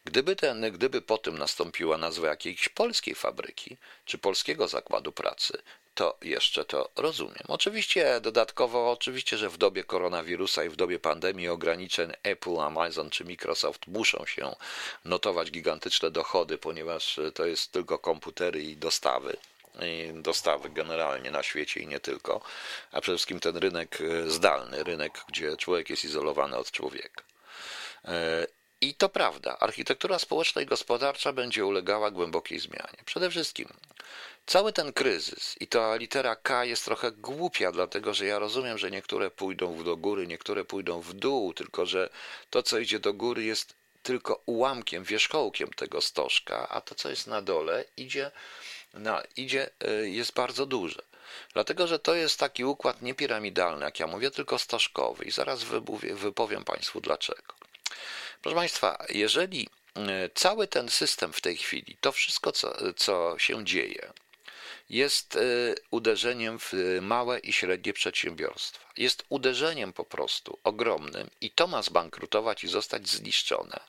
Gdyby, 0.05 0.37
ten, 0.37 0.73
gdyby 0.73 1.03
po 1.03 1.19
tym 1.19 1.39
nastąpiła 1.39 1.99
nazwa 1.99 2.29
jakiejś 2.29 2.69
polskiej 2.69 3.15
fabryki 3.15 3.77
czy 4.05 4.19
polskiego 4.19 4.69
zakładu 4.69 5.13
pracy, 5.13 5.63
to 5.95 6.19
jeszcze 6.23 6.65
to 6.65 6.91
rozumiem. 6.97 7.45
Oczywiście 7.49 8.21
dodatkowo, 8.21 8.91
oczywiście, 8.91 9.37
że 9.39 9.51
w 9.51 9.57
dobie 9.57 9.85
koronawirusa 9.85 10.65
i 10.65 10.69
w 10.69 10.77
dobie 10.77 10.99
pandemii 10.99 11.49
ograniczeń 11.49 12.13
Apple, 12.23 12.61
Amazon 12.61 13.11
czy 13.11 13.25
Microsoft 13.25 13.87
muszą 13.87 14.27
się 14.27 14.57
notować 15.05 15.51
gigantyczne 15.51 16.11
dochody, 16.11 16.59
ponieważ 16.59 17.21
to 17.35 17.47
jest 17.47 17.73
tylko 17.73 17.99
komputery 17.99 18.63
i 18.63 18.77
dostawy. 18.77 19.37
I 19.83 20.23
dostawy 20.23 20.71
generalnie 20.71 21.31
na 21.31 21.43
świecie 21.43 21.81
i 21.81 21.87
nie 21.87 22.01
tylko, 22.01 22.41
a 22.93 23.01
przede 23.01 23.17
wszystkim 23.19 23.41
ten 23.41 23.57
rynek 23.57 23.99
zdalny, 24.27 24.85
rynek, 24.85 25.13
gdzie 25.29 25.57
człowiek 25.57 25.91
jest 25.91 26.05
izolowany 26.05 26.57
od 26.57 26.71
człowieka. 26.71 27.23
I 28.85 28.95
to 28.95 29.09
prawda, 29.09 29.59
architektura 29.61 30.19
społeczna 30.19 30.63
i 30.63 30.67
gospodarcza 30.67 31.33
będzie 31.33 31.67
ulegała 31.67 32.11
głębokiej 32.11 32.59
zmianie. 32.59 32.99
Przede 33.05 33.31
wszystkim 33.31 33.69
cały 34.47 34.73
ten 34.73 34.93
kryzys 34.93 35.57
i 35.61 35.67
ta 35.67 35.97
litera 35.97 36.37
K 36.37 36.65
jest 36.65 36.85
trochę 36.85 37.13
głupia, 37.13 37.73
dlatego 37.73 38.15
że 38.15 38.27
ja 38.27 38.39
rozumiem, 38.39 38.79
że 38.79 38.91
niektóre 38.91 39.31
pójdą 39.31 39.85
do 39.85 39.97
góry, 39.97 40.27
niektóre 40.27 40.65
pójdą 40.65 41.01
w 41.01 41.13
dół, 41.13 41.55
tylko 41.55 41.87
że 41.87 42.11
to, 42.51 42.63
co 42.63 42.79
idzie 42.79 42.99
do 42.99 43.13
góry, 43.13 43.45
jest 43.45 43.75
tylko 44.03 44.43
ułamkiem, 44.47 45.05
wierzchołkiem 45.05 45.69
tego 45.69 46.01
stożka, 46.01 46.69
a 46.69 46.81
to, 46.81 46.95
co 46.95 47.11
jest 47.11 47.27
na 47.27 47.43
dole, 47.43 47.85
idzie, 47.97 48.31
na, 48.95 49.23
idzie 49.37 49.71
e, 49.81 50.09
jest 50.09 50.33
bardzo 50.33 50.67
duże. 50.67 51.03
Dlatego, 51.53 51.87
że 51.87 51.99
to 51.99 52.15
jest 52.15 52.39
taki 52.39 52.65
układ 52.65 53.03
niepiramidalny, 53.03 53.85
jak 53.85 54.01
ja 54.01 54.07
mówię, 54.07 54.31
tylko 54.31 54.59
stożkowy 54.59 55.25
i 55.25 55.31
zaraz 55.31 55.65
wypowiem 56.15 56.65
Państwu 56.65 57.01
dlaczego. 57.01 57.64
Proszę 58.45 58.57
Państwa, 58.57 59.05
jeżeli 59.09 59.69
e, 59.97 60.31
cały 60.35 60.69
ten 60.69 60.89
system 60.89 61.33
w 61.33 61.41
tej 61.41 61.57
chwili, 61.57 61.97
to 62.01 62.13
wszystko, 62.13 62.53
co, 62.53 62.95
co 62.97 63.39
się 63.39 63.65
dzieje, 63.65 64.13
jest 64.91 65.37
e, 65.37 65.41
uderzeniem 65.91 66.59
w 66.59 66.73
małe 67.01 67.39
i 67.39 67.53
średnie 67.53 67.93
przedsiębiorstwa. 67.93 68.85
Jest 68.97 69.25
uderzeniem 69.29 69.93
po 69.93 70.05
prostu 70.05 70.59
ogromnym 70.65 71.31
i 71.41 71.51
to 71.51 71.67
ma 71.67 71.83
zbankrutować 71.83 72.65
i 72.65 72.69
zostać 72.69 73.09
zniszczone. 73.09 73.81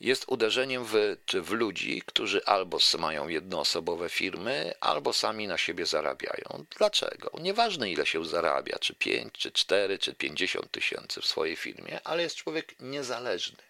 Jest 0.00 0.24
uderzeniem 0.28 0.84
w, 0.84 1.16
w 1.34 1.50
ludzi, 1.50 2.02
którzy 2.06 2.44
albo 2.44 2.78
mają 2.98 3.28
jednoosobowe 3.28 4.08
firmy, 4.08 4.74
albo 4.80 5.12
sami 5.12 5.48
na 5.48 5.58
siebie 5.58 5.86
zarabiają. 5.86 6.64
Dlaczego? 6.78 7.30
Nieważne 7.40 7.90
ile 7.90 8.06
się 8.06 8.24
zarabia, 8.24 8.78
czy 8.78 8.94
5, 8.94 9.32
czy 9.32 9.52
4, 9.52 9.98
czy 9.98 10.14
50 10.14 10.70
tysięcy 10.70 11.20
w 11.20 11.26
swojej 11.26 11.56
firmie, 11.56 12.00
ale 12.04 12.22
jest 12.22 12.36
człowiek 12.36 12.80
niezależny. 12.80 13.62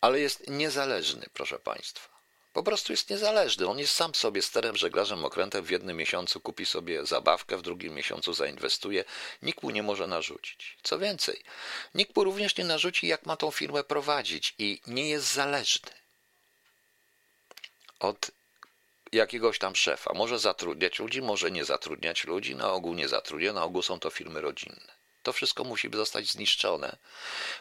Ale 0.00 0.20
jest 0.20 0.48
niezależny, 0.48 1.26
proszę 1.34 1.58
Państwa. 1.58 2.11
Po 2.52 2.62
prostu 2.62 2.92
jest 2.92 3.10
niezależny. 3.10 3.68
On 3.68 3.78
jest 3.78 3.94
sam 3.94 4.14
sobie 4.14 4.42
sterem, 4.42 4.76
żeglarzem, 4.76 5.24
okrętem. 5.24 5.64
W 5.64 5.70
jednym 5.70 5.96
miesiącu 5.96 6.40
kupi 6.40 6.66
sobie 6.66 7.06
zabawkę, 7.06 7.56
w 7.56 7.62
drugim 7.62 7.94
miesiącu 7.94 8.32
zainwestuje. 8.32 9.04
Nikt 9.42 9.62
mu 9.62 9.70
nie 9.70 9.82
może 9.82 10.06
narzucić. 10.06 10.76
Co 10.82 10.98
więcej, 10.98 11.42
nikt 11.94 12.16
mu 12.16 12.24
również 12.24 12.56
nie 12.56 12.64
narzuci, 12.64 13.06
jak 13.06 13.26
ma 13.26 13.36
tą 13.36 13.50
firmę 13.50 13.84
prowadzić 13.84 14.54
i 14.58 14.80
nie 14.86 15.08
jest 15.08 15.32
zależny 15.32 15.90
od 18.02 18.30
jakiegoś 19.12 19.58
tam 19.58 19.76
szefa. 19.76 20.12
Może 20.14 20.38
zatrudniać 20.38 20.98
ludzi, 20.98 21.22
może 21.22 21.50
nie 21.50 21.64
zatrudniać 21.64 22.24
ludzi. 22.24 22.56
Na 22.56 22.72
ogół 22.72 22.94
nie 22.94 23.08
zatrudnia, 23.08 23.52
na 23.52 23.64
ogół 23.64 23.82
są 23.82 24.00
to 24.00 24.10
firmy 24.10 24.40
rodzinne. 24.40 25.01
To 25.22 25.32
wszystko 25.32 25.64
musi 25.64 25.90
zostać 25.92 26.32
zniszczone. 26.32 26.96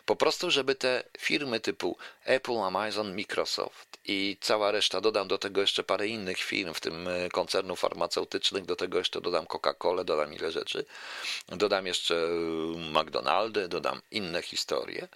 Po 0.05 0.15
prostu, 0.15 0.51
żeby 0.51 0.75
te 0.75 1.03
firmy 1.19 1.59
typu 1.59 1.97
Apple, 2.23 2.57
Amazon, 2.57 3.15
Microsoft 3.15 3.97
i 4.05 4.37
cała 4.41 4.71
reszta, 4.71 5.01
dodam 5.01 5.27
do 5.27 5.37
tego 5.37 5.61
jeszcze 5.61 5.83
parę 5.83 6.07
innych 6.07 6.37
firm, 6.37 6.73
w 6.73 6.79
tym 6.79 7.07
e, 7.07 7.29
koncernów 7.29 7.79
farmaceutycznych, 7.79 8.65
do 8.65 8.75
tego 8.75 8.97
jeszcze 8.97 9.21
dodam 9.21 9.45
Coca-Colę, 9.45 10.03
dodam 10.05 10.33
ile 10.33 10.51
rzeczy, 10.51 10.85
dodam 11.47 11.87
jeszcze 11.87 12.15
e, 12.15 12.29
McDonaldy, 13.01 13.67
dodam 13.67 14.01
inne 14.11 14.41
historie, 14.41 15.07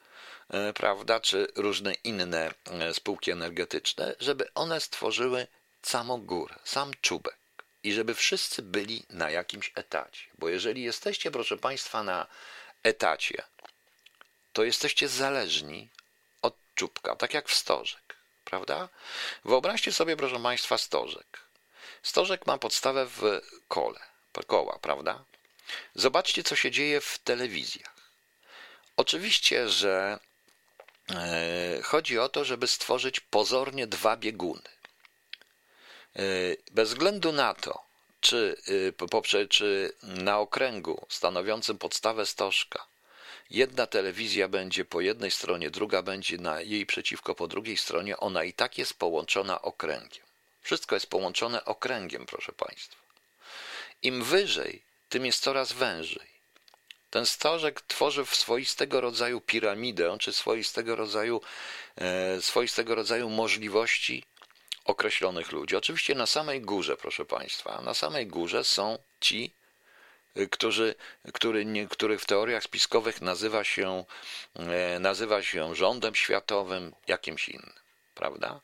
e, 0.49 0.73
prawda, 0.73 1.19
czy 1.19 1.47
różne 1.55 1.93
inne 1.93 2.53
spółki 2.93 3.31
energetyczne, 3.31 4.15
żeby 4.19 4.53
one 4.53 4.81
stworzyły 4.81 5.47
samą 5.81 6.21
górę, 6.21 6.55
sam 6.63 6.91
czubek 7.01 7.44
i 7.85 7.93
żeby 7.93 8.15
wszyscy 8.15 8.61
byli 8.61 9.03
na 9.09 9.29
jakimś 9.29 9.71
etacie. 9.75 10.25
Bo 10.37 10.49
jeżeli 10.49 10.83
jesteście, 10.83 11.31
proszę 11.31 11.57
Państwa, 11.57 12.03
na 12.03 12.27
etacie, 12.83 13.43
to 14.53 14.63
jesteście 14.63 15.07
zależni 15.07 15.89
od 16.41 16.55
czubka, 16.75 17.15
tak 17.15 17.33
jak 17.33 17.49
w 17.49 17.53
stożek, 17.53 18.15
prawda? 18.45 18.89
Wyobraźcie 19.45 19.93
sobie, 19.93 20.17
proszę 20.17 20.43
Państwa, 20.43 20.77
stożek. 20.77 21.39
Stożek 22.03 22.47
ma 22.47 22.57
podstawę 22.57 23.05
w 23.05 23.41
kole, 23.67 23.99
koła, 24.47 24.79
prawda? 24.79 25.23
Zobaczcie, 25.95 26.43
co 26.43 26.55
się 26.55 26.71
dzieje 26.71 27.01
w 27.01 27.17
telewizjach. 27.17 27.95
Oczywiście, 28.97 29.69
że 29.69 30.19
e, 31.09 31.81
chodzi 31.83 32.19
o 32.19 32.29
to, 32.29 32.45
żeby 32.45 32.67
stworzyć 32.67 33.19
pozornie 33.19 33.87
dwa 33.87 34.17
bieguny. 34.17 34.74
E, 36.15 36.21
bez 36.71 36.89
względu 36.89 37.31
na 37.31 37.53
to, 37.53 37.83
czy, 38.21 38.57
y, 38.69 39.47
czy 39.49 39.93
na 40.03 40.39
okręgu 40.39 41.05
stanowiącym 41.09 41.77
podstawę 41.77 42.25
stożka 42.25 42.85
jedna 43.49 43.87
telewizja 43.87 44.47
będzie 44.47 44.85
po 44.85 45.01
jednej 45.01 45.31
stronie, 45.31 45.69
druga 45.69 46.01
będzie 46.01 46.37
na 46.37 46.61
jej 46.61 46.85
przeciwko 46.85 47.35
po 47.35 47.47
drugiej 47.47 47.77
stronie, 47.77 48.17
ona 48.17 48.43
i 48.43 48.53
tak 48.53 48.77
jest 48.77 48.93
połączona 48.93 49.61
okręgiem. 49.61 50.25
Wszystko 50.61 50.95
jest 50.95 51.07
połączone 51.07 51.65
okręgiem, 51.65 52.25
proszę 52.25 52.51
Państwa. 52.51 53.01
Im 54.01 54.23
wyżej, 54.23 54.81
tym 55.09 55.25
jest 55.25 55.43
coraz 55.43 55.73
wężej. 55.73 56.35
Ten 57.09 57.25
stożek 57.25 57.81
tworzy 57.81 58.25
w 58.25 58.35
swoistego 58.35 59.01
rodzaju 59.01 59.41
piramidę, 59.41 60.17
czy 60.19 60.33
swoistego 60.33 60.95
rodzaju, 60.95 61.41
e, 61.95 62.41
swoistego 62.41 62.95
rodzaju 62.95 63.29
możliwości 63.29 64.23
określonych 64.85 65.51
ludzi. 65.51 65.75
Oczywiście 65.75 66.15
na 66.15 66.25
samej 66.25 66.61
górze, 66.61 66.97
proszę 66.97 67.25
Państwa, 67.25 67.81
na 67.81 67.93
samej 67.93 68.27
górze 68.27 68.63
są 68.63 68.97
ci, 69.19 69.53
y, 70.37 70.47
którzy, 70.47 70.95
który, 71.33 71.87
których 71.89 72.21
w 72.21 72.25
teoriach 72.25 72.63
spiskowych 72.63 73.21
nazywa 73.21 73.63
się, 73.63 74.05
e, 74.55 74.99
nazywa 74.99 75.43
się 75.43 75.75
rządem 75.75 76.15
światowym, 76.15 76.93
jakimś 77.07 77.49
innym, 77.49 77.73
prawda? 78.15 78.59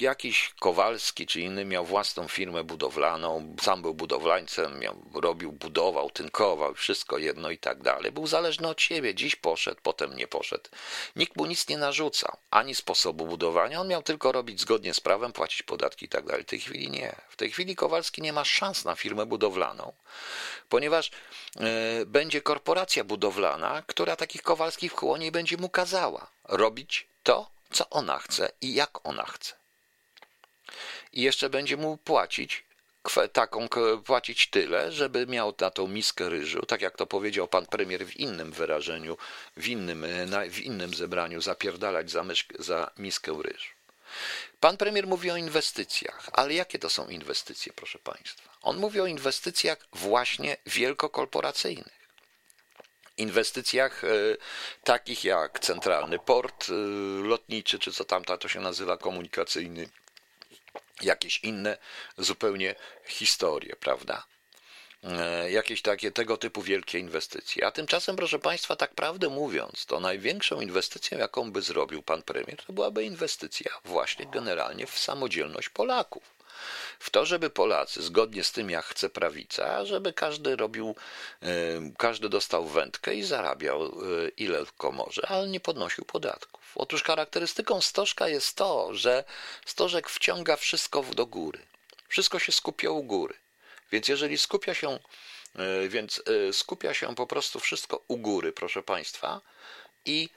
jakiś 0.00 0.54
Kowalski 0.60 1.26
czy 1.26 1.40
inny 1.40 1.64
miał 1.64 1.84
własną 1.84 2.28
firmę 2.28 2.64
budowlaną, 2.64 3.56
sam 3.62 3.82
był 3.82 3.94
budowlańcem, 3.94 4.78
miał, 4.78 5.02
robił, 5.14 5.52
budował, 5.52 6.10
tynkował, 6.10 6.74
wszystko 6.74 7.18
jedno 7.18 7.50
i 7.50 7.58
tak 7.58 7.82
dalej. 7.82 8.12
Był 8.12 8.26
zależny 8.26 8.68
od 8.68 8.80
siebie. 8.80 9.14
Dziś 9.14 9.36
poszedł, 9.36 9.80
potem 9.82 10.16
nie 10.16 10.26
poszedł. 10.26 10.70
Nikt 11.16 11.36
mu 11.36 11.46
nic 11.46 11.68
nie 11.68 11.78
narzucał, 11.78 12.36
ani 12.50 12.74
sposobu 12.74 13.26
budowania. 13.26 13.80
On 13.80 13.88
miał 13.88 14.02
tylko 14.02 14.32
robić 14.32 14.60
zgodnie 14.60 14.94
z 14.94 15.00
prawem, 15.00 15.32
płacić 15.32 15.62
podatki 15.62 16.06
i 16.06 16.08
tak 16.08 16.26
dalej. 16.26 16.42
W 16.42 16.46
tej 16.46 16.60
chwili 16.60 16.90
nie. 16.90 17.16
W 17.28 17.36
tej 17.36 17.50
chwili 17.50 17.76
Kowalski 17.76 18.22
nie 18.22 18.32
ma 18.32 18.44
szans 18.44 18.84
na 18.84 18.94
firmę 18.94 19.26
budowlaną, 19.26 19.92
ponieważ 20.68 21.10
y, 22.00 22.06
będzie 22.06 22.42
korporacja 22.42 23.04
budowlana, 23.04 23.82
która 23.86 24.16
takich 24.16 24.42
Kowalskich 24.42 24.92
w 24.92 24.96
chłonie 24.96 25.32
będzie 25.32 25.56
mu 25.56 25.68
kazała 25.68 26.30
robić 26.44 27.06
to, 27.22 27.50
co 27.70 27.90
ona 27.90 28.18
chce 28.18 28.52
i 28.60 28.74
jak 28.74 29.06
ona 29.06 29.24
chce 29.24 29.57
i 31.12 31.22
jeszcze 31.22 31.50
będzie 31.50 31.76
mu 31.76 31.96
płacić 31.96 32.64
taką 33.32 33.68
płacić 34.04 34.46
tyle, 34.50 34.92
żeby 34.92 35.26
miał 35.26 35.54
na 35.60 35.70
tą 35.70 35.88
miskę 35.88 36.28
ryżu, 36.28 36.66
tak 36.66 36.82
jak 36.82 36.96
to 36.96 37.06
powiedział 37.06 37.48
pan 37.48 37.66
premier 37.66 38.06
w 38.06 38.16
innym 38.16 38.52
wyrażeniu, 38.52 39.16
w 39.56 39.68
innym, 39.68 40.06
w 40.50 40.58
innym 40.58 40.94
zebraniu, 40.94 41.40
zapierdalać 41.40 42.10
za, 42.10 42.22
myszkę, 42.22 42.62
za 42.62 42.90
miskę 42.98 43.42
ryżu. 43.42 43.70
Pan 44.60 44.76
premier 44.76 45.06
mówi 45.06 45.30
o 45.30 45.36
inwestycjach, 45.36 46.28
ale 46.32 46.54
jakie 46.54 46.78
to 46.78 46.90
są 46.90 47.08
inwestycje, 47.08 47.72
proszę 47.76 47.98
państwa? 47.98 48.50
On 48.62 48.76
mówi 48.76 49.00
o 49.00 49.06
inwestycjach 49.06 49.78
właśnie 49.92 50.56
wielkokorporacyjnych. 50.66 51.98
Inwestycjach 53.16 54.04
e, 54.04 54.08
takich 54.84 55.24
jak 55.24 55.58
centralny 55.58 56.18
port 56.18 56.66
e, 56.68 56.72
lotniczy, 57.22 57.78
czy 57.78 57.92
co 57.92 58.04
tam 58.04 58.24
to 58.24 58.48
się 58.48 58.60
nazywa, 58.60 58.96
komunikacyjny, 58.96 59.88
jakieś 61.02 61.38
inne 61.44 61.78
zupełnie 62.18 62.74
historie, 63.06 63.76
prawda? 63.76 64.26
E, 65.04 65.50
jakieś 65.50 65.82
takie 65.82 66.10
tego 66.10 66.36
typu 66.36 66.62
wielkie 66.62 66.98
inwestycje. 66.98 67.66
A 67.66 67.70
tymczasem, 67.70 68.16
proszę 68.16 68.38
Państwa, 68.38 68.76
tak 68.76 68.94
prawdę 68.94 69.28
mówiąc, 69.28 69.86
to 69.86 70.00
największą 70.00 70.60
inwestycją, 70.60 71.18
jaką 71.18 71.52
by 71.52 71.62
zrobił 71.62 72.02
pan 72.02 72.22
premier, 72.22 72.56
to 72.66 72.72
byłaby 72.72 73.04
inwestycja 73.04 73.70
właśnie 73.84 74.26
generalnie 74.26 74.86
w 74.86 74.98
samodzielność 74.98 75.68
Polaków 75.68 76.37
w 76.98 77.10
to, 77.10 77.26
żeby 77.26 77.50
Polacy, 77.50 78.02
zgodnie 78.02 78.44
z 78.44 78.52
tym, 78.52 78.70
jak 78.70 78.84
chce 78.84 79.10
prawica, 79.10 79.84
żeby 79.84 80.12
każdy 80.12 80.56
robił, 80.56 80.94
e, 81.42 81.46
każdy 81.98 82.28
dostał 82.28 82.64
wędkę 82.66 83.14
i 83.14 83.22
zarabiał 83.22 83.84
e, 83.84 83.90
ile 84.36 84.58
tylko 84.66 84.92
może, 84.92 85.28
ale 85.28 85.48
nie 85.48 85.60
podnosił 85.60 86.04
podatków. 86.04 86.72
Otóż 86.74 87.02
charakterystyką 87.02 87.80
stożka 87.80 88.28
jest 88.28 88.56
to, 88.56 88.94
że 88.94 89.24
stożek 89.66 90.08
wciąga 90.08 90.56
wszystko 90.56 91.02
do 91.02 91.26
góry. 91.26 91.58
Wszystko 92.08 92.38
się 92.38 92.52
skupia 92.52 92.90
u 92.90 93.02
góry. 93.02 93.34
Więc 93.92 94.08
jeżeli 94.08 94.38
skupia 94.38 94.74
się, 94.74 94.98
e, 95.54 95.88
więc 95.88 96.22
skupia 96.52 96.94
się 96.94 97.14
po 97.14 97.26
prostu 97.26 97.60
wszystko 97.60 98.04
u 98.08 98.16
góry, 98.16 98.52
proszę 98.52 98.82
Państwa, 98.82 99.40
i 100.04 100.28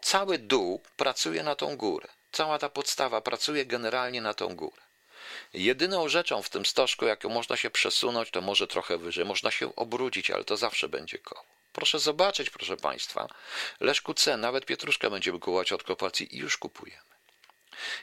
cały 0.00 0.38
dół 0.38 0.82
pracuje 0.96 1.42
na 1.42 1.54
tą 1.54 1.76
górę. 1.76 2.08
Cała 2.32 2.58
ta 2.58 2.68
podstawa 2.68 3.20
pracuje 3.20 3.66
generalnie 3.66 4.20
na 4.20 4.34
tą 4.34 4.56
górę. 4.56 4.82
Jedyną 5.54 6.08
rzeczą 6.08 6.42
w 6.42 6.48
tym 6.48 6.66
stożku, 6.66 7.04
jaką 7.04 7.28
można 7.28 7.56
się 7.56 7.70
przesunąć, 7.70 8.30
to 8.30 8.40
może 8.40 8.66
trochę 8.66 8.98
wyżej. 8.98 9.24
Można 9.24 9.50
się 9.50 9.76
obrócić, 9.76 10.30
ale 10.30 10.44
to 10.44 10.56
zawsze 10.56 10.88
będzie 10.88 11.18
koło. 11.18 11.44
Proszę 11.72 11.98
zobaczyć, 11.98 12.50
proszę 12.50 12.76
Państwa, 12.76 13.28
Leszku 13.80 14.14
C, 14.14 14.36
nawet 14.36 14.66
pietruszkę 14.66 15.10
będziemy 15.10 15.38
kupować 15.38 15.72
od 15.72 15.82
kooperacji 15.82 16.36
i 16.36 16.38
już 16.38 16.56
kupujemy. 16.56 17.10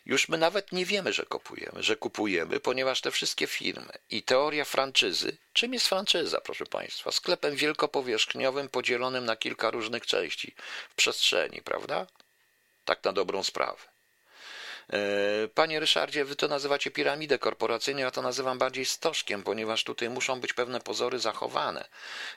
Już 0.06 0.30
my 0.30 0.38
nawet 0.38 0.72
nie 0.72 0.86
wiemy, 0.86 1.14
że 1.14 1.26
kupujemy, 1.26 1.84
że 1.84 1.96
kupujemy, 1.96 2.60
ponieważ 2.60 3.02
te 3.02 3.12
wszystkie 3.12 3.48
firmy 3.48 3.92
i 4.10 4.24
teoria 4.24 4.66
franczyzy, 4.66 5.38
czym 5.54 5.74
jest 5.74 5.88
franczyza, 5.88 6.42
proszę 6.42 6.66
Państwa? 6.66 7.12
Sklepem 7.12 7.56
wielkopowierzchniowym 7.56 8.70
podzielonym 8.70 9.26
na 9.26 9.36
kilka 9.36 9.72
różnych 9.72 10.06
części 10.06 10.56
w 10.90 10.96
przestrzeni, 10.96 11.62
prawda? 11.62 12.08
Tak 12.86 13.04
na 13.04 13.14
dobrą 13.14 13.44
sprawę. 13.44 13.97
E, 14.94 15.48
panie 15.48 15.80
Ryszardzie, 15.80 16.26
wy 16.26 16.36
to 16.36 16.48
nazywacie 16.48 16.92
piramidę 16.92 17.40
korporacyjną, 17.40 18.02
ja 18.02 18.12
to 18.12 18.22
nazywam 18.22 18.58
bardziej 18.58 18.86
stożkiem, 18.86 19.44
ponieważ 19.44 19.84
tutaj 19.84 20.10
muszą 20.10 20.42
być 20.42 20.54
pewne 20.54 20.80
pozory 20.80 21.20
zachowane. 21.20 21.88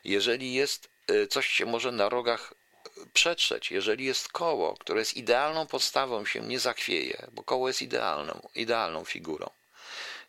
Jeżeli 0.04 0.54
jest 0.54 0.88
e, 1.06 1.26
coś 1.26 1.46
się 1.46 1.66
może 1.66 1.92
na 1.92 2.08
rogach 2.08 2.54
e, 2.86 2.90
przetrzeć, 3.12 3.70
jeżeli 3.70 4.04
jest 4.04 4.28
koło, 4.28 4.74
które 4.74 5.00
jest 5.00 5.16
idealną 5.16 5.66
podstawą, 5.66 6.24
się 6.24 6.40
nie 6.40 6.58
zachwieje, 6.60 7.26
bo 7.32 7.42
koło 7.42 7.68
jest 7.68 7.82
idealną, 7.82 8.48
idealną 8.54 9.04
figurą, 9.04 9.50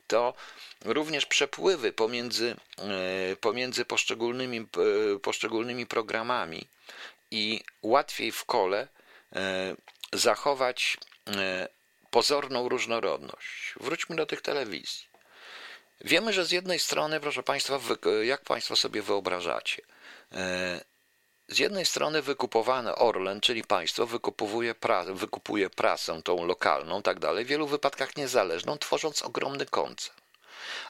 to 0.07 0.33
również 0.85 1.25
przepływy 1.25 1.93
pomiędzy, 1.93 2.55
pomiędzy 3.41 3.85
poszczególnymi, 3.85 4.67
poszczególnymi 5.21 5.85
programami 5.85 6.67
i 7.31 7.63
łatwiej 7.81 8.31
w 8.31 8.45
kole 8.45 8.87
zachować 10.13 10.97
pozorną 12.11 12.69
różnorodność. 12.69 13.73
Wróćmy 13.79 14.15
do 14.15 14.25
tych 14.25 14.41
telewizji. 14.41 15.05
Wiemy, 16.01 16.33
że 16.33 16.45
z 16.45 16.51
jednej 16.51 16.79
strony, 16.79 17.19
proszę 17.19 17.43
Państwa, 17.43 17.79
jak 18.23 18.41
Państwo 18.41 18.75
sobie 18.75 19.01
wyobrażacie, 19.01 19.81
e, 20.31 20.81
z 21.47 21.59
jednej 21.59 21.85
strony 21.85 22.21
wykupowane 22.21 22.95
Orlen, 22.95 23.41
czyli 23.41 23.63
państwo, 23.63 24.05
wykupuje, 24.05 24.75
pra, 24.75 25.03
wykupuje 25.03 25.69
prasę 25.69 26.21
tą 26.21 26.45
lokalną, 26.45 27.01
tak 27.01 27.19
dalej, 27.19 27.45
w 27.45 27.47
wielu 27.47 27.67
wypadkach 27.67 28.15
niezależną, 28.17 28.77
tworząc 28.77 29.21
ogromny 29.21 29.65
koncern. 29.65 30.17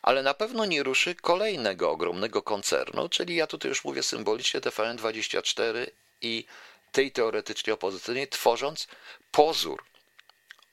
Ale 0.01 0.23
na 0.23 0.33
pewno 0.33 0.65
nie 0.65 0.83
ruszy 0.83 1.15
kolejnego 1.15 1.91
ogromnego 1.91 2.41
koncernu, 2.41 3.09
czyli 3.09 3.35
ja 3.35 3.47
tutaj 3.47 3.69
już 3.69 3.85
mówię 3.85 4.03
symbolicznie 4.03 4.61
TVN24 4.61 5.87
i 6.21 6.45
tej 6.91 7.11
teoretycznie 7.11 7.73
opozycyjnej, 7.73 8.27
tworząc 8.27 8.87
pozór 9.31 9.83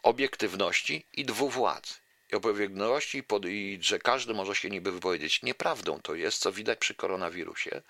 obiektywności 0.08 1.06
i 1.12 1.24
dwuwładzy. 1.24 1.94
I 2.32 2.36
obiektywności, 2.36 3.22
i 3.48 3.78
że 3.80 3.98
każdy 3.98 4.34
może 4.34 4.54
się 4.54 4.70
niby 4.70 4.92
wypowiedzieć. 4.92 5.42
Nieprawdą 5.42 6.00
to 6.02 6.14
jest, 6.14 6.38
co 6.38 6.52
widać 6.52 6.78
przy 6.78 6.94
koronawirusie, 6.94 7.82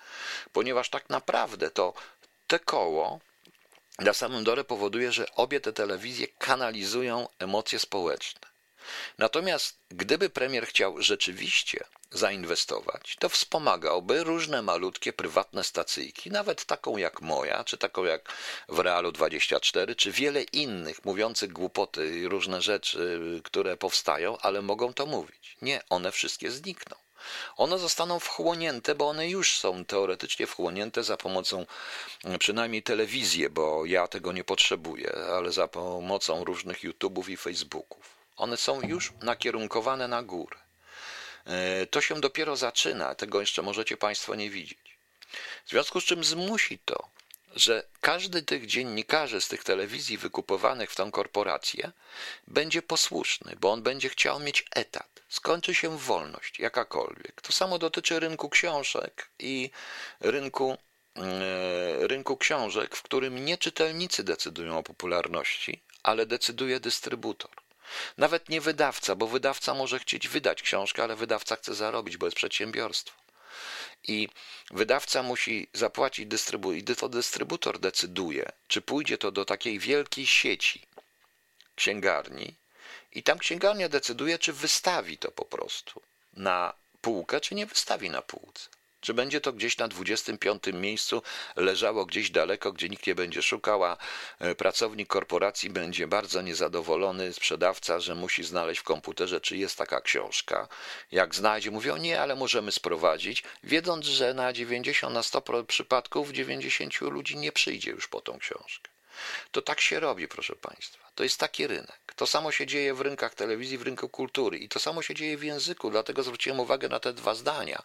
ponieważ 0.53 0.89
tak 0.89 1.09
naprawdę 1.09 1.71
to 1.71 1.93
te 2.47 2.59
koło 2.59 3.19
na 3.99 4.13
samym 4.13 4.43
dole 4.43 4.63
powoduje, 4.63 5.11
że 5.11 5.31
obie 5.35 5.59
te 5.59 5.73
telewizje 5.73 6.27
kanalizują 6.27 7.27
emocje 7.39 7.79
społeczne. 7.79 8.47
Natomiast 9.17 9.79
gdyby 9.89 10.29
premier 10.29 10.67
chciał 10.67 11.01
rzeczywiście 11.01 11.83
zainwestować, 12.11 13.15
to 13.19 13.29
wspomagałby 13.29 14.23
różne 14.23 14.61
malutkie 14.61 15.13
prywatne 15.13 15.63
stacyjki, 15.63 16.31
nawet 16.31 16.65
taką 16.65 16.97
jak 16.97 17.21
moja, 17.21 17.63
czy 17.63 17.77
taką 17.77 18.03
jak 18.03 18.33
w 18.69 18.79
Realu 18.79 19.11
24, 19.11 19.95
czy 19.95 20.11
wiele 20.11 20.43
innych 20.43 21.05
mówiących 21.05 21.51
głupoty 21.51 22.19
i 22.19 22.27
różne 22.27 22.61
rzeczy, 22.61 23.19
które 23.43 23.77
powstają, 23.77 24.37
ale 24.37 24.61
mogą 24.61 24.93
to 24.93 25.05
mówić. 25.05 25.57
Nie, 25.61 25.81
one 25.89 26.11
wszystkie 26.11 26.51
znikną. 26.51 26.95
One 27.57 27.79
zostaną 27.79 28.19
wchłonięte, 28.19 28.95
bo 28.95 29.09
one 29.09 29.29
już 29.29 29.59
są 29.59 29.85
teoretycznie 29.85 30.47
wchłonięte 30.47 31.03
za 31.03 31.17
pomocą 31.17 31.65
przynajmniej 32.39 32.83
telewizji, 32.83 33.49
bo 33.49 33.85
ja 33.85 34.07
tego 34.07 34.31
nie 34.31 34.43
potrzebuję, 34.43 35.13
ale 35.37 35.51
za 35.51 35.67
pomocą 35.67 36.43
różnych 36.43 36.83
YouTube'ów 36.83 37.29
i 37.29 37.37
Facebooków. 37.37 38.19
One 38.37 38.57
są 38.57 38.81
już 38.81 39.13
nakierunkowane 39.21 40.07
na 40.07 40.23
górę. 40.23 40.57
E, 41.49 41.85
to 41.85 42.01
się 42.01 42.21
dopiero 42.21 42.55
zaczyna, 42.55 43.15
tego 43.15 43.39
jeszcze 43.39 43.61
możecie 43.61 43.97
Państwo 43.97 44.35
nie 44.35 44.49
widzieć. 44.49 44.97
W 45.65 45.69
związku 45.69 46.01
z 46.01 46.03
czym 46.03 46.23
zmusi 46.23 46.79
to, 46.85 47.09
że 47.55 47.83
każdy 48.01 48.41
tych 48.43 48.65
dziennikarzy 48.65 49.41
z 49.41 49.47
tych 49.47 49.63
telewizji 49.63 50.17
wykupowanych 50.17 50.91
w 50.91 50.95
tą 50.95 51.11
korporację 51.11 51.91
będzie 52.47 52.81
posłuszny, 52.81 53.55
bo 53.59 53.71
on 53.71 53.81
będzie 53.81 54.09
chciał 54.09 54.39
mieć 54.39 54.65
etat. 54.75 55.09
Skończy 55.29 55.75
się 55.75 55.97
wolność, 55.97 56.59
jakakolwiek. 56.59 57.41
To 57.41 57.51
samo 57.51 57.79
dotyczy 57.79 58.19
rynku 58.19 58.49
książek 58.49 59.29
i 59.39 59.69
rynku, 60.19 60.77
e, 61.15 62.07
rynku 62.07 62.37
książek, 62.37 62.95
w 62.95 63.01
którym 63.01 63.45
nie 63.45 63.57
czytelnicy 63.57 64.23
decydują 64.23 64.77
o 64.77 64.83
popularności, 64.83 65.81
ale 66.03 66.25
decyduje 66.25 66.79
dystrybutor. 66.79 67.51
Nawet 68.17 68.49
nie 68.49 68.61
wydawca, 68.61 69.15
bo 69.15 69.27
wydawca 69.27 69.73
może 69.73 69.99
chcieć 69.99 70.27
wydać 70.27 70.61
książkę, 70.61 71.03
ale 71.03 71.15
wydawca 71.15 71.55
chce 71.55 71.75
zarobić, 71.75 72.17
bo 72.17 72.27
jest 72.27 72.37
przedsiębiorstwo. 72.37 73.19
I 74.07 74.29
wydawca 74.71 75.23
musi 75.23 75.67
zapłacić 75.73 76.25
dystrybutor, 76.25 76.77
i 76.77 76.95
to 76.95 77.09
dystrybutor 77.09 77.79
decyduje, 77.79 78.51
czy 78.67 78.81
pójdzie 78.81 79.17
to 79.17 79.31
do 79.31 79.45
takiej 79.45 79.79
wielkiej 79.79 80.27
sieci 80.27 80.81
księgarni, 81.75 82.55
i 83.11 83.23
tam 83.23 83.39
księgarnia 83.39 83.89
decyduje, 83.89 84.39
czy 84.39 84.53
wystawi 84.53 85.17
to 85.17 85.31
po 85.31 85.45
prostu 85.45 86.01
na 86.33 86.73
półkę, 87.01 87.41
czy 87.41 87.55
nie 87.55 87.65
wystawi 87.65 88.09
na 88.09 88.21
półce. 88.21 88.69
Czy 89.01 89.13
będzie 89.13 89.41
to 89.41 89.53
gdzieś 89.53 89.77
na 89.77 89.87
25 89.87 90.63
miejscu 90.73 91.21
leżało 91.55 92.05
gdzieś 92.05 92.29
daleko, 92.29 92.71
gdzie 92.71 92.89
nikt 92.89 93.07
nie 93.07 93.15
będzie 93.15 93.41
szukał, 93.41 93.83
a 93.83 93.97
e, 94.39 94.55
pracownik 94.55 95.07
korporacji 95.07 95.69
będzie 95.69 96.07
bardzo 96.07 96.41
niezadowolony, 96.41 97.33
sprzedawca, 97.33 97.99
że 97.99 98.15
musi 98.15 98.43
znaleźć 98.43 98.81
w 98.81 98.83
komputerze, 98.83 99.41
czy 99.41 99.57
jest 99.57 99.77
taka 99.77 100.01
książka. 100.01 100.67
Jak 101.11 101.35
znajdzie, 101.35 101.71
mówią 101.71 101.97
nie, 101.97 102.21
ale 102.21 102.35
możemy 102.35 102.71
sprowadzić, 102.71 103.43
wiedząc, 103.63 104.05
że 104.05 104.33
na 104.33 104.53
90 104.53 105.13
na 105.13 105.23
100 105.23 105.63
przypadków 105.63 106.31
90 106.31 107.01
ludzi 107.01 107.37
nie 107.37 107.51
przyjdzie 107.51 107.91
już 107.91 108.07
po 108.07 108.21
tą 108.21 108.39
książkę. 108.39 108.91
To 109.51 109.61
tak 109.61 109.81
się 109.81 109.99
robi, 109.99 110.27
proszę 110.27 110.55
Państwa. 110.55 111.08
To 111.19 111.23
jest 111.23 111.39
taki 111.39 111.67
rynek. 111.67 111.99
To 112.15 112.27
samo 112.27 112.51
się 112.51 112.65
dzieje 112.65 112.93
w 112.93 113.01
rynkach 113.01 113.35
telewizji, 113.35 113.77
w 113.77 113.81
rynku 113.81 114.09
kultury 114.09 114.57
i 114.57 114.69
to 114.69 114.79
samo 114.79 115.01
się 115.01 115.13
dzieje 115.13 115.37
w 115.37 115.43
języku, 115.43 115.91
dlatego 115.91 116.23
zwróciłem 116.23 116.59
uwagę 116.59 116.89
na 116.89 116.99
te 116.99 117.13
dwa 117.13 117.35
zdania. 117.35 117.83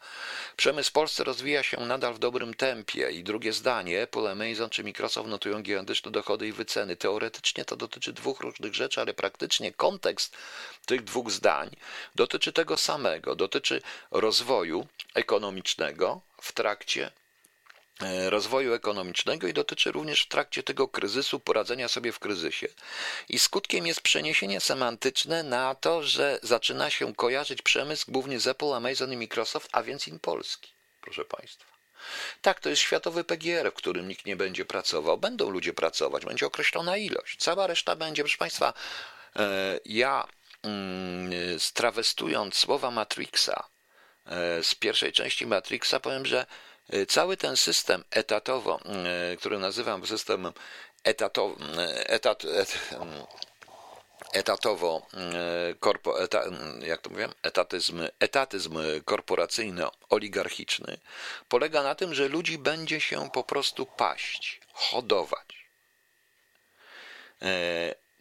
Przemysł 0.57 0.91
w 0.91 0.93
Polsce 0.93 1.25
rozwija 1.25 1.63
się 1.63 1.81
nadal 1.81 2.15
w 2.15 2.19
dobrym 2.19 2.55
tempie 2.55 3.11
i 3.11 3.25
drugie 3.25 3.53
zdanie, 3.53 4.03
Apple, 4.03 4.27
Amazon 4.27 4.71
czy 4.71 4.85
Microsoft 4.85 5.29
notują 5.29 5.63
gigantyczne 5.63 6.11
dochody 6.11 6.47
i 6.49 6.53
wyceny. 6.53 6.97
Teoretycznie 6.97 7.65
to 7.65 7.77
dotyczy 7.77 8.13
dwóch 8.13 8.41
różnych 8.41 8.75
rzeczy, 8.75 9.01
ale 9.01 9.15
praktycznie 9.15 9.73
kontekst 9.73 10.37
tych 10.87 11.05
dwóch 11.05 11.31
zdań 11.31 11.71
dotyczy 12.15 12.53
tego 12.53 12.77
samego, 12.77 13.37
dotyczy 13.37 13.83
rozwoju 14.11 14.87
ekonomicznego 15.15 16.21
w 16.41 16.53
trakcie 16.53 17.11
rozwoju 18.29 18.75
ekonomicznego 18.75 19.47
i 19.47 19.53
dotyczy 19.53 19.93
również 19.93 20.23
w 20.23 20.29
trakcie 20.29 20.63
tego 20.63 20.89
kryzysu 20.89 21.41
poradzenia 21.41 21.89
sobie 21.89 22.13
w 22.13 22.19
kryzysie. 22.19 22.69
I 23.29 23.39
skutkiem 23.39 23.87
jest 23.87 24.01
przeniesienie 24.01 24.61
semantyczne 24.61 25.43
na 25.43 25.75
to, 25.75 26.03
że 26.03 26.39
zaczyna 26.43 26.91
się 26.91 27.15
kojarzyć 27.15 27.63
przemysł 27.63 28.13
głównie 28.13 28.41
z 28.41 28.47
Apple, 28.47 28.73
Amazon 28.73 29.13
i 29.13 29.17
Microsoft, 29.17 29.69
a 29.73 29.83
więc 29.83 30.09
in 30.09 30.19
Polski, 30.19 30.73
proszę 31.01 31.25
Państwa. 31.25 31.75
Tak, 32.43 32.61
to 32.61 32.69
jest 32.69 32.83
światowy 32.83 33.25
PGR, 33.25 33.71
w 33.71 33.75
którym 33.75 34.09
nikt 34.09 34.27
nie 34.27 34.37
będzie 34.37 34.65
pracował. 34.65 35.19
Będą 35.19 35.51
ludzie 35.51 35.73
pracować, 35.73 36.25
będzie 36.25 36.47
określona 36.47 36.97
ilość. 36.97 37.37
Cała 37.39 37.67
reszta 37.67 37.97
będzie, 37.97 38.23
proszę 38.23 38.39
Państwa, 38.39 38.73
e, 39.37 39.81
ja 39.85 40.27
mm, 40.63 41.61
strawestując 41.61 42.55
słowa 42.55 42.91
Matrixa 42.91 43.69
e, 44.27 44.63
z 44.63 44.75
pierwszej 44.75 45.13
części 45.13 45.47
Matrixa, 45.47 46.01
powiem, 46.01 46.27
że 46.27 46.47
E, 46.47 46.47
cały 47.09 47.37
ten 47.37 47.57
system 47.57 48.05
etatowo, 48.11 48.81
e, 48.85 49.37
który 49.37 49.59
nazywam 49.59 50.07
systemem 50.07 50.53
etatowym, 51.05 51.79
e, 51.79 52.09
etat, 52.09 52.45
et, 52.45 52.79
etatowo, 54.33 55.07
korpo, 55.81 56.23
eta, 56.23 56.45
jak 56.81 57.01
to 57.01 57.11
mówię, 57.11 57.29
etatyzm, 57.43 58.01
etatyzm 58.21 58.79
korporacyjno-oligarchiczny 59.05 60.97
polega 61.49 61.83
na 61.83 61.95
tym, 61.95 62.15
że 62.15 62.29
ludzi 62.29 62.59
będzie 62.59 63.01
się 63.01 63.31
po 63.31 63.45
prostu 63.45 63.87
paść, 63.87 64.61
hodować. 64.73 65.67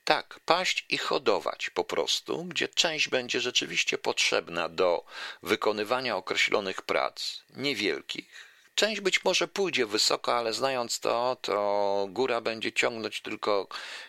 Tak, 0.03 0.39
paść 0.45 0.85
i 0.89 0.97
hodować 0.97 1.69
po 1.69 1.83
prostu, 1.83 2.43
gdzie 2.43 2.67
część 2.67 3.09
będzie 3.09 3.41
rzeczywiście 3.41 3.97
potrzebna 3.97 4.69
do 4.69 5.05
wykonywania 5.43 6.17
określonych 6.17 6.81
prac, 6.81 7.41
niewielkich, 7.49 8.52
Część 8.75 9.01
być 9.01 9.23
może 9.23 9.47
pójdzie 9.47 9.85
wysoko, 9.85 10.37
ale 10.37 10.53
znając 10.53 10.99
to, 10.99 11.37
to 11.41 12.07
góra 12.09 12.41
będzie 12.41 12.71
ciągnąć 12.71 13.21
tylko 13.21 13.67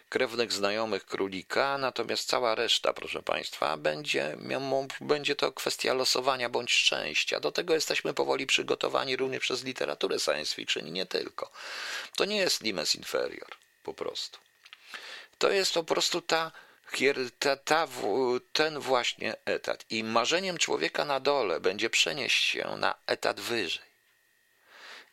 krewnych 0.09 0.53
znajomych 0.53 1.07
królika, 1.07 1.79
natomiast 1.79 2.29
cała 2.29 2.55
reszta, 2.55 2.93
proszę 2.93 3.23
Państwa, 3.23 3.77
będzie, 3.77 4.37
będzie 5.01 5.37
to 5.37 5.53
kwestia 5.53 5.95
losowania 5.95 6.49
bądź 6.49 6.73
szczęścia. 6.73 7.41
Do 7.41 7.53
tego 7.53 7.75
jesteśmy 7.75 8.15
powoli 8.15 8.47
przygotowani 8.47 9.17
również 9.17 9.41
przez 9.41 9.65
literaturę 9.65 10.21
science 10.21 10.55
fiction 10.55 10.87
i 10.87 10.93
nie 10.93 11.07
tylko. 11.07 11.51
To 12.17 12.25
nie 12.25 12.37
jest 12.37 12.63
limes 12.63 12.95
inferior, 12.95 13.51
po 13.83 13.95
prostu. 13.95 14.39
To 15.39 15.51
jest 15.51 15.75
po 15.75 15.85
prostu 15.85 16.23
ta 16.23 16.53
ta, 17.39 17.57
ta, 17.57 17.89
ten 18.53 18.79
właśnie 18.79 19.37
etat. 19.45 19.85
I 19.91 20.05
marzeniem 20.05 20.59
człowieka 20.59 21.05
na 21.05 21.21
dole 21.21 21.61
będzie 21.61 21.91
przenieść 21.91 22.45
się 22.45 22.77
na 22.77 22.95
etat 23.07 23.41
wyżej. 23.41 23.94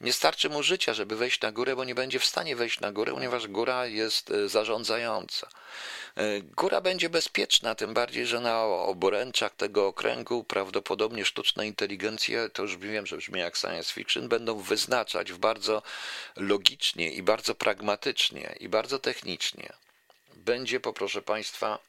Nie 0.01 0.13
starczy 0.13 0.49
mu 0.49 0.63
życia, 0.63 0.93
żeby 0.93 1.15
wejść 1.15 1.41
na 1.41 1.51
górę, 1.51 1.75
bo 1.75 1.83
nie 1.83 1.95
będzie 1.95 2.19
w 2.19 2.25
stanie 2.25 2.55
wejść 2.55 2.79
na 2.79 2.91
górę, 2.91 3.13
ponieważ 3.13 3.47
góra 3.47 3.85
jest 3.85 4.31
e, 4.31 4.49
zarządzająca. 4.49 5.49
E, 6.15 6.41
góra 6.41 6.81
będzie 6.81 7.09
bezpieczna, 7.09 7.75
tym 7.75 7.93
bardziej, 7.93 8.25
że 8.25 8.39
na 8.39 8.63
obręczach 8.63 9.55
tego 9.55 9.87
okręgu 9.87 10.43
prawdopodobnie 10.43 11.25
sztuczne 11.25 11.67
inteligencje, 11.67 12.49
to 12.49 12.61
już 12.61 12.77
wiem, 12.77 13.07
że 13.07 13.17
brzmi 13.17 13.39
jak 13.39 13.57
science 13.57 13.93
fiction, 13.93 14.27
będą 14.29 14.59
wyznaczać 14.59 15.31
w 15.31 15.37
bardzo 15.37 15.83
logicznie 16.35 17.11
i 17.11 17.23
bardzo 17.23 17.55
pragmatycznie 17.55 18.55
i 18.59 18.69
bardzo 18.69 18.99
technicznie. 18.99 19.73
Będzie, 20.35 20.79
poproszę 20.79 21.21
Państwa, 21.21 21.79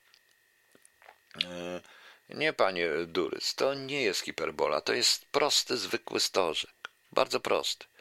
e, 1.45 1.81
nie, 2.29 2.53
panie 2.53 2.89
Durys, 3.07 3.55
to 3.55 3.75
nie 3.75 4.03
jest 4.03 4.21
hiperbola, 4.21 4.81
to 4.81 4.93
jest 4.93 5.25
prosty, 5.25 5.77
zwykły 5.77 6.21
stożek. 6.21 6.71
Bardzo 7.13 7.41
prosty. 7.41 7.92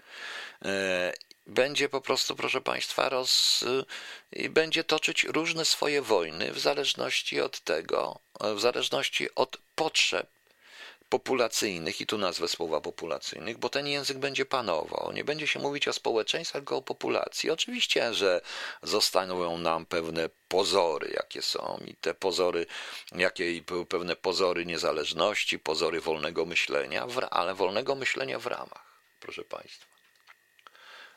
E, 0.65 1.13
będzie 1.47 1.89
po 1.89 2.01
prostu, 2.01 2.35
proszę 2.35 2.61
Państwa, 2.61 3.09
roz, 3.09 3.65
będzie 4.49 4.83
toczyć 4.83 5.23
różne 5.23 5.65
swoje 5.65 6.01
wojny 6.01 6.51
w 6.51 6.59
zależności 6.59 7.41
od 7.41 7.59
tego, 7.59 8.19
w 8.39 8.59
zależności 8.59 9.35
od 9.35 9.57
potrzeb 9.75 10.27
populacyjnych, 11.11 12.01
i 12.01 12.05
tu 12.05 12.17
nazwę 12.17 12.47
słowa 12.47 12.81
populacyjnych, 12.81 13.57
bo 13.57 13.69
ten 13.69 13.87
język 13.87 14.17
będzie 14.17 14.45
panował. 14.45 15.11
Nie 15.13 15.23
będzie 15.23 15.47
się 15.47 15.59
mówić 15.59 15.87
o 15.87 15.93
społeczeństwie, 15.93 16.59
tylko 16.59 16.77
o 16.77 16.81
populacji. 16.81 17.49
Oczywiście, 17.49 18.13
że 18.13 18.41
zostaną 18.83 19.57
nam 19.57 19.85
pewne 19.85 20.29
pozory, 20.47 21.11
jakie 21.13 21.41
są, 21.41 21.79
i 21.87 21.95
te 21.95 22.13
pozory, 22.13 22.65
jakie 23.15 23.61
pewne 23.89 24.15
pozory 24.15 24.65
niezależności, 24.65 25.59
pozory 25.59 26.01
wolnego 26.01 26.45
myślenia, 26.45 27.07
ale 27.31 27.53
wolnego 27.53 27.95
myślenia 27.95 28.39
w 28.39 28.47
ramach, 28.47 28.85
proszę 29.19 29.43
Państwa. 29.43 29.90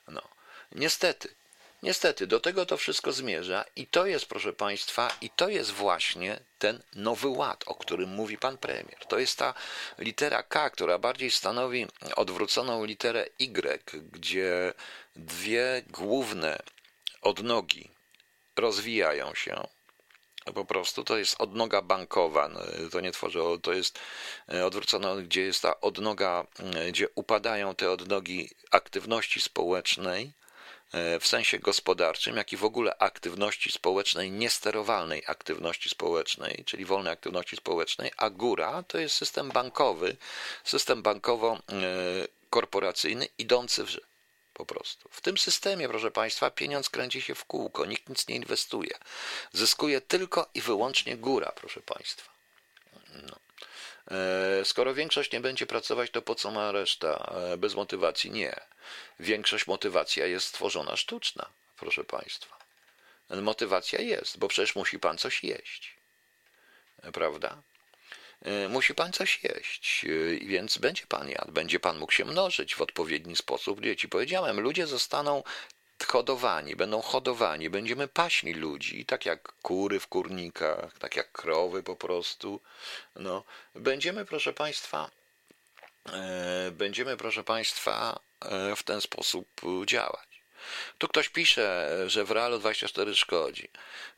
No, 0.08 0.22
niestety, 0.72 1.34
niestety, 1.82 2.26
do 2.26 2.40
tego 2.40 2.66
to 2.66 2.76
wszystko 2.76 3.12
zmierza 3.12 3.64
i 3.76 3.86
to 3.86 4.06
jest, 4.06 4.26
proszę 4.26 4.52
Państwa, 4.52 5.16
i 5.20 5.30
to 5.30 5.48
jest 5.48 5.70
właśnie 5.70 6.40
ten 6.58 6.82
nowy 6.94 7.28
ład, 7.28 7.64
o 7.66 7.74
którym 7.74 8.10
mówi 8.10 8.38
pan 8.38 8.58
premier. 8.58 9.06
To 9.08 9.18
jest 9.18 9.38
ta 9.38 9.54
litera 9.98 10.42
K, 10.42 10.70
która 10.70 10.98
bardziej 10.98 11.30
stanowi 11.30 11.86
odwróconą 12.16 12.84
literę 12.84 13.26
Y, 13.40 14.00
gdzie 14.12 14.74
dwie 15.16 15.82
główne 15.88 16.62
odnogi 17.22 17.90
rozwijają 18.56 19.34
się 19.34 19.66
po 20.52 20.64
prostu 20.64 21.04
to 21.04 21.18
jest 21.18 21.36
odnoga 21.38 21.82
bankowa, 21.82 22.48
no, 22.48 22.60
to 22.92 23.00
nie 23.00 23.12
tworzy, 23.12 23.38
to 23.62 23.72
jest 23.72 23.98
e, 24.52 24.66
odwrócone, 24.66 25.22
gdzie 25.22 25.42
jest 25.42 25.62
ta 25.62 25.80
odnoga, 25.80 26.46
e, 26.74 26.88
gdzie 26.88 27.08
upadają 27.14 27.74
te 27.74 27.90
odnogi 27.90 28.50
aktywności 28.70 29.40
społecznej 29.40 30.32
e, 30.92 31.20
w 31.20 31.26
sensie 31.26 31.58
gospodarczym, 31.58 32.36
jak 32.36 32.52
i 32.52 32.56
w 32.56 32.64
ogóle 32.64 32.98
aktywności 32.98 33.72
społecznej, 33.72 34.30
niesterowalnej 34.30 35.22
aktywności 35.26 35.88
społecznej, 35.88 36.62
czyli 36.66 36.84
wolnej 36.84 37.12
aktywności 37.12 37.56
społecznej, 37.56 38.10
a 38.16 38.30
góra 38.30 38.82
to 38.82 38.98
jest 38.98 39.16
system 39.16 39.48
bankowy, 39.48 40.16
system 40.64 41.02
bankowo-korporacyjny 41.02 43.28
idący 43.38 43.84
w 43.84 44.13
po 44.54 44.66
prostu. 44.66 45.08
W 45.12 45.20
tym 45.20 45.38
systemie, 45.38 45.88
proszę 45.88 46.10
Państwa, 46.10 46.50
pieniądz 46.50 46.90
kręci 46.90 47.22
się 47.22 47.34
w 47.34 47.44
kółko, 47.44 47.86
nikt 47.86 48.08
nic 48.08 48.28
nie 48.28 48.36
inwestuje. 48.36 48.98
Zyskuje 49.52 50.00
tylko 50.00 50.50
i 50.54 50.60
wyłącznie 50.60 51.16
góra, 51.16 51.52
proszę 51.56 51.80
Państwa. 51.80 52.32
No. 53.22 53.36
E, 54.10 54.64
skoro 54.64 54.94
większość 54.94 55.32
nie 55.32 55.40
będzie 55.40 55.66
pracować, 55.66 56.10
to 56.10 56.22
po 56.22 56.34
co 56.34 56.50
ma 56.50 56.72
reszta? 56.72 57.32
E, 57.52 57.56
bez 57.56 57.74
motywacji? 57.74 58.30
Nie. 58.30 58.60
Większość 59.20 59.66
motywacja 59.66 60.26
jest 60.26 60.46
stworzona 60.46 60.96
sztuczna, 60.96 61.50
proszę 61.76 62.04
Państwa. 62.04 62.58
Motywacja 63.30 64.00
jest, 64.00 64.38
bo 64.38 64.48
przecież 64.48 64.76
musi 64.76 64.98
Pan 64.98 65.18
coś 65.18 65.44
jeść. 65.44 65.96
E, 67.02 67.12
prawda? 67.12 67.62
E, 68.42 68.68
musi 68.68 68.94
pan 68.94 69.12
coś 69.12 69.44
jeść, 69.44 70.04
e, 70.04 70.46
więc 70.46 70.78
będzie 70.78 71.06
pan 71.06 71.28
jadł, 71.28 71.52
będzie 71.52 71.80
pan 71.80 71.98
mógł 71.98 72.12
się 72.12 72.24
mnożyć 72.24 72.74
w 72.74 72.82
odpowiedni 72.82 73.36
sposób. 73.36 73.80
Gdzie 73.80 73.96
ci 73.96 74.08
powiedziałem, 74.08 74.60
ludzie 74.60 74.86
zostaną 74.86 75.42
hodowani, 76.06 76.76
będą 76.76 77.02
hodowani, 77.02 77.70
będziemy 77.70 78.08
paśni 78.08 78.54
ludzi, 78.54 79.04
tak 79.04 79.26
jak 79.26 79.52
kury 79.62 80.00
w 80.00 80.06
kurnikach, 80.06 80.98
tak 80.98 81.16
jak 81.16 81.32
krowy 81.32 81.82
po 81.82 81.96
prostu. 81.96 82.60
No, 83.16 83.44
będziemy, 83.74 84.24
proszę 84.24 84.52
państwa, 84.52 85.10
e, 86.12 86.70
będziemy, 86.70 87.16
proszę 87.16 87.44
państwa, 87.44 88.20
w 88.76 88.82
ten 88.82 89.00
sposób 89.00 89.48
działać. 89.86 90.33
Tu 90.98 91.08
ktoś 91.08 91.28
pisze, 91.28 91.98
że 92.06 92.24
w 92.24 92.30
Realu 92.30 92.58
24 92.58 93.14
szkodzi. 93.14 93.68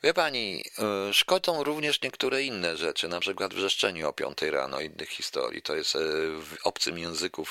Wie 0.03 0.15
pani, 0.15 0.65
e, 0.79 1.15
szkodzą 1.15 1.65
również 1.65 2.03
niektóre 2.03 2.43
inne 2.43 2.77
rzeczy, 2.77 3.09
na 3.09 3.21
przykład 3.21 3.55
wrzeszczenie 3.55 4.09
o 4.09 4.13
5 4.13 4.51
rano, 4.51 4.81
innych 4.81 5.09
historii. 5.09 5.63
To 5.63 5.77
jest 5.77 5.97
e, 5.97 5.99
w 6.41 6.57
obcym 6.65 6.99
języku 6.99 7.45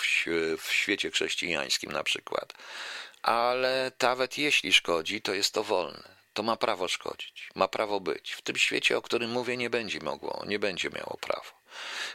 w 0.57 0.67
świecie 0.71 1.11
chrześcijańskim 1.11 1.91
na 1.91 2.03
przykład. 2.03 2.53
Ale 3.21 3.91
nawet 4.01 4.37
jeśli 4.37 4.73
szkodzi, 4.73 5.21
to 5.21 5.33
jest 5.33 5.53
to 5.53 5.63
wolne. 5.63 6.15
To 6.33 6.43
ma 6.43 6.55
prawo 6.55 6.87
szkodzić, 6.87 7.49
ma 7.55 7.67
prawo 7.67 7.99
być. 7.99 8.31
W 8.31 8.41
tym 8.41 8.57
świecie, 8.57 8.97
o 8.97 9.01
którym 9.01 9.31
mówię, 9.31 9.57
nie 9.57 9.69
będzie 9.69 9.99
mogło, 9.99 10.43
nie 10.47 10.59
będzie 10.59 10.89
miało 10.89 11.17
prawo. 11.21 11.51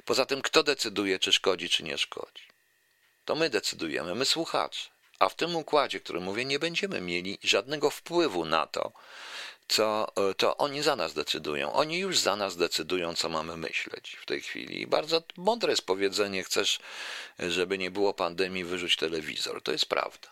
Poza 0.04 0.26
tym, 0.26 0.42
kto 0.42 0.62
decyduje, 0.62 1.18
czy 1.18 1.32
szkodzi, 1.32 1.68
czy 1.68 1.82
nie 1.82 1.98
szkodzi? 1.98 2.44
To 3.24 3.34
my 3.34 3.50
decydujemy, 3.50 4.14
my 4.14 4.24
słuchacze. 4.24 4.90
A 5.20 5.28
w 5.28 5.34
tym 5.34 5.56
układzie, 5.56 6.00
który 6.00 6.20
mówię, 6.20 6.44
nie 6.44 6.58
będziemy 6.58 7.00
mieli 7.00 7.38
żadnego 7.42 7.90
wpływu 7.90 8.44
na 8.44 8.66
to, 8.66 8.92
co 9.68 10.12
to 10.36 10.56
oni 10.56 10.82
za 10.82 10.96
nas 10.96 11.14
decydują. 11.14 11.72
Oni 11.72 11.98
już 11.98 12.18
za 12.18 12.36
nas 12.36 12.56
decydują, 12.56 13.14
co 13.14 13.28
mamy 13.28 13.56
myśleć 13.56 14.16
w 14.20 14.26
tej 14.26 14.40
chwili. 14.40 14.80
I 14.80 14.86
bardzo 14.86 15.22
mądre 15.36 15.70
jest 15.70 15.86
powiedzenie: 15.86 16.44
chcesz, 16.44 16.78
żeby 17.38 17.78
nie 17.78 17.90
było 17.90 18.14
pandemii, 18.14 18.64
wyrzuć 18.64 18.96
telewizor. 18.96 19.62
To 19.62 19.72
jest 19.72 19.86
prawda. 19.86 20.28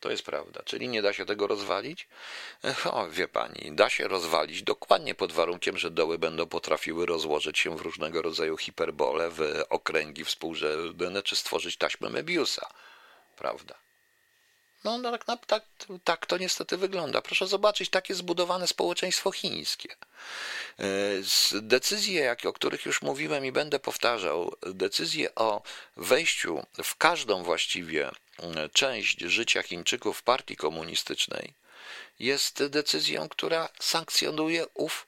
To 0.00 0.10
jest 0.10 0.22
prawda. 0.22 0.62
Czyli 0.64 0.88
nie 0.88 1.02
da 1.02 1.12
się 1.12 1.26
tego 1.26 1.46
rozwalić? 1.46 2.08
O, 2.84 3.08
wie 3.08 3.28
pani, 3.28 3.72
da 3.72 3.90
się 3.90 4.08
rozwalić 4.08 4.62
dokładnie 4.62 5.14
pod 5.14 5.32
warunkiem, 5.32 5.78
że 5.78 5.90
doły 5.90 6.18
będą 6.18 6.46
potrafiły 6.46 7.06
rozłożyć 7.06 7.58
się 7.58 7.76
w 7.76 7.80
różnego 7.80 8.22
rodzaju 8.22 8.56
hiperbole, 8.56 9.30
w 9.30 9.64
okręgi 9.68 10.24
współrzędne, 10.24 11.22
czy 11.22 11.36
stworzyć 11.36 11.76
taśmę 11.76 12.10
Mebiusa. 12.10 12.66
Prawda? 13.36 13.83
No, 14.84 14.98
no 14.98 15.18
tak, 15.18 15.46
tak, 15.46 15.64
tak 16.04 16.26
to 16.26 16.38
niestety 16.38 16.76
wygląda. 16.76 17.22
Proszę 17.22 17.46
zobaczyć, 17.46 17.90
takie 17.90 18.14
zbudowane 18.14 18.66
społeczeństwo 18.66 19.32
chińskie. 19.32 19.88
E, 20.78 20.84
decyzje, 21.52 22.36
o 22.44 22.52
których 22.52 22.86
już 22.86 23.02
mówiłem 23.02 23.44
i 23.46 23.52
będę 23.52 23.78
powtarzał, 23.78 24.56
decyzje 24.62 25.34
o 25.34 25.62
wejściu 25.96 26.66
w 26.84 26.96
każdą 26.96 27.42
właściwie 27.42 28.08
e, 28.08 28.68
część 28.68 29.20
życia 29.20 29.62
Chińczyków 29.62 30.18
w 30.18 30.22
partii 30.22 30.56
komunistycznej 30.56 31.54
jest 32.18 32.66
decyzją, 32.66 33.28
która 33.28 33.68
sankcjonuje 33.80 34.66
ów 34.74 35.06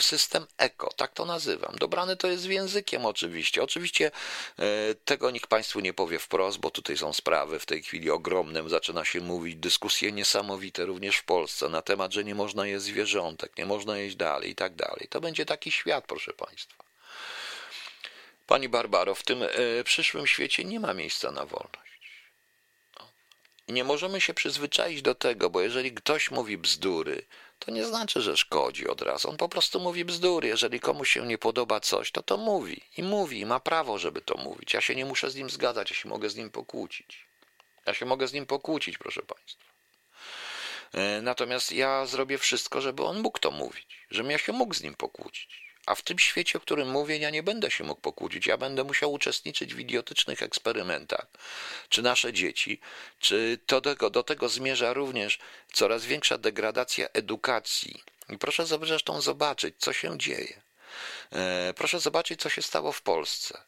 system 0.00 0.46
eko, 0.58 0.92
tak 0.96 1.12
to 1.12 1.24
nazywam. 1.24 1.74
Dobrany 1.78 2.16
to 2.16 2.28
jest 2.28 2.44
językiem 2.44 3.06
oczywiście. 3.06 3.62
Oczywiście 3.62 4.10
e, 4.58 4.94
tego 4.94 5.30
nikt 5.30 5.46
Państwu 5.46 5.80
nie 5.80 5.92
powie 5.92 6.18
wprost, 6.18 6.58
bo 6.58 6.70
tutaj 6.70 6.98
są 6.98 7.12
sprawy 7.12 7.58
w 7.58 7.66
tej 7.66 7.82
chwili 7.82 8.10
ogromne. 8.10 8.68
Zaczyna 8.68 9.04
się 9.04 9.20
mówić 9.20 9.56
dyskusje 9.56 10.12
niesamowite 10.12 10.84
również 10.86 11.16
w 11.16 11.24
Polsce 11.24 11.68
na 11.68 11.82
temat, 11.82 12.12
że 12.12 12.24
nie 12.24 12.34
można 12.34 12.66
jeść 12.66 12.84
zwierzątek, 12.84 13.58
nie 13.58 13.66
można 13.66 13.98
jeść 13.98 14.16
dalej 14.16 14.50
i 14.50 14.54
tak 14.54 14.74
dalej. 14.74 15.06
To 15.10 15.20
będzie 15.20 15.46
taki 15.46 15.70
świat, 15.70 16.04
proszę 16.06 16.32
Państwa. 16.32 16.84
Pani 18.46 18.68
Barbaro, 18.68 19.14
w 19.14 19.22
tym 19.22 19.42
e, 19.42 19.84
przyszłym 19.84 20.26
świecie 20.26 20.64
nie 20.64 20.80
ma 20.80 20.94
miejsca 20.94 21.30
na 21.30 21.46
wolność. 21.46 21.86
I 23.68 23.72
nie 23.72 23.84
możemy 23.84 24.20
się 24.20 24.34
przyzwyczaić 24.34 25.02
do 25.02 25.14
tego, 25.14 25.50
bo 25.50 25.60
jeżeli 25.60 25.92
ktoś 25.92 26.30
mówi 26.30 26.58
bzdury, 26.58 27.22
to 27.58 27.70
nie 27.70 27.84
znaczy, 27.84 28.22
że 28.22 28.36
szkodzi 28.36 28.88
od 28.88 29.02
razu. 29.02 29.30
On 29.30 29.36
po 29.36 29.48
prostu 29.48 29.80
mówi 29.80 30.04
bzdury. 30.04 30.48
Jeżeli 30.48 30.80
komuś 30.80 31.10
się 31.10 31.26
nie 31.26 31.38
podoba 31.38 31.80
coś, 31.80 32.10
to 32.10 32.22
to 32.22 32.36
mówi. 32.36 32.80
I 32.96 33.02
mówi, 33.02 33.40
i 33.40 33.46
ma 33.46 33.60
prawo, 33.60 33.98
żeby 33.98 34.20
to 34.20 34.36
mówić. 34.36 34.74
Ja 34.74 34.80
się 34.80 34.94
nie 34.94 35.04
muszę 35.04 35.30
z 35.30 35.36
nim 35.36 35.50
zgadzać, 35.50 35.90
ja 35.90 35.96
się 35.96 36.08
mogę 36.08 36.30
z 36.30 36.36
nim 36.36 36.50
pokłócić. 36.50 37.26
Ja 37.86 37.94
się 37.94 38.06
mogę 38.06 38.28
z 38.28 38.32
nim 38.32 38.46
pokłócić, 38.46 38.98
proszę 38.98 39.22
Państwa. 39.22 39.64
E, 40.92 41.22
natomiast 41.22 41.72
ja 41.72 42.06
zrobię 42.06 42.38
wszystko, 42.38 42.80
żeby 42.80 43.04
on 43.04 43.20
mógł 43.20 43.38
to 43.38 43.50
mówić, 43.50 44.06
żebym 44.10 44.30
ja 44.30 44.38
się 44.38 44.52
mógł 44.52 44.74
z 44.74 44.82
nim 44.82 44.94
pokłócić. 44.94 45.65
A 45.86 45.94
w 45.94 46.02
tym 46.02 46.18
świecie, 46.18 46.58
o 46.58 46.60
którym 46.60 46.90
mówię, 46.90 47.18
ja 47.18 47.30
nie 47.30 47.42
będę 47.42 47.70
się 47.70 47.84
mógł 47.84 48.00
pokłócić. 48.00 48.46
Ja 48.46 48.56
będę 48.56 48.84
musiał 48.84 49.12
uczestniczyć 49.12 49.74
w 49.74 49.80
idiotycznych 49.80 50.42
eksperymentach. 50.42 51.26
Czy 51.88 52.02
nasze 52.02 52.32
dzieci, 52.32 52.80
czy 53.18 53.58
do 53.68 53.80
tego, 53.80 54.10
do 54.10 54.22
tego 54.22 54.48
zmierza 54.48 54.92
również 54.92 55.38
coraz 55.72 56.04
większa 56.04 56.38
degradacja 56.38 57.08
edukacji. 57.12 58.02
I 58.28 58.38
proszę 58.38 58.66
zresztą 58.66 59.20
zobaczyć, 59.20 59.74
co 59.78 59.92
się 59.92 60.18
dzieje. 60.18 60.60
E, 61.32 61.74
proszę 61.76 62.00
zobaczyć, 62.00 62.40
co 62.40 62.48
się 62.48 62.62
stało 62.62 62.92
w 62.92 63.02
Polsce 63.02 63.62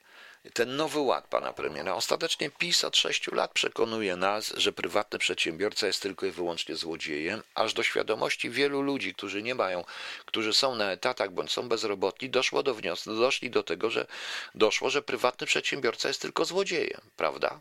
ten 0.55 0.76
nowy 0.76 0.99
ład 0.99 1.26
pana 1.26 1.53
premiera. 1.53 1.95
Ostatecznie 1.95 2.51
PiS 2.51 2.84
od 2.84 2.97
sześciu 2.97 3.34
lat 3.34 3.53
przekonuje 3.53 4.16
nas, 4.16 4.55
że 4.57 4.72
prywatny 4.72 5.18
przedsiębiorca 5.18 5.86
jest 5.86 6.03
tylko 6.03 6.26
i 6.26 6.30
wyłącznie 6.30 6.76
złodziejem, 6.76 7.43
aż 7.55 7.74
do 7.74 7.82
świadomości 7.82 8.51
wielu 8.51 8.82
ludzi, 8.82 9.14
którzy 9.14 9.43
nie 9.43 9.55
mają, 9.55 9.84
którzy 10.26 10.53
są 10.53 10.74
na 10.74 10.93
etatach 10.93 11.30
bądź 11.30 11.53
są 11.53 11.68
bezrobotni, 11.68 12.30
doszło 12.30 12.62
do 12.62 12.74
wniosku, 12.74 13.14
doszli 13.14 13.51
do 13.51 13.62
tego, 13.62 13.91
że 13.91 14.07
doszło, 14.55 14.91
że 14.91 15.03
prywatny 15.03 15.47
przedsiębiorca 15.47 16.09
jest 16.09 16.22
tylko 16.22 16.45
złodziejem, 16.45 17.01
prawda? 17.16 17.61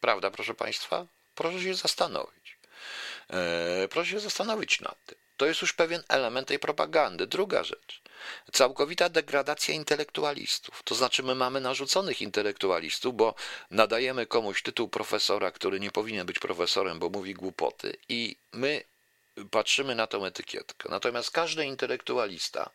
Prawda, 0.00 0.30
proszę 0.30 0.54
państwa? 0.54 1.06
Proszę 1.34 1.60
się 1.60 1.74
zastanowić. 1.74 2.56
Eee, 3.30 3.88
proszę 3.88 4.10
się 4.10 4.20
zastanowić 4.20 4.80
nad 4.80 5.04
tym. 5.06 5.18
To 5.36 5.46
jest 5.46 5.62
już 5.62 5.72
pewien 5.72 6.02
element 6.08 6.48
tej 6.48 6.58
propagandy. 6.58 7.26
Druga 7.26 7.64
rzecz. 7.64 7.99
Całkowita 8.52 9.08
degradacja 9.08 9.74
intelektualistów. 9.74 10.82
To 10.84 10.94
znaczy, 10.94 11.22
my 11.22 11.34
mamy 11.34 11.60
narzuconych 11.60 12.22
intelektualistów, 12.22 13.14
bo 13.14 13.34
nadajemy 13.70 14.26
komuś 14.26 14.62
tytuł 14.62 14.88
profesora, 14.88 15.50
który 15.50 15.80
nie 15.80 15.90
powinien 15.90 16.26
być 16.26 16.38
profesorem, 16.38 16.98
bo 16.98 17.08
mówi 17.08 17.34
głupoty, 17.34 17.96
i 18.08 18.36
my 18.52 18.84
patrzymy 19.50 19.94
na 19.94 20.06
tą 20.06 20.24
etykietkę. 20.24 20.88
Natomiast 20.88 21.30
każdy 21.30 21.64
intelektualista, 21.64 22.70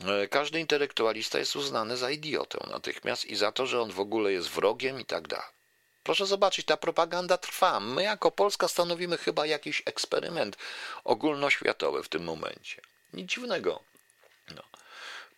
e, 0.00 0.28
każdy 0.28 0.60
intelektualista 0.60 1.38
jest 1.38 1.56
uznany 1.56 1.96
za 1.96 2.10
idiotę 2.10 2.58
natychmiast 2.70 3.24
i 3.24 3.36
za 3.36 3.52
to, 3.52 3.66
że 3.66 3.80
on 3.80 3.90
w 3.90 4.00
ogóle 4.00 4.32
jest 4.32 4.48
wrogiem 4.48 5.00
i 5.00 5.04
tak 5.04 5.28
dalej. 5.28 5.58
Proszę 6.02 6.26
zobaczyć, 6.26 6.66
ta 6.66 6.76
propaganda 6.76 7.38
trwa. 7.38 7.80
My 7.80 8.02
jako 8.02 8.30
Polska 8.30 8.68
stanowimy 8.68 9.18
chyba 9.18 9.46
jakiś 9.46 9.82
eksperyment 9.86 10.56
ogólnoświatowy 11.04 12.02
w 12.02 12.08
tym 12.08 12.24
momencie. 12.24 12.82
Nic 13.12 13.30
dziwnego. 13.30 13.80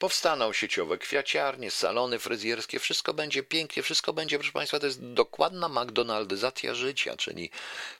Powstaną 0.00 0.52
sieciowe 0.52 0.98
kwiaciarnie, 0.98 1.70
salony 1.70 2.18
fryzjerskie, 2.18 2.78
wszystko 2.78 3.14
będzie 3.14 3.42
pięknie, 3.42 3.82
wszystko 3.82 4.12
będzie, 4.12 4.38
proszę 4.38 4.52
Państwa, 4.52 4.78
to 4.78 4.86
jest 4.86 5.04
dokładna 5.12 5.68
McDonaldyzacja 5.68 6.74
życia, 6.74 7.16
czyli 7.16 7.50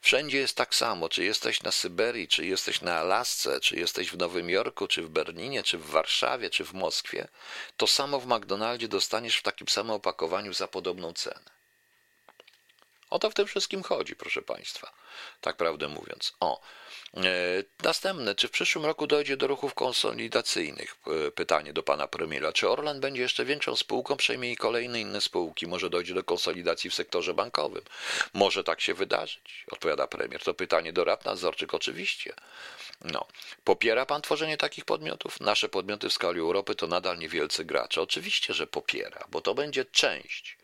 wszędzie 0.00 0.38
jest 0.38 0.56
tak 0.56 0.74
samo, 0.74 1.08
czy 1.08 1.24
jesteś 1.24 1.62
na 1.62 1.72
Syberii, 1.72 2.28
czy 2.28 2.46
jesteś 2.46 2.80
na 2.80 2.98
Alasce, 2.98 3.60
czy 3.60 3.76
jesteś 3.76 4.10
w 4.10 4.18
Nowym 4.18 4.50
Jorku, 4.50 4.88
czy 4.88 5.02
w 5.02 5.08
Berlinie, 5.08 5.62
czy 5.62 5.78
w 5.78 5.86
Warszawie, 5.86 6.50
czy 6.50 6.64
w 6.64 6.72
Moskwie, 6.72 7.28
to 7.76 7.86
samo 7.86 8.20
w 8.20 8.26
McDonaldzie 8.26 8.88
dostaniesz 8.88 9.36
w 9.36 9.42
takim 9.42 9.68
samym 9.68 9.92
opakowaniu 9.92 10.52
za 10.52 10.68
podobną 10.68 11.12
cenę. 11.12 11.50
O 13.10 13.18
to 13.18 13.30
w 13.30 13.34
tym 13.34 13.46
wszystkim 13.46 13.82
chodzi, 13.82 14.16
proszę 14.16 14.42
Państwa, 14.42 14.92
tak 15.40 15.56
prawdę 15.56 15.88
mówiąc. 15.88 16.32
O, 16.40 16.60
następne, 17.82 18.34
czy 18.34 18.48
w 18.48 18.50
przyszłym 18.50 18.84
roku 18.84 19.06
dojdzie 19.06 19.36
do 19.36 19.46
ruchów 19.46 19.74
konsolidacyjnych? 19.74 20.96
E, 21.26 21.30
pytanie 21.30 21.72
do 21.72 21.82
pana 21.82 22.08
premiera. 22.08 22.52
Czy 22.52 22.68
Orlen 22.68 23.00
będzie 23.00 23.22
jeszcze 23.22 23.44
większą 23.44 23.76
spółką, 23.76 24.16
przejmie 24.16 24.52
i 24.52 24.56
kolejne 24.56 25.00
inne 25.00 25.20
spółki? 25.20 25.66
Może 25.66 25.90
dojdzie 25.90 26.14
do 26.14 26.24
konsolidacji 26.24 26.90
w 26.90 26.94
sektorze 26.94 27.34
bankowym? 27.34 27.82
Może 28.34 28.64
tak 28.64 28.80
się 28.80 28.94
wydarzyć? 28.94 29.64
Odpowiada 29.70 30.06
premier. 30.06 30.42
To 30.42 30.54
pytanie 30.54 30.92
do 30.92 31.04
rad 31.04 31.24
nadzorczych, 31.24 31.74
oczywiście. 31.74 32.34
No. 33.04 33.26
Popiera 33.64 34.06
pan 34.06 34.22
tworzenie 34.22 34.56
takich 34.56 34.84
podmiotów? 34.84 35.40
Nasze 35.40 35.68
podmioty 35.68 36.08
w 36.08 36.12
skali 36.12 36.40
Europy 36.40 36.74
to 36.74 36.86
nadal 36.86 37.18
niewielcy 37.18 37.64
gracze. 37.64 38.02
Oczywiście, 38.02 38.54
że 38.54 38.66
popiera, 38.66 39.24
bo 39.28 39.40
to 39.40 39.54
będzie 39.54 39.84
część 39.84 40.56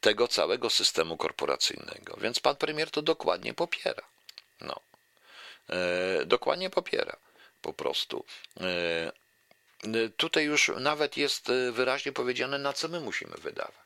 tego 0.00 0.28
całego 0.28 0.70
systemu 0.70 1.16
korporacyjnego. 1.16 2.16
Więc 2.20 2.40
pan 2.40 2.56
premier 2.56 2.90
to 2.90 3.02
dokładnie 3.02 3.54
popiera. 3.54 4.02
No. 4.60 4.80
E, 5.70 6.26
dokładnie 6.26 6.70
popiera. 6.70 7.16
Po 7.62 7.72
prostu. 7.72 8.24
E, 8.60 9.12
tutaj 10.16 10.44
już 10.44 10.70
nawet 10.80 11.16
jest 11.16 11.52
wyraźnie 11.72 12.12
powiedziane, 12.12 12.58
na 12.58 12.72
co 12.72 12.88
my 12.88 13.00
musimy 13.00 13.36
wydawać. 13.36 13.84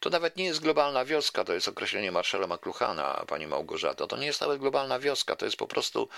To 0.00 0.10
nawet 0.10 0.36
nie 0.36 0.44
jest 0.44 0.60
globalna 0.60 1.04
wioska, 1.04 1.44
to 1.44 1.52
jest 1.52 1.68
określenie 1.68 2.12
Marszala 2.12 2.46
McLuhana, 2.46 3.24
pani 3.28 3.46
Małgorzata. 3.46 4.06
To 4.06 4.16
nie 4.16 4.26
jest 4.26 4.40
nawet 4.40 4.60
globalna 4.60 4.98
wioska, 4.98 5.36
to 5.36 5.44
jest 5.44 5.56
po 5.56 5.66
prostu 5.66 6.08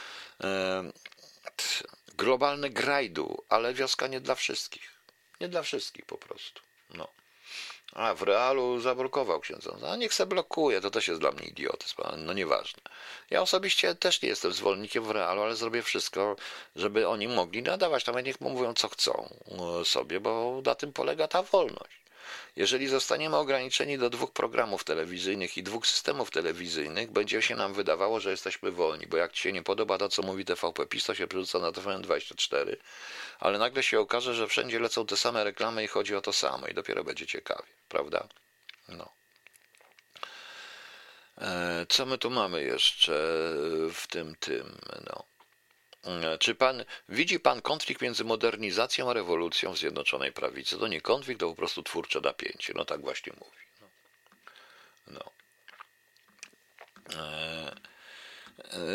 e, 0.44 0.92
globalny 2.16 2.70
grajdu, 2.70 3.44
ale 3.48 3.74
wioska 3.74 4.06
nie 4.06 4.20
dla 4.20 4.34
wszystkich. 4.34 4.90
Nie 5.40 5.48
dla 5.48 5.62
wszystkich 5.62 6.06
po 6.06 6.18
prostu. 6.18 6.60
No. 6.90 7.08
A 7.92 8.14
w 8.14 8.22
realu 8.22 8.80
zablokował 8.80 9.40
księdza. 9.40 9.76
A 9.88 9.96
niech 9.96 10.14
se 10.14 10.26
blokuje, 10.26 10.80
to 10.80 10.90
też 10.90 11.08
jest 11.08 11.20
dla 11.20 11.32
mnie 11.32 11.46
idiotyzm, 11.46 12.02
no 12.16 12.32
nieważne. 12.32 12.82
Ja 13.30 13.42
osobiście 13.42 13.94
też 13.94 14.22
nie 14.22 14.28
jestem 14.28 14.52
zwolennikiem 14.52 15.04
w 15.04 15.10
realu, 15.10 15.42
ale 15.42 15.56
zrobię 15.56 15.82
wszystko, 15.82 16.36
żeby 16.76 17.08
oni 17.08 17.28
mogli 17.28 17.62
nadawać. 17.62 18.06
Nawet 18.06 18.26
niech 18.26 18.40
mówią 18.40 18.74
co 18.74 18.88
chcą 18.88 19.28
e, 19.80 19.84
sobie, 19.84 20.20
bo 20.20 20.62
na 20.66 20.74
tym 20.74 20.92
polega 20.92 21.28
ta 21.28 21.42
wolność. 21.42 22.03
Jeżeli 22.56 22.88
zostaniemy 22.88 23.36
ograniczeni 23.36 23.98
do 23.98 24.10
dwóch 24.10 24.32
programów 24.32 24.84
telewizyjnych 24.84 25.56
i 25.56 25.62
dwóch 25.62 25.86
systemów 25.86 26.30
telewizyjnych, 26.30 27.10
będzie 27.10 27.42
się 27.42 27.56
nam 27.56 27.74
wydawało, 27.74 28.20
że 28.20 28.30
jesteśmy 28.30 28.72
wolni, 28.72 29.06
bo 29.06 29.16
jak 29.16 29.32
ci 29.32 29.42
się 29.42 29.52
nie 29.52 29.62
podoba 29.62 29.98
to, 29.98 30.08
co 30.08 30.22
mówi 30.22 30.44
TVP 30.44 30.86
PiS, 30.86 31.04
to 31.04 31.14
się 31.14 31.26
przerzuca 31.26 31.58
na 31.58 31.70
TVN24, 31.72 32.76
ale 33.40 33.58
nagle 33.58 33.82
się 33.82 34.00
okaże, 34.00 34.34
że 34.34 34.48
wszędzie 34.48 34.78
lecą 34.80 35.06
te 35.06 35.16
same 35.16 35.44
reklamy 35.44 35.84
i 35.84 35.86
chodzi 35.86 36.16
o 36.16 36.20
to 36.20 36.32
samo 36.32 36.66
i 36.66 36.74
dopiero 36.74 37.04
będzie 37.04 37.26
ciekawie, 37.26 37.68
prawda? 37.88 38.28
No. 38.88 39.08
E, 41.38 41.86
co 41.88 42.06
my 42.06 42.18
tu 42.18 42.30
mamy 42.30 42.62
jeszcze 42.62 43.12
w 43.92 44.06
tym, 44.10 44.34
tym, 44.40 44.78
no. 45.06 45.33
E, 46.06 46.38
czy 46.38 46.54
pan 46.54 46.84
widzi 47.08 47.40
pan 47.40 47.62
konflikt 47.62 48.02
między 48.02 48.24
modernizacją 48.24 49.10
a 49.10 49.12
rewolucją 49.12 49.72
w 49.72 49.78
Zjednoczonej 49.78 50.32
Prawicy? 50.32 50.78
To 50.78 50.88
nie 50.88 51.00
konflikt, 51.00 51.40
to 51.40 51.48
po 51.48 51.54
prostu 51.54 51.82
twórcze 51.82 52.20
napięcie. 52.20 52.72
No 52.76 52.84
tak 52.84 53.00
właśnie 53.00 53.32
mówi. 53.40 53.56
No. 53.80 53.88
no. 55.06 55.32
E, 57.14 57.74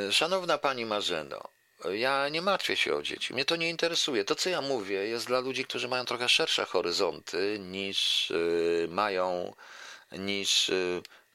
e, 0.07 0.13
szanowna 0.13 0.57
pani 0.57 0.85
Marzeno, 0.85 1.49
ja 1.91 2.29
nie 2.29 2.41
martwię 2.41 2.75
się 2.75 2.95
o 2.95 3.01
dzieci. 3.01 3.33
Mnie 3.33 3.45
to 3.45 3.55
nie 3.55 3.69
interesuje. 3.69 4.25
To, 4.25 4.35
co 4.35 4.49
ja 4.49 4.61
mówię, 4.61 5.07
jest 5.07 5.27
dla 5.27 5.39
ludzi, 5.39 5.65
którzy 5.65 5.87
mają 5.87 6.05
trochę 6.05 6.29
szersze 6.29 6.65
horyzonty 6.65 7.57
niż 7.59 8.31
y, 8.31 8.87
mają 8.89 9.53
niż 10.11 10.71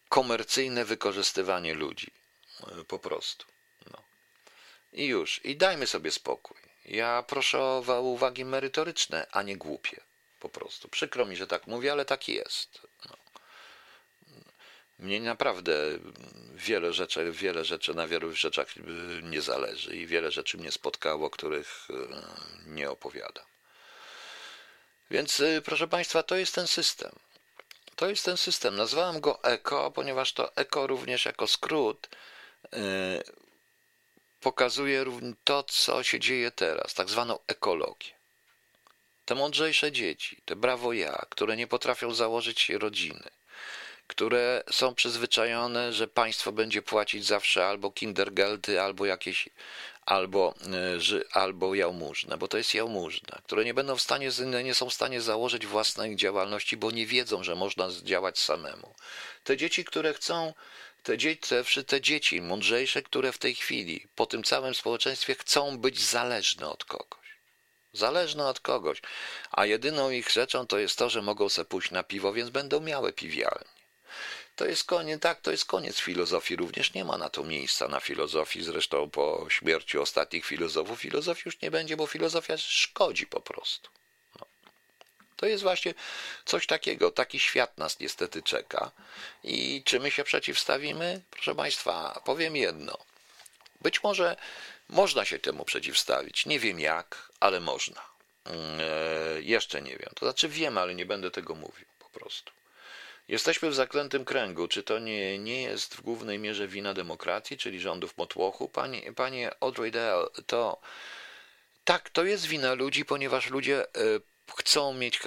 komercyjne 0.08 0.84
wykorzystywanie 0.84 1.74
ludzi. 1.74 2.10
Po 2.88 2.98
prostu. 2.98 3.53
I 4.94 5.06
już. 5.06 5.40
I 5.44 5.56
dajmy 5.56 5.86
sobie 5.86 6.10
spokój. 6.10 6.56
Ja 6.84 7.24
proszę 7.26 7.60
o 7.60 8.00
uwagi 8.00 8.44
merytoryczne, 8.44 9.26
a 9.32 9.42
nie 9.42 9.56
głupie. 9.56 10.00
Po 10.40 10.48
prostu. 10.48 10.88
Przykro 10.88 11.26
mi, 11.26 11.36
że 11.36 11.46
tak 11.46 11.66
mówię, 11.66 11.92
ale 11.92 12.04
tak 12.04 12.28
jest. 12.28 12.80
No. 13.10 13.16
Mnie 14.98 15.20
naprawdę 15.20 15.72
wiele 16.54 16.92
rzeczy, 16.92 17.32
wiele 17.32 17.64
rzeczy, 17.64 17.94
na 17.94 18.06
wielu 18.06 18.32
rzeczach 18.32 18.68
nie 19.22 19.42
zależy 19.42 19.96
i 19.96 20.06
wiele 20.06 20.30
rzeczy 20.30 20.58
mnie 20.58 20.72
spotkało, 20.72 21.30
których 21.30 21.88
e, 21.90 21.94
nie 22.66 22.90
opowiadam. 22.90 23.44
Więc 25.10 25.40
e, 25.40 25.62
proszę 25.62 25.88
Państwa, 25.88 26.22
to 26.22 26.36
jest 26.36 26.54
ten 26.54 26.66
system. 26.66 27.12
To 27.96 28.10
jest 28.10 28.24
ten 28.24 28.36
system. 28.36 28.76
Nazwałem 28.76 29.20
go 29.20 29.42
ECO, 29.44 29.90
ponieważ 29.90 30.32
to 30.32 30.56
ECO 30.56 30.86
również 30.86 31.24
jako 31.24 31.46
skrót 31.46 32.08
pokazuje 34.44 35.04
to, 35.44 35.62
co 35.62 36.02
się 36.02 36.20
dzieje 36.20 36.50
teraz, 36.50 36.94
tak 36.94 37.08
zwaną 37.08 37.38
ekologię. 37.46 38.12
Te 39.24 39.34
mądrzejsze 39.34 39.92
dzieci, 39.92 40.40
te 40.44 40.56
brawo 40.56 40.92
ja, 40.92 41.26
które 41.30 41.56
nie 41.56 41.66
potrafią 41.66 42.14
założyć 42.14 42.70
rodziny, 42.70 43.30
które 44.06 44.62
są 44.70 44.94
przyzwyczajone, 44.94 45.92
że 45.92 46.08
państwo 46.08 46.52
będzie 46.52 46.82
płacić 46.82 47.26
zawsze 47.26 47.66
albo 47.66 47.90
kindergelty, 47.90 48.80
albo 48.80 49.06
jakieś, 49.06 49.48
albo, 50.06 50.54
e, 51.12 51.36
albo 51.36 51.74
jałmużnę, 51.74 52.36
bo 52.36 52.48
to 52.48 52.58
jest 52.58 52.74
jałmużna, 52.74 53.38
które 53.44 53.64
nie 53.64 53.74
będą 53.74 53.96
w 53.96 54.02
stanie, 54.02 54.30
nie 54.64 54.74
są 54.74 54.90
w 54.90 54.94
stanie 54.94 55.20
założyć 55.20 55.66
własnej 55.66 56.16
działalności, 56.16 56.76
bo 56.76 56.90
nie 56.90 57.06
wiedzą, 57.06 57.44
że 57.44 57.54
można 57.54 57.88
działać 58.02 58.38
samemu. 58.38 58.94
Te 59.44 59.56
dzieci, 59.56 59.84
które 59.84 60.14
chcą 60.14 60.54
te, 61.04 61.18
dzieci, 61.18 61.54
te 61.86 62.00
dzieci 62.00 62.42
mądrzejsze, 62.42 63.02
które 63.02 63.32
w 63.32 63.38
tej 63.38 63.54
chwili 63.54 64.06
po 64.14 64.26
tym 64.26 64.44
całym 64.44 64.74
społeczeństwie 64.74 65.34
chcą 65.34 65.78
być 65.78 66.00
zależne 66.00 66.68
od 66.68 66.84
kogoś. 66.84 67.24
Zależne 67.92 68.46
od 68.46 68.60
kogoś. 68.60 69.02
A 69.50 69.66
jedyną 69.66 70.10
ich 70.10 70.30
rzeczą 70.30 70.66
to 70.66 70.78
jest 70.78 70.98
to, 70.98 71.10
że 71.10 71.22
mogą 71.22 71.48
sobie 71.48 71.66
pójść 71.66 71.90
na 71.90 72.02
piwo, 72.02 72.32
więc 72.32 72.50
będą 72.50 72.80
miały 72.80 73.12
piwialnie. 73.12 73.74
To 74.56 74.66
jest 74.66 74.84
koniec, 74.84 75.22
tak, 75.22 75.40
to 75.40 75.50
jest 75.50 75.64
koniec 75.64 75.98
filozofii. 75.98 76.56
Również 76.56 76.94
nie 76.94 77.04
ma 77.04 77.18
na 77.18 77.28
to 77.28 77.44
miejsca 77.44 77.88
na 77.88 78.00
filozofii. 78.00 78.62
Zresztą 78.62 79.10
po 79.10 79.46
śmierci 79.48 79.98
ostatnich 79.98 80.46
filozofów 80.46 81.00
filozofii 81.00 81.42
już 81.48 81.60
nie 81.60 81.70
będzie, 81.70 81.96
bo 81.96 82.06
filozofia 82.06 82.56
szkodzi 82.56 83.26
po 83.26 83.40
prostu. 83.40 83.90
To 85.44 85.48
jest 85.48 85.62
właśnie 85.62 85.94
coś 86.44 86.66
takiego. 86.66 87.10
Taki 87.10 87.40
świat 87.40 87.78
nas 87.78 88.00
niestety 88.00 88.42
czeka. 88.42 88.90
I 89.42 89.82
czy 89.84 90.00
my 90.00 90.10
się 90.10 90.24
przeciwstawimy? 90.24 91.20
Proszę 91.30 91.54
Państwa, 91.54 92.20
powiem 92.24 92.56
jedno. 92.56 92.98
Być 93.80 94.02
może 94.02 94.36
można 94.88 95.24
się 95.24 95.38
temu 95.38 95.64
przeciwstawić. 95.64 96.46
Nie 96.46 96.58
wiem 96.58 96.80
jak, 96.80 97.28
ale 97.40 97.60
można. 97.60 98.02
Eee, 98.46 99.46
jeszcze 99.46 99.82
nie 99.82 99.96
wiem. 99.96 100.10
To 100.14 100.26
znaczy 100.26 100.48
wiem, 100.48 100.78
ale 100.78 100.94
nie 100.94 101.06
będę 101.06 101.30
tego 101.30 101.54
mówił 101.54 101.86
po 101.98 102.20
prostu. 102.20 102.52
Jesteśmy 103.28 103.70
w 103.70 103.74
zaklętym 103.74 104.24
kręgu. 104.24 104.68
Czy 104.68 104.82
to 104.82 104.98
nie, 104.98 105.38
nie 105.38 105.62
jest 105.62 105.94
w 105.94 106.00
głównej 106.00 106.38
mierze 106.38 106.68
wina 106.68 106.94
demokracji, 106.94 107.58
czyli 107.58 107.80
rządów 107.80 108.18
motłochu? 108.18 108.68
Panie, 108.68 109.12
panie 109.12 109.50
Audrey 109.60 109.90
Dale, 109.90 110.26
to 110.46 110.80
tak, 111.84 112.10
to 112.10 112.24
jest 112.24 112.46
wina 112.46 112.74
ludzi, 112.74 113.04
ponieważ 113.04 113.50
ludzie 113.50 113.80
e, 113.80 114.20
chcą 114.56 114.94
mieć, 114.94 115.20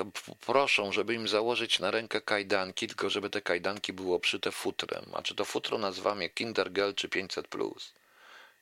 proszą, 0.46 0.92
żeby 0.92 1.14
im 1.14 1.28
założyć 1.28 1.80
na 1.80 1.92
rękę 1.92 2.22
kajdanki, 2.22 2.88
tylko 2.88 3.10
żeby 3.10 3.30
te 3.30 3.42
kajdanki 3.42 3.94
były 3.94 4.16
obszyte 4.16 4.52
futrem. 4.52 5.06
A 5.14 5.22
czy 5.22 5.36
to 5.36 5.46
futro 5.46 5.78
nazywamy 5.78 6.30
Kindergel 6.30 6.96
czy 6.96 7.10
500, 7.10 7.48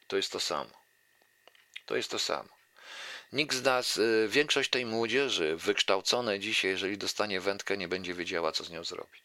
to 0.07 0.17
jest 0.17 0.31
to 0.31 0.39
samo. 0.39 0.71
To 1.85 1.95
jest 1.95 2.11
to 2.11 2.19
samo. 2.19 2.49
Nikt 3.33 3.55
z 3.55 3.63
nas, 3.63 3.97
y, 3.97 4.27
większość 4.29 4.69
tej 4.69 4.85
młodzieży 4.85 5.55
wykształcone 5.57 6.39
dzisiaj, 6.39 6.71
jeżeli 6.71 6.97
dostanie 6.97 7.41
wędkę, 7.41 7.77
nie 7.77 7.87
będzie 7.87 8.13
wiedziała, 8.13 8.51
co 8.51 8.63
z 8.63 8.69
nią 8.69 8.83
zrobić. 8.83 9.24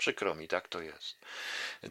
Przykro 0.00 0.34
mi, 0.34 0.48
tak 0.48 0.68
to 0.68 0.80
jest. 0.80 1.16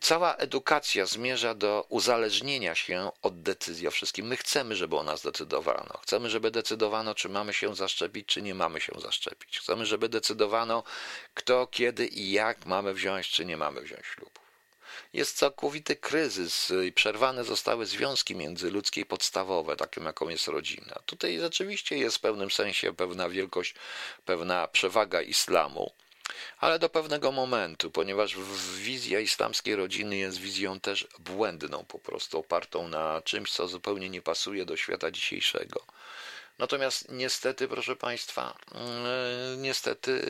Cała 0.02 0.36
edukacja 0.36 1.06
zmierza 1.06 1.54
do 1.54 1.86
uzależnienia 1.90 2.76
się 2.76 3.12
od 3.22 3.42
decyzji 3.42 3.88
o 3.88 3.92
wszystkim. 3.92 4.28
My 4.28 4.38
chcemy, 4.38 4.76
żeby 4.76 4.98
o 4.98 5.04
nas 5.04 5.22
decydowano. 5.22 6.00
Chcemy, 6.04 6.30
żeby 6.30 6.52
decydowano, 6.52 7.16
czy 7.16 7.30
mamy 7.30 7.54
się 7.54 7.76
zaszczepić, 7.76 8.28
czy 8.28 8.42
nie 8.42 8.56
mamy 8.56 8.82
się 8.82 8.94
zaszczepić. 9.02 9.60
Chcemy, 9.60 9.86
żeby 9.86 10.10
decydowano, 10.10 10.84
kto, 11.34 11.68
kiedy 11.68 12.08
i 12.08 12.32
jak 12.32 12.66
mamy 12.66 12.94
wziąć, 12.94 13.30
czy 13.30 13.46
nie 13.46 13.58
mamy 13.58 13.82
wziąć 13.82 14.06
ślubów. 14.06 14.44
Jest 15.14 15.38
całkowity 15.38 15.96
kryzys 15.96 16.74
i 16.88 16.92
przerwane 16.92 17.44
zostały 17.44 17.86
związki 17.86 18.36
międzyludzkie 18.36 19.06
podstawowe, 19.06 19.76
takim 19.76 20.06
jaką 20.06 20.30
jest 20.30 20.48
rodzina. 20.48 21.00
Tutaj 21.06 21.40
rzeczywiście 21.40 21.98
jest 21.98 22.18
w 22.18 22.22
pewnym 22.22 22.52
sensie 22.52 22.94
pewna 22.94 23.30
wielkość, 23.30 23.76
pewna 24.26 24.68
przewaga 24.68 25.22
islamu 25.22 25.92
ale 26.58 26.80
do 26.80 26.90
pewnego 26.90 27.32
momentu, 27.32 27.92
ponieważ 27.92 28.36
wizja 28.76 29.20
islamskiej 29.20 29.76
rodziny 29.76 30.18
jest 30.18 30.38
wizją 30.38 30.80
też 30.80 31.08
błędną, 31.20 31.86
po 31.86 32.00
prostu 32.00 32.40
opartą 32.40 32.88
na 32.88 33.22
czymś, 33.22 33.52
co 33.52 33.68
zupełnie 33.68 34.10
nie 34.10 34.22
pasuje 34.22 34.66
do 34.66 34.78
świata 34.78 35.12
dzisiejszego. 35.12 35.84
Natomiast 36.60 37.12
niestety, 37.12 37.68
proszę 37.68 37.96
Państwa, 37.96 38.58
mm, 38.72 39.62
niestety 39.62 40.22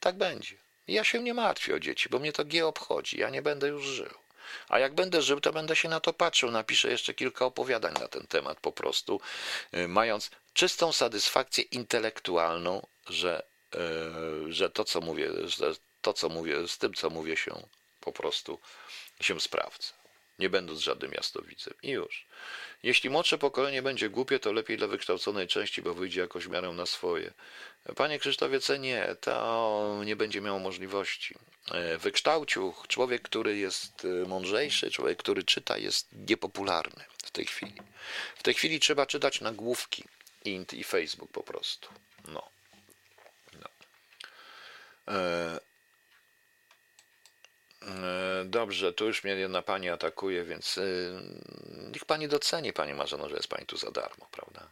tak 0.00 0.16
będzie. 0.16 0.56
Ja 0.88 1.04
się 1.04 1.22
nie 1.22 1.34
martwię 1.34 1.74
o 1.74 1.80
dzieci, 1.80 2.08
bo 2.08 2.18
mnie 2.18 2.32
to 2.32 2.44
G 2.44 2.66
obchodzi. 2.66 3.20
Ja 3.20 3.30
nie 3.30 3.42
będę 3.42 3.68
już 3.68 3.84
żył. 3.84 4.14
A 4.68 4.78
jak 4.78 4.94
będę 4.94 5.22
żył, 5.22 5.40
to 5.40 5.52
będę 5.52 5.76
się 5.76 5.88
na 5.88 6.00
to 6.00 6.12
patrzył. 6.12 6.50
Napiszę 6.50 6.90
jeszcze 6.90 7.14
kilka 7.14 7.44
opowiadań 7.44 7.94
na 8.00 8.08
ten 8.08 8.26
temat 8.26 8.60
po 8.60 8.72
prostu, 8.72 9.20
y, 9.74 9.88
mając 9.88 10.30
czystą 10.52 10.92
satysfakcję 10.92 11.64
intelektualną, 11.64 12.86
że 13.08 13.42
że 14.48 14.70
to, 14.70 14.84
co 14.84 15.00
mówię, 15.00 15.30
że 15.44 15.74
to, 16.00 16.12
co 16.12 16.28
mówię, 16.28 16.68
z 16.68 16.78
tym, 16.78 16.94
co 16.94 17.10
mówię 17.10 17.36
się 17.36 17.68
po 18.00 18.12
prostu 18.12 18.58
się 19.20 19.40
sprawdza. 19.40 19.92
Nie 20.38 20.48
będąc 20.48 20.80
żadnym 20.80 21.12
jasnowidzem. 21.12 21.74
I 21.82 21.90
już. 21.90 22.26
Jeśli 22.82 23.10
młodsze 23.10 23.38
pokolenie 23.38 23.82
będzie 23.82 24.10
głupie, 24.10 24.38
to 24.38 24.52
lepiej 24.52 24.76
dla 24.76 24.86
wykształconej 24.86 25.48
części, 25.48 25.82
bo 25.82 25.94
wyjdzie 25.94 26.20
jakoś 26.20 26.46
miarą 26.46 26.72
na 26.72 26.86
swoje. 26.86 27.32
Panie 27.96 28.18
Krzysztofie, 28.18 28.60
co 28.60 28.76
nie, 28.76 29.16
to 29.20 30.02
nie 30.04 30.16
będzie 30.16 30.40
miało 30.40 30.58
możliwości. 30.58 31.34
E, 31.70 31.98
wykształcił 31.98 32.74
człowiek, 32.88 33.22
który 33.22 33.56
jest 33.56 34.04
e, 34.04 34.28
mądrzejszy, 34.28 34.90
człowiek, 34.90 35.18
który 35.18 35.42
czyta, 35.42 35.78
jest 35.78 36.08
niepopularny 36.12 37.04
w 37.24 37.30
tej 37.30 37.46
chwili. 37.46 37.74
W 38.36 38.42
tej 38.42 38.54
chwili 38.54 38.80
trzeba 38.80 39.06
czytać 39.06 39.40
nagłówki 39.40 40.04
int 40.44 40.74
i 40.74 40.84
Facebook 40.84 41.30
po 41.32 41.42
prostu. 41.42 41.88
No. 42.28 42.57
E, 45.08 45.60
e, 47.82 48.44
dobrze, 48.44 48.92
tu 48.92 49.06
już 49.06 49.24
mnie 49.24 49.32
jedna 49.32 49.62
pani 49.62 49.88
atakuje, 49.88 50.44
więc 50.44 50.78
e, 50.78 50.82
niech 51.92 52.04
pani 52.04 52.28
doceni, 52.28 52.72
pani 52.72 52.94
Marzeno, 52.94 53.28
że 53.28 53.36
jest 53.36 53.48
pani 53.48 53.66
tu 53.66 53.76
za 53.76 53.90
darmo, 53.90 54.28
prawda? 54.32 54.68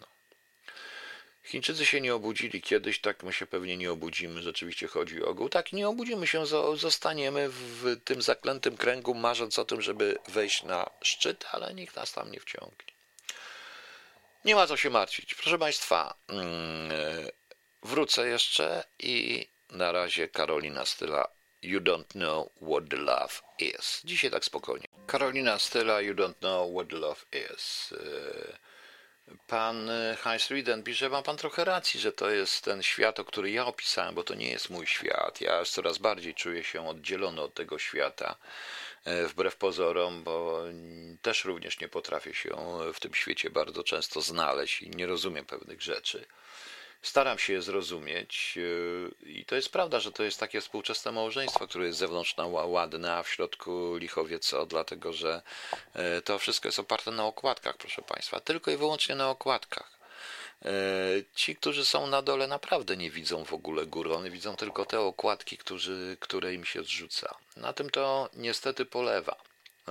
No. 0.00 0.06
Chińczycy 1.44 1.86
się 1.86 2.00
nie 2.00 2.14
obudzili 2.14 2.62
kiedyś, 2.62 3.00
tak 3.00 3.22
my 3.22 3.32
się 3.32 3.46
pewnie 3.46 3.76
nie 3.76 3.92
obudzimy, 3.92 4.42
rzeczywiście 4.42 4.88
chodzi 4.88 5.22
o 5.22 5.28
ogół. 5.28 5.48
Tak, 5.48 5.72
nie 5.72 5.88
obudzimy 5.88 6.26
się, 6.26 6.46
zostaniemy 6.76 7.48
w 7.48 7.96
tym 8.04 8.22
zaklętym 8.22 8.76
kręgu, 8.76 9.14
marząc 9.14 9.58
o 9.58 9.64
tym, 9.64 9.82
żeby 9.82 10.18
wejść 10.28 10.62
na 10.62 10.90
szczyt, 11.02 11.46
ale 11.52 11.74
nikt 11.74 11.96
nas 11.96 12.12
tam 12.12 12.32
nie 12.32 12.40
wciągnie. 12.40 12.92
Nie 14.44 14.54
ma 14.54 14.66
co 14.66 14.76
się 14.76 14.90
martwić. 14.90 15.34
Proszę 15.34 15.58
Państwa, 15.58 16.14
mm, 16.28 16.90
wrócę 17.82 18.28
jeszcze 18.28 18.84
i 18.98 19.46
na 19.70 19.92
razie 19.92 20.28
Karolina 20.28 20.86
Styla 20.86 21.28
You 21.62 21.80
don't 21.80 22.08
know 22.12 22.48
what 22.60 22.88
the 22.90 22.96
love 22.96 23.42
is. 23.58 24.00
Dzisiaj 24.04 24.30
tak 24.30 24.44
spokojnie. 24.44 24.88
Karolina 25.06 25.58
Styla 25.58 26.00
You 26.00 26.14
don't 26.14 26.34
know 26.34 26.72
what 26.74 26.88
the 26.88 26.96
love 26.96 27.24
is. 27.54 27.94
Pan 29.46 29.90
Heinz 30.24 30.50
Rieden 30.50 30.82
pisze, 30.82 31.08
ma 31.08 31.22
pan 31.22 31.36
trochę 31.36 31.64
racji, 31.64 32.00
że 32.00 32.12
to 32.12 32.30
jest 32.30 32.64
ten 32.64 32.82
świat, 32.82 33.20
o 33.20 33.24
który 33.24 33.50
ja 33.50 33.66
opisałem, 33.66 34.14
bo 34.14 34.24
to 34.24 34.34
nie 34.34 34.50
jest 34.50 34.70
mój 34.70 34.86
świat. 34.86 35.40
Ja 35.40 35.64
coraz 35.64 35.98
bardziej 35.98 36.34
czuję 36.34 36.64
się 36.64 36.88
oddzielony 36.88 37.40
od 37.40 37.54
tego 37.54 37.78
świata, 37.78 38.36
wbrew 39.06 39.56
pozorom, 39.56 40.22
bo 40.22 40.62
też 41.22 41.44
również 41.44 41.80
nie 41.80 41.88
potrafię 41.88 42.34
się 42.34 42.50
w 42.94 43.00
tym 43.00 43.14
świecie 43.14 43.50
bardzo 43.50 43.84
często 43.84 44.20
znaleźć 44.20 44.82
i 44.82 44.90
nie 44.90 45.06
rozumiem 45.06 45.44
pewnych 45.44 45.82
rzeczy 45.82 46.26
staram 47.02 47.38
się 47.38 47.52
je 47.52 47.62
zrozumieć 47.62 48.56
yy, 48.56 49.10
i 49.30 49.44
to 49.44 49.56
jest 49.56 49.72
prawda, 49.72 50.00
że 50.00 50.12
to 50.12 50.22
jest 50.22 50.40
takie 50.40 50.60
współczesne 50.60 51.12
małżeństwo, 51.12 51.68
które 51.68 51.86
jest 51.86 51.96
z 51.96 52.00
zewnątrz 52.00 52.34
ładne, 52.64 53.14
a 53.14 53.22
w 53.22 53.28
środku 53.28 53.96
lichowie 53.96 54.38
co, 54.38 54.66
dlatego 54.66 55.12
że 55.12 55.42
yy, 55.94 56.22
to 56.22 56.38
wszystko 56.38 56.68
jest 56.68 56.78
oparte 56.78 57.10
na 57.10 57.26
okładkach, 57.26 57.76
proszę 57.76 58.02
Państwa, 58.02 58.40
tylko 58.40 58.70
i 58.70 58.76
wyłącznie 58.76 59.14
na 59.14 59.30
okładkach. 59.30 59.98
Yy, 60.64 60.70
ci, 61.34 61.56
którzy 61.56 61.84
są 61.84 62.06
na 62.06 62.22
dole, 62.22 62.46
naprawdę 62.46 62.96
nie 62.96 63.10
widzą 63.10 63.44
w 63.44 63.52
ogóle 63.52 63.86
góry, 63.86 64.14
oni 64.14 64.30
widzą 64.30 64.56
tylko 64.56 64.86
te 64.86 65.00
okładki, 65.00 65.58
którzy, 65.58 66.16
które 66.20 66.54
im 66.54 66.64
się 66.64 66.82
zrzuca. 66.82 67.34
Na 67.56 67.72
tym 67.72 67.90
to 67.90 68.30
niestety 68.34 68.84
polewa, 68.84 69.36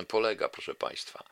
polega, 0.08 0.50
proszę 0.50 0.76
Państwa. 0.76 1.24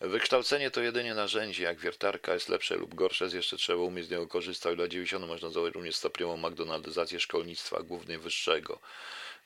Wykształcenie 0.00 0.70
to 0.70 0.80
jedynie 0.80 1.14
narzędzie, 1.14 1.64
jak 1.64 1.78
wiertarka 1.78 2.34
jest 2.34 2.48
lepsze 2.48 2.76
lub 2.76 2.94
gorsze, 2.94 3.24
jest 3.24 3.34
jeszcze 3.36 3.56
trzeba 3.56 3.82
umieć 3.82 4.06
z 4.06 4.10
niego 4.10 4.26
korzystać. 4.26 4.76
Dla 4.76 4.88
90 4.88 5.26
można 5.26 5.50
założyć 5.50 5.74
również 5.74 5.96
stopniową 5.96 6.36
McDonaldyzację 6.36 7.20
szkolnictwa, 7.20 7.82
głównie 7.82 8.18
wyższego. 8.18 8.78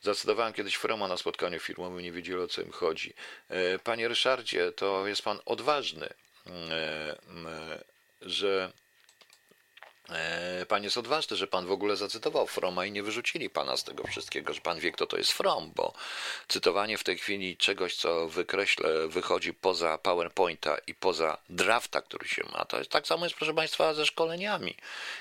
Zdecydowałem 0.02 0.52
kiedyś 0.52 0.74
Froma 0.74 1.08
na 1.08 1.16
spotkaniu 1.16 1.60
firmowym, 1.60 2.02
nie 2.02 2.12
wiedzieli 2.12 2.40
o 2.40 2.48
co 2.48 2.62
im 2.62 2.70
chodzi. 2.70 3.14
E, 3.48 3.78
panie 3.78 4.08
Ryszardzie, 4.08 4.72
to 4.72 5.06
jest 5.06 5.22
pan 5.22 5.38
odważny, 5.44 6.08
e, 6.46 7.16
że 8.22 8.72
E, 8.72 8.81
pan 10.68 10.84
jest 10.84 10.98
odważny, 10.98 11.36
że 11.36 11.46
pan 11.46 11.66
w 11.66 11.72
ogóle 11.72 11.96
zacytował 11.96 12.46
Froma 12.46 12.86
i 12.86 12.92
nie 12.92 13.02
wyrzucili 13.02 13.50
pana 13.50 13.76
z 13.76 13.84
tego 13.84 14.06
wszystkiego, 14.06 14.54
że 14.54 14.60
pan 14.60 14.80
wie, 14.80 14.92
kto 14.92 15.06
to 15.06 15.16
jest 15.16 15.32
From, 15.32 15.72
bo 15.74 15.92
cytowanie 16.48 16.98
w 16.98 17.04
tej 17.04 17.18
chwili 17.18 17.56
czegoś, 17.56 17.96
co 17.96 18.28
wykreślę, 18.28 19.08
wychodzi 19.08 19.54
poza 19.54 19.98
PowerPointa 19.98 20.76
i 20.86 20.94
poza 20.94 21.38
drafta, 21.48 22.02
który 22.02 22.28
się 22.28 22.42
ma, 22.52 22.64
to 22.64 22.78
jest 22.78 22.90
tak 22.90 23.06
samo 23.06 23.26
jest, 23.26 23.36
proszę 23.36 23.54
państwa, 23.54 23.94
ze 23.94 24.06
szkoleniami. 24.06 24.76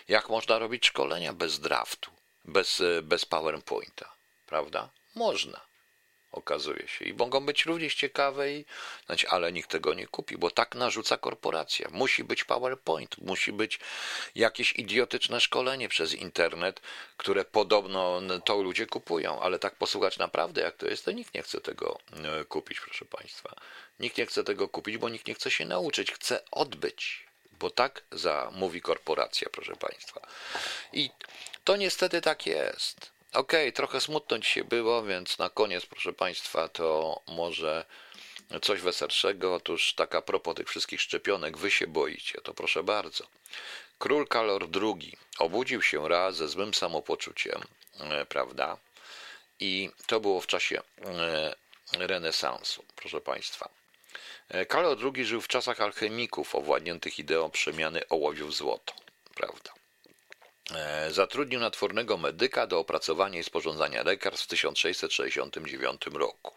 Jak 0.08 0.30
można 0.30 0.60
robić 0.60 0.86
szkolenia 0.86 1.34
bez 1.34 1.60
draftu, 1.60 2.12
bez, 2.46 2.82
e, 2.82 3.02
bez 3.02 3.26
PowerPointa, 3.26 4.12
prawda? 4.48 4.89
Można 5.16 5.70
okazuje 6.32 6.88
się. 6.88 7.06
I 7.06 7.14
mogą 7.14 7.46
być 7.46 7.66
również 7.66 7.96
ciekawe, 7.96 8.52
i, 8.52 8.66
znaczy, 9.06 9.30
ale 9.30 9.52
nikt 9.52 9.70
tego 9.70 9.94
nie 9.94 10.08
kupi, 10.08 10.38
bo 10.38 10.52
tak 10.52 10.76
narzuca 10.76 11.18
korporacja. 11.18 11.90
Musi 11.92 12.24
być 12.24 12.44
PowerPoint, 12.44 13.18
musi 13.18 13.54
być 13.54 13.80
jakieś 14.36 14.74
idiotyczne 14.74 15.42
szkolenie 15.42 15.90
przez 15.90 16.14
internet, 16.14 16.82
które 17.18 17.46
podobno 17.46 18.22
to 18.46 18.62
ludzie 18.62 18.88
kupują, 18.88 19.42
ale 19.42 19.60
tak 19.60 19.76
posłuchać 19.76 20.18
naprawdę, 20.18 20.62
jak 20.62 20.76
to 20.76 20.88
jest, 20.88 21.06
to 21.06 21.12
nikt 21.12 21.34
nie 21.34 21.44
chce 21.44 21.62
tego 21.62 22.00
e, 22.14 22.46
kupić, 22.46 22.80
proszę 22.80 23.06
Państwa. 23.06 23.56
Nikt 24.00 24.18
nie 24.18 24.26
chce 24.26 24.44
tego 24.44 24.68
kupić, 24.70 24.98
bo 24.98 25.10
nikt 25.10 25.28
nie 25.28 25.34
chce 25.34 25.52
się 25.52 25.66
nauczyć, 25.66 26.12
chce 26.12 26.44
odbyć. 26.52 27.28
Bo 27.60 27.70
tak 27.70 28.04
za 28.12 28.52
mówi 28.54 28.82
korporacja, 28.82 29.50
proszę 29.52 29.76
Państwa. 29.76 30.22
I 30.94 31.10
to 31.64 31.76
niestety 31.76 32.22
tak 32.22 32.46
jest. 32.46 33.12
Okej, 33.34 33.62
okay, 33.62 33.72
trochę 33.72 34.02
smutno 34.02 34.40
dzisiaj 34.40 34.64
było, 34.64 35.04
więc 35.04 35.38
na 35.38 35.50
koniec, 35.50 35.86
proszę 35.86 36.14
Państwa, 36.14 36.68
to 36.68 37.20
może 37.28 37.86
coś 38.62 38.82
weselszego. 38.82 39.56
Otóż 39.56 39.94
taka 39.94 40.22
propos 40.22 40.56
tych 40.56 40.70
wszystkich 40.70 41.02
szczepionek, 41.02 41.58
wy 41.58 41.72
się 41.72 41.88
boicie, 41.88 42.42
to 42.42 42.54
proszę 42.54 42.84
bardzo. 42.84 43.28
Król 44.00 44.28
Kalor 44.28 44.68
II 44.82 45.18
obudził 45.40 45.82
się 45.82 46.10
raz 46.10 46.36
ze 46.36 46.48
złym 46.48 46.74
samopoczuciem, 46.74 47.62
e, 48.00 48.26
prawda? 48.26 48.78
I 49.60 49.90
to 50.08 50.20
było 50.20 50.42
w 50.42 50.48
czasie 50.48 50.82
e, 51.06 51.56
renesansu, 51.98 52.86
proszę 52.96 53.22
Państwa. 53.22 53.70
E, 54.50 54.66
Kalor 54.66 54.98
II 55.16 55.26
żył 55.26 55.42
w 55.42 55.48
czasach 55.48 55.82
alchemików 55.82 56.56
owładniętych 56.56 57.20
ideą 57.20 57.52
przemiany 57.52 58.08
ołowiu 58.10 58.48
w 58.48 58.54
złoto, 58.54 58.94
prawda? 59.36 59.81
E, 60.76 61.11
zatrudnił 61.11 61.59
natwornego 61.59 62.17
medyka 62.17 62.67
do 62.67 62.80
opracowania 62.80 63.39
i 63.39 63.43
sporządzania 63.43 64.03
lekarstw 64.03 64.45
w 64.45 64.49
1669 64.49 66.01
roku. 66.13 66.55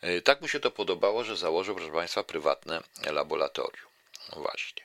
E, 0.00 0.20
tak 0.20 0.40
mu 0.40 0.48
się 0.48 0.60
to 0.60 0.70
podobało, 0.70 1.24
że 1.24 1.36
założył, 1.36 1.74
proszę 1.74 1.92
Państwa, 1.92 2.24
prywatne 2.24 2.82
laboratorium. 3.12 3.90
No 4.32 4.42
właśnie. 4.42 4.84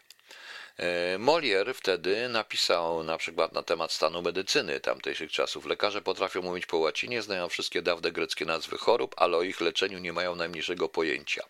E, 0.77 1.17
Molière 1.17 1.73
wtedy 1.73 2.29
napisał 2.29 3.03
na 3.03 3.17
przykład 3.17 3.53
na 3.53 3.63
temat 3.63 3.91
stanu 3.91 4.21
medycyny 4.21 4.79
tamtejszych 4.79 5.31
czasów. 5.31 5.65
Lekarze 5.65 6.01
potrafią 6.01 6.41
mówić 6.41 6.65
po 6.65 6.77
łacinie, 6.77 7.21
znają 7.21 7.49
wszystkie 7.49 7.81
dawne 7.81 8.11
greckie 8.11 8.45
nazwy 8.45 8.77
chorób, 8.77 9.15
ale 9.17 9.37
o 9.37 9.41
ich 9.41 9.61
leczeniu 9.61 9.99
nie 9.99 10.13
mają 10.13 10.35
najmniejszego 10.35 10.89
pojęcia. 10.89 11.43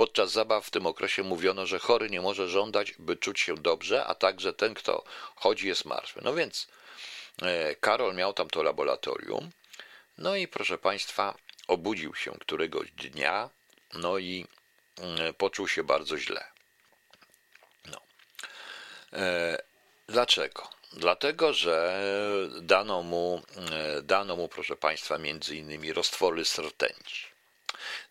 Podczas 0.00 0.32
zabaw 0.32 0.66
w 0.66 0.70
tym 0.70 0.86
okresie 0.86 1.22
mówiono, 1.22 1.66
że 1.66 1.78
chory 1.78 2.10
nie 2.10 2.20
może 2.20 2.48
żądać, 2.48 2.94
by 2.98 3.16
czuć 3.16 3.40
się 3.40 3.54
dobrze, 3.54 4.04
a 4.06 4.14
także 4.14 4.52
ten, 4.52 4.74
kto 4.74 5.04
chodzi, 5.36 5.68
jest 5.68 5.84
martwy. 5.84 6.20
No 6.24 6.34
więc 6.34 6.68
e, 7.42 7.74
Karol 7.74 8.14
miał 8.14 8.32
tam 8.32 8.50
to 8.50 8.62
laboratorium. 8.62 9.50
No 10.18 10.36
i 10.36 10.48
proszę 10.48 10.78
Państwa, 10.78 11.34
obudził 11.68 12.14
się 12.14 12.32
któregoś 12.40 12.90
dnia, 12.90 13.50
no 13.92 14.18
i 14.18 14.46
mm, 14.98 15.34
poczuł 15.34 15.68
się 15.68 15.84
bardzo 15.84 16.18
źle. 16.18 16.44
No. 17.86 18.00
E, 19.12 19.62
dlaczego? 20.06 20.68
Dlatego, 20.92 21.52
że 21.52 22.00
dano 22.62 23.02
mu, 23.02 23.42
e, 23.72 24.02
dano 24.02 24.36
mu, 24.36 24.48
proszę 24.48 24.76
Państwa, 24.76 25.18
między 25.18 25.56
innymi 25.56 25.92
roztwory 25.92 26.44
z 26.44 26.58
rtęci. 26.58 27.39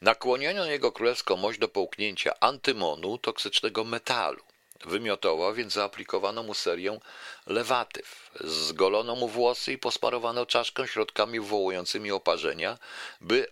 Nakłoniono 0.02 0.66
jego 0.66 0.92
królewską 0.92 1.38
mość 1.38 1.60
do 1.60 1.68
połknięcia 1.68 2.40
antymonu, 2.40 3.18
toksycznego 3.18 3.84
metalu. 3.84 4.44
Wymiotował, 4.86 5.54
więc 5.54 5.74
zaaplikowano 5.74 6.44
mu 6.44 6.54
serię 6.54 7.00
lewatyw. 7.48 8.32
Zgolono 8.40 9.16
mu 9.16 9.28
włosy 9.28 9.74
i 9.74 9.78
posmarowano 9.78 10.46
czaszkę 10.46 10.88
środkami 10.88 11.40
wywołującymi 11.40 12.12
oparzenia, 12.12 12.78
by 13.22 13.48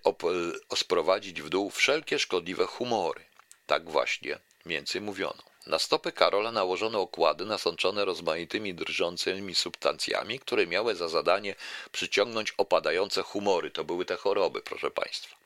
sprowadzić 0.75 1.41
w 1.41 1.49
dół 1.49 1.69
wszelkie 1.69 2.19
szkodliwe 2.19 2.65
humory. 2.65 3.25
Tak 3.65 3.89
właśnie 3.89 4.39
więcej 4.65 5.01
mówiono. 5.01 5.43
Na 5.65 5.79
stopy 5.79 6.11
Karola 6.11 6.51
nałożono 6.51 7.01
okłady 7.01 7.45
nasączone 7.45 8.05
rozmaitymi 8.05 8.73
drżącymi 8.73 9.55
substancjami, 9.55 10.39
które 10.39 10.67
miały 10.67 10.95
za 10.95 11.07
zadanie 11.07 11.55
przyciągnąć 11.91 12.53
opadające 12.57 13.21
humory. 13.21 13.71
To 13.71 13.83
były 13.83 14.05
te 14.05 14.15
choroby, 14.15 14.61
proszę 14.61 14.91
Państwa. 14.91 15.36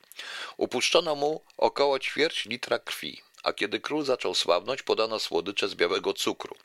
Upuszczono 0.56 1.14
mu 1.14 1.44
około 1.56 1.98
ćwierć 1.98 2.44
litra 2.44 2.78
krwi, 2.78 3.20
a 3.42 3.52
kiedy 3.52 3.80
król 3.80 4.04
zaczął 4.04 4.34
słabnąć, 4.34 4.82
podano 4.82 5.18
słodycze 5.18 5.68
z 5.68 5.74
białego 5.74 6.14
cukru. 6.14 6.56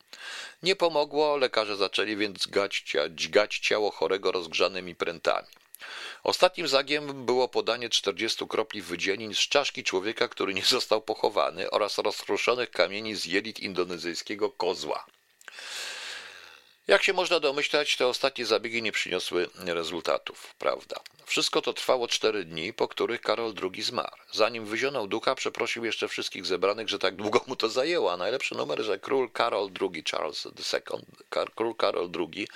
Nie 0.63 0.75
pomogło, 0.75 1.37
lekarze 1.37 1.77
zaczęli 1.77 2.15
więc 2.15 2.47
dźgać, 3.15 3.59
ciało 3.59 3.91
chorego 3.91 4.31
rozgrzanymi 4.31 4.95
prętami. 4.95 5.47
Ostatnim 6.23 6.67
zagiem 6.67 7.25
było 7.25 7.47
podanie 7.47 7.89
40 7.89 8.47
kropli 8.47 8.81
wydzielin 8.81 9.33
z 9.33 9.39
czaszki 9.39 9.83
człowieka, 9.83 10.27
który 10.27 10.53
nie 10.53 10.65
został 10.65 11.01
pochowany 11.01 11.69
oraz 11.69 11.97
rozkruszonych 11.97 12.71
kamieni 12.71 13.15
z 13.15 13.25
jelit 13.25 13.59
indonezyjskiego 13.59 14.51
kozła. 14.51 15.05
Jak 16.87 17.03
się 17.03 17.13
można 17.13 17.39
domyślać, 17.39 17.97
te 17.97 18.07
ostatnie 18.07 18.45
zabiegi 18.45 18.81
nie 18.81 18.91
przyniosły 18.91 19.49
rezultatów, 19.65 20.55
prawda? 20.59 20.99
Wszystko 21.25 21.61
to 21.61 21.73
trwało 21.73 22.07
cztery 22.07 22.45
dni, 22.45 22.73
po 22.73 22.87
których 22.87 23.21
Karol 23.21 23.53
II 23.73 23.83
zmarł. 23.83 24.15
Zanim 24.31 24.65
wyzionął 24.65 25.07
ducha, 25.07 25.35
przeprosił 25.35 25.85
jeszcze 25.85 26.07
wszystkich 26.07 26.45
zebranych, 26.45 26.89
że 26.89 26.99
tak 26.99 27.15
długo 27.15 27.41
mu 27.47 27.55
to 27.55 27.69
zajęło, 27.69 28.13
a 28.13 28.17
najlepszy 28.17 28.55
numer, 28.55 28.81
że 28.81 28.99
król 28.99 29.31
Karol 29.31 29.69
II, 29.81 30.03
Charles 30.11 30.45
II, 30.45 30.81
król 31.55 31.75
Karol 31.75 32.09
II, 32.19 32.47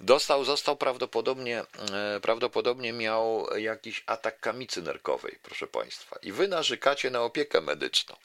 dostał, 0.00 0.44
został 0.44 0.76
prawdopodobnie, 0.76 1.62
e, 1.92 2.20
prawdopodobnie 2.20 2.92
miał 2.92 3.46
jakiś 3.56 4.04
atak 4.06 4.40
kamicy 4.40 4.82
nerkowej, 4.82 5.38
proszę 5.42 5.66
Państwa. 5.66 6.16
I 6.22 6.32
wy 6.32 6.48
narzekacie 6.48 7.10
na 7.10 7.22
opiekę 7.22 7.60
medyczną. 7.60 8.16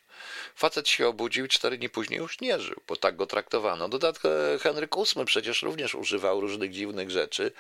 Facet 0.56 0.90
się 0.90 1.08
obudził 1.08 1.46
i 1.46 1.50
cztery 1.50 1.78
dni 1.78 1.90
później 1.90 2.20
już 2.20 2.42
nie 2.42 2.60
żył, 2.60 2.82
bo 2.88 2.96
tak 2.96 3.16
go 3.16 3.26
traktowano. 3.26 3.90
Dodatkowo 3.90 4.36
Henryk 4.60 4.96
VIII 4.96 5.26
przecież 5.26 5.62
również 5.62 5.96
używał 5.96 6.42
różnych 6.42 6.72
dziwnych 6.72 7.12
rzeczy, 7.12 7.52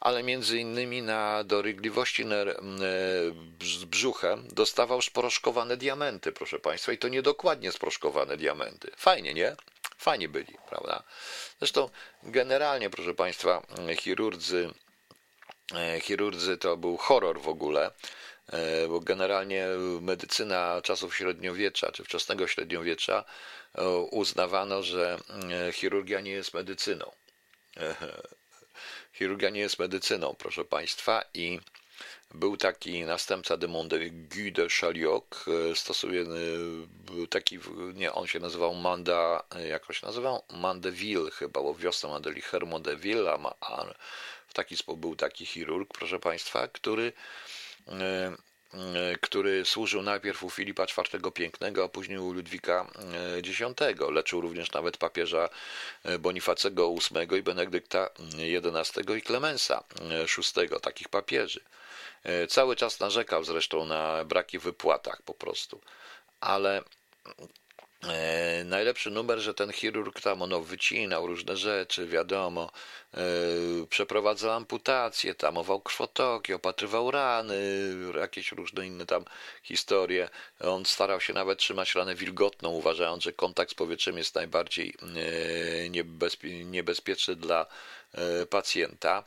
ale 0.00 0.22
między 0.22 0.58
innymi 0.58 1.02
na 1.02 1.44
dorygliwości 1.44 2.24
z 3.60 3.84
brzuchem 3.84 4.48
dostawał 4.52 5.02
sporoszkowane 5.02 5.76
diamenty, 5.76 6.32
proszę 6.32 6.58
Państwa, 6.58 6.92
i 6.92 6.98
to 6.98 7.08
niedokładnie 7.08 7.72
sproszkowane 7.72 8.36
diamenty. 8.36 8.90
Fajnie, 8.96 9.34
nie? 9.34 9.56
Fajnie 9.98 10.28
byli, 10.28 10.54
prawda? 10.68 11.02
Zresztą 11.58 11.90
generalnie, 12.22 12.90
proszę 12.90 13.14
Państwa, 13.14 13.62
chirurdzy 14.00 14.70
chirurdzy 16.00 16.58
to 16.58 16.76
był 16.76 16.96
horror 16.96 17.40
w 17.40 17.48
ogóle, 17.48 17.90
bo 18.88 19.00
generalnie 19.00 19.66
medycyna 20.00 20.80
czasów 20.82 21.16
średniowiecza 21.16 21.92
czy 21.92 22.04
wczesnego 22.04 22.46
średniowiecza 22.46 23.24
uznawano, 24.10 24.82
że 24.82 25.18
chirurgia 25.72 26.20
nie 26.20 26.30
jest 26.30 26.54
medycyną. 26.54 27.12
Chirurgia 29.12 29.50
nie 29.50 29.60
jest 29.60 29.78
medycyną, 29.78 30.34
proszę 30.38 30.64
Państwa, 30.64 31.24
i 31.34 31.60
był 32.34 32.56
taki 32.56 33.04
następca 33.04 33.56
de 33.56 33.68
Montaigu 33.68 34.50
de 34.52 34.68
Chaliot, 34.68 35.44
e, 35.70 35.76
stosuje, 35.76 36.24
taki, 37.30 37.58
nie, 37.94 38.12
on 38.12 38.26
się 38.26 38.40
nazywał 38.40 38.74
Manda, 38.74 39.44
jakoś 39.68 40.02
nazywał 40.02 40.42
Mandeville 40.52 41.30
chyba, 41.30 41.62
bo 41.62 41.74
wiosna 41.74 42.08
Mandeli 42.08 42.40
Hermodeville, 42.40 43.30
a, 43.30 43.54
a 43.60 43.94
w 44.46 44.54
taki 44.54 44.76
sposób 44.76 45.00
był 45.00 45.16
taki 45.16 45.46
chirurg, 45.46 45.92
proszę 45.94 46.18
Państwa, 46.18 46.68
który 46.68 47.02
e, 47.02 47.12
e, 47.12 47.12
który 49.20 49.64
służył 49.64 50.02
najpierw 50.02 50.42
u 50.42 50.50
Filipa 50.50 50.84
IV 50.84 51.32
Pięknego, 51.32 51.84
a 51.84 51.88
później 51.88 52.18
u 52.18 52.32
Ludwika 52.32 52.86
X. 53.36 53.60
Leczył 54.10 54.40
również 54.40 54.72
nawet 54.72 54.96
papieża 54.96 55.48
Bonifacego 56.18 56.94
VIII 56.94 57.38
i 57.38 57.42
Benedykta 57.42 58.10
XI 58.74 59.00
i 59.18 59.22
Klemensa 59.22 59.84
VI, 60.56 60.80
takich 60.82 61.08
papieży. 61.08 61.60
E, 62.22 62.46
cały 62.46 62.76
czas 62.76 63.00
narzekał 63.00 63.44
zresztą 63.44 63.86
na 63.86 64.24
braki 64.24 64.58
w 64.58 64.62
wypłatach 64.62 65.22
po 65.22 65.34
prostu. 65.34 65.80
Ale 66.40 66.82
e, 68.02 68.64
najlepszy 68.64 69.10
numer, 69.10 69.38
że 69.38 69.54
ten 69.54 69.72
chirurg 69.72 70.20
tam 70.20 70.42
ono 70.42 70.60
wycinał 70.60 71.26
różne 71.26 71.56
rzeczy, 71.56 72.06
wiadomo, 72.06 72.70
e, 73.14 73.20
przeprowadzał 73.90 74.50
amputacje, 74.50 75.34
tamował 75.34 75.80
krwotoki, 75.80 76.54
opatrywał 76.54 77.10
rany, 77.10 77.56
jakieś 78.20 78.52
różne 78.52 78.86
inne 78.86 79.06
tam 79.06 79.24
historie. 79.62 80.28
On 80.60 80.84
starał 80.84 81.20
się 81.20 81.32
nawet 81.32 81.58
trzymać 81.58 81.94
ranę 81.94 82.14
wilgotną, 82.14 82.70
uważając, 82.70 83.24
że 83.24 83.32
kontakt 83.32 83.70
z 83.70 83.74
powietrzem 83.74 84.18
jest 84.18 84.34
najbardziej 84.34 84.94
niebezpieczny 86.64 87.36
dla 87.36 87.66
pacjenta. 88.50 89.24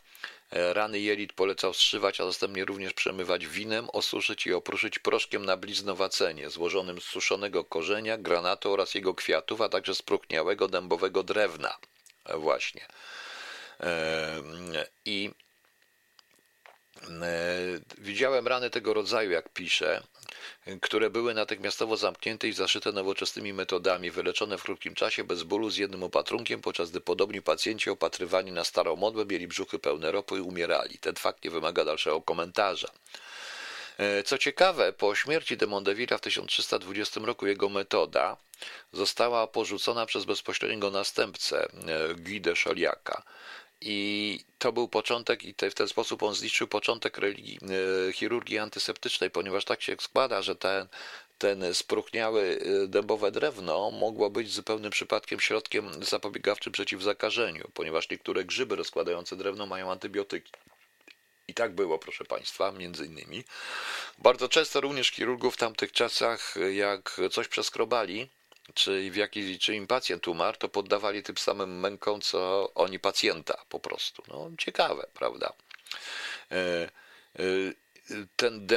E, 0.52 0.74
rany 0.74 0.99
jelit 0.99 1.34
polecał 1.34 1.74
strzywać, 1.74 2.22
a 2.22 2.26
następnie 2.26 2.66
również 2.66 2.93
przemywać 2.93 3.47
winem, 3.47 3.88
osuszyć 3.93 4.47
i 4.47 4.54
opruszyć 4.54 4.99
proszkiem 4.99 5.45
na 5.45 5.58
bliznowacenie, 5.58 6.49
złożonym 6.49 7.02
z 7.02 7.04
suszonego 7.04 7.64
korzenia, 7.64 8.18
granatu 8.18 8.74
oraz 8.74 8.95
jego 8.95 9.14
kwiatów, 9.16 9.62
a 9.62 9.70
także 9.70 9.95
spróchniałego 9.95 10.68
dębowego 10.68 11.24
drewna. 11.24 11.78
E, 12.26 12.38
właśnie. 12.38 12.86
E, 13.80 14.41
I 15.06 15.32
widziałem 17.97 18.47
rany 18.47 18.70
tego 18.70 18.93
rodzaju, 18.93 19.32
jak 19.32 19.49
pisze, 19.49 20.04
które 20.82 21.10
były 21.10 21.34
natychmiastowo 21.34 21.98
zamknięte 21.98 22.48
i 22.48 22.54
zaszyte 22.54 22.92
nowoczesnymi 22.92 23.54
metodami, 23.54 24.12
wyleczone 24.12 24.58
w 24.58 24.64
krótkim 24.64 24.96
czasie 24.96 25.24
bez 25.24 25.44
bólu 25.44 25.70
z 25.70 25.78
jednym 25.78 26.04
opatrunkiem, 26.04 26.62
podczas 26.62 26.92
gdy 26.92 27.02
podobni 27.02 27.42
pacjenci 27.42 27.90
opatrywani 27.90 28.52
na 28.52 28.64
starą 28.64 28.96
modłę 28.96 29.26
mieli 29.26 29.48
brzuchy 29.48 29.80
pełne 29.80 30.12
ropy 30.12 30.38
i 30.38 30.42
umierali. 30.42 30.98
Ten 30.98 31.16
fakt 31.16 31.44
nie 31.44 31.52
wymaga 31.52 31.86
dalszego 31.86 32.22
komentarza. 32.22 32.88
E, 33.98 34.24
co 34.24 34.38
ciekawe, 34.38 34.94
po 34.94 35.16
śmierci 35.16 35.58
de 35.58 35.68
Mondevilla 35.68 36.18
w 36.18 36.22
1320 36.22 37.20
roku 37.20 37.48
jego 37.48 37.70
metoda 37.70 38.38
została 38.94 39.48
porzucona 39.48 40.06
przez 40.06 40.26
bezpośredniego 40.26 40.92
następcę 40.92 41.64
e, 41.64 42.16
Guy 42.16 42.40
de. 42.40 42.54
I 43.82 44.40
to 44.60 44.72
był 44.72 44.88
początek, 44.88 45.44
i 45.44 45.54
te, 45.54 45.72
w 45.72 45.76
ten 45.76 45.88
sposób 45.88 46.24
on 46.24 46.36
zniszczył 46.36 46.68
początek 46.68 47.18
religii, 47.18 47.60
e, 48.10 48.14
chirurgii 48.14 48.58
antyseptycznej, 48.58 49.32
ponieważ 49.32 49.66
tak 49.66 49.82
się 49.82 49.96
składa, 50.00 50.42
że 50.42 50.56
ten, 50.56 50.88
ten 51.38 51.74
spróchniałe 51.74 52.44
e, 52.44 52.88
dębowe 52.88 53.32
drewno 53.32 53.92
mogło 53.92 54.30
być 54.30 54.52
zupełnym 54.54 54.92
przypadkiem 54.92 55.40
środkiem 55.40 56.04
zapobiegawczym 56.04 56.74
przeciw 56.74 57.02
zakażeniu, 57.02 57.72
ponieważ 57.74 58.10
niektóre 58.10 58.44
grzyby 58.44 58.76
rozkładające 58.76 59.36
drewno 59.36 59.66
mają 59.66 59.92
antybiotyki. 59.92 60.52
I 61.48 61.54
tak 61.54 61.76
było, 61.76 62.00
proszę 62.00 62.26
Państwa, 62.26 62.72
między 62.72 63.06
innymi. 63.06 63.44
Bardzo 64.18 64.50
często 64.50 64.82
również 64.82 65.12
chirurgów 65.12 65.54
w 65.54 65.58
tamtych 65.58 65.92
czasach, 65.92 66.56
jak 66.74 67.22
coś 67.32 67.48
przeskrobali, 67.48 68.30
czy, 68.74 69.12
w 69.12 69.16
jaki, 69.16 69.60
czy 69.60 69.76
im 69.76 69.88
pacjent 69.88 70.28
umarł, 70.28 70.58
to 70.58 70.70
poddawali 70.70 71.24
tym 71.24 71.38
samym 71.38 71.80
mękom, 71.80 72.22
co 72.22 72.72
oni 72.76 73.00
pacjenta 73.00 73.66
po 73.70 73.80
prostu. 73.80 74.24
No, 74.28 74.52
ciekawe, 74.58 75.08
prawda? 75.14 75.54
E, 76.52 76.90
e, 77.40 77.44
ten 78.36 78.68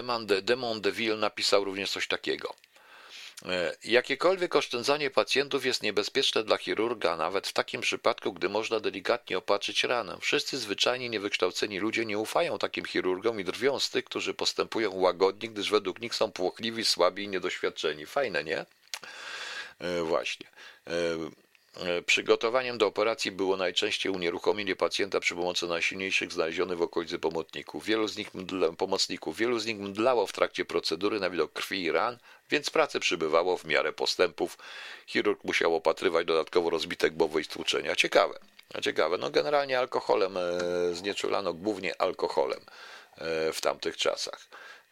Demon 0.43 0.81
de 0.81 0.93
Ville 0.93 1.17
napisał 1.17 1.65
również 1.65 1.91
coś 1.91 2.09
takiego. 2.09 2.55
E, 3.47 3.77
jakiekolwiek 3.85 4.57
oszczędzanie 4.57 5.11
pacjentów 5.11 5.67
jest 5.67 5.83
niebezpieczne 5.83 6.45
dla 6.45 6.57
chirurga, 6.57 7.17
nawet 7.17 7.47
w 7.47 7.53
takim 7.53 7.81
przypadku, 7.81 8.33
gdy 8.33 8.49
można 8.49 8.81
delikatnie 8.81 9.39
opatrzyć 9.39 9.85
ranę. 9.85 10.19
Wszyscy 10.21 10.59
zwyczajnie 10.59 11.09
niewykształceni 11.09 11.79
ludzie 11.79 12.07
nie 12.07 12.19
ufają 12.19 12.59
takim 12.59 12.85
chirurgom 12.85 13.41
i 13.41 13.45
drwią 13.45 13.81
z 13.81 13.91
tych, 13.91 14.05
którzy 14.05 14.35
postępują 14.35 14.95
łagodnie, 14.95 15.49
gdyż 15.49 15.71
według 15.71 16.01
nich 16.01 16.15
są 16.15 16.33
płochliwi, 16.33 16.85
słabi 16.85 17.25
i 17.25 17.29
niedoświadczeni. 17.29 18.07
Fajne, 18.07 18.45
nie? 18.45 18.67
E, 19.85 20.03
właśnie. 20.03 20.47
E, 20.87 20.93
e, 21.87 22.03
przygotowaniem 22.03 22.79
do 22.79 22.87
operacji 22.87 23.31
było 23.31 23.57
najczęściej 23.57 24.13
unieruchomienie 24.13 24.77
pacjenta 24.77 25.21
przy 25.21 25.35
pomocy 25.35 25.67
najsilniejszych 25.67 26.33
znalezionych 26.33 26.79
w 26.79 26.83
okolicy 26.83 27.19
pomocników. 27.19 27.85
Wielu 27.85 28.09
z 28.09 28.17
nich 28.17 28.35
mdla, 28.35 28.73
pomocników. 28.73 29.37
Wielu 29.37 29.59
z 29.59 29.67
nich 29.67 29.79
mdlało 29.79 30.27
w 30.27 30.33
trakcie 30.33 30.65
procedury 30.65 31.21
na 31.21 31.31
widok 31.31 31.53
krwi 31.53 31.83
i 31.83 31.91
ran, 31.91 32.19
więc 32.51 32.71
pracy 32.71 33.01
przybywało 33.01 33.57
w 33.57 33.65
miarę 33.65 33.93
postępów. 33.93 34.59
Chirurg 35.07 35.45
musiał 35.45 35.75
opatrywać 35.75 36.27
dodatkowo 36.27 36.71
rozbite 36.71 37.11
głowy 37.11 37.41
i 37.41 37.45
stłuczenia. 37.45 37.97
Ciekawe. 37.97 38.39
Ciekawe. 38.83 39.19
No 39.19 39.31
generalnie 39.31 39.79
alkoholem 39.79 40.39
znieczulano 40.93 41.55
głównie 41.55 42.01
alkoholem 42.01 42.61
w 43.53 43.61
tamtych 43.61 43.97
czasach. 43.97 44.39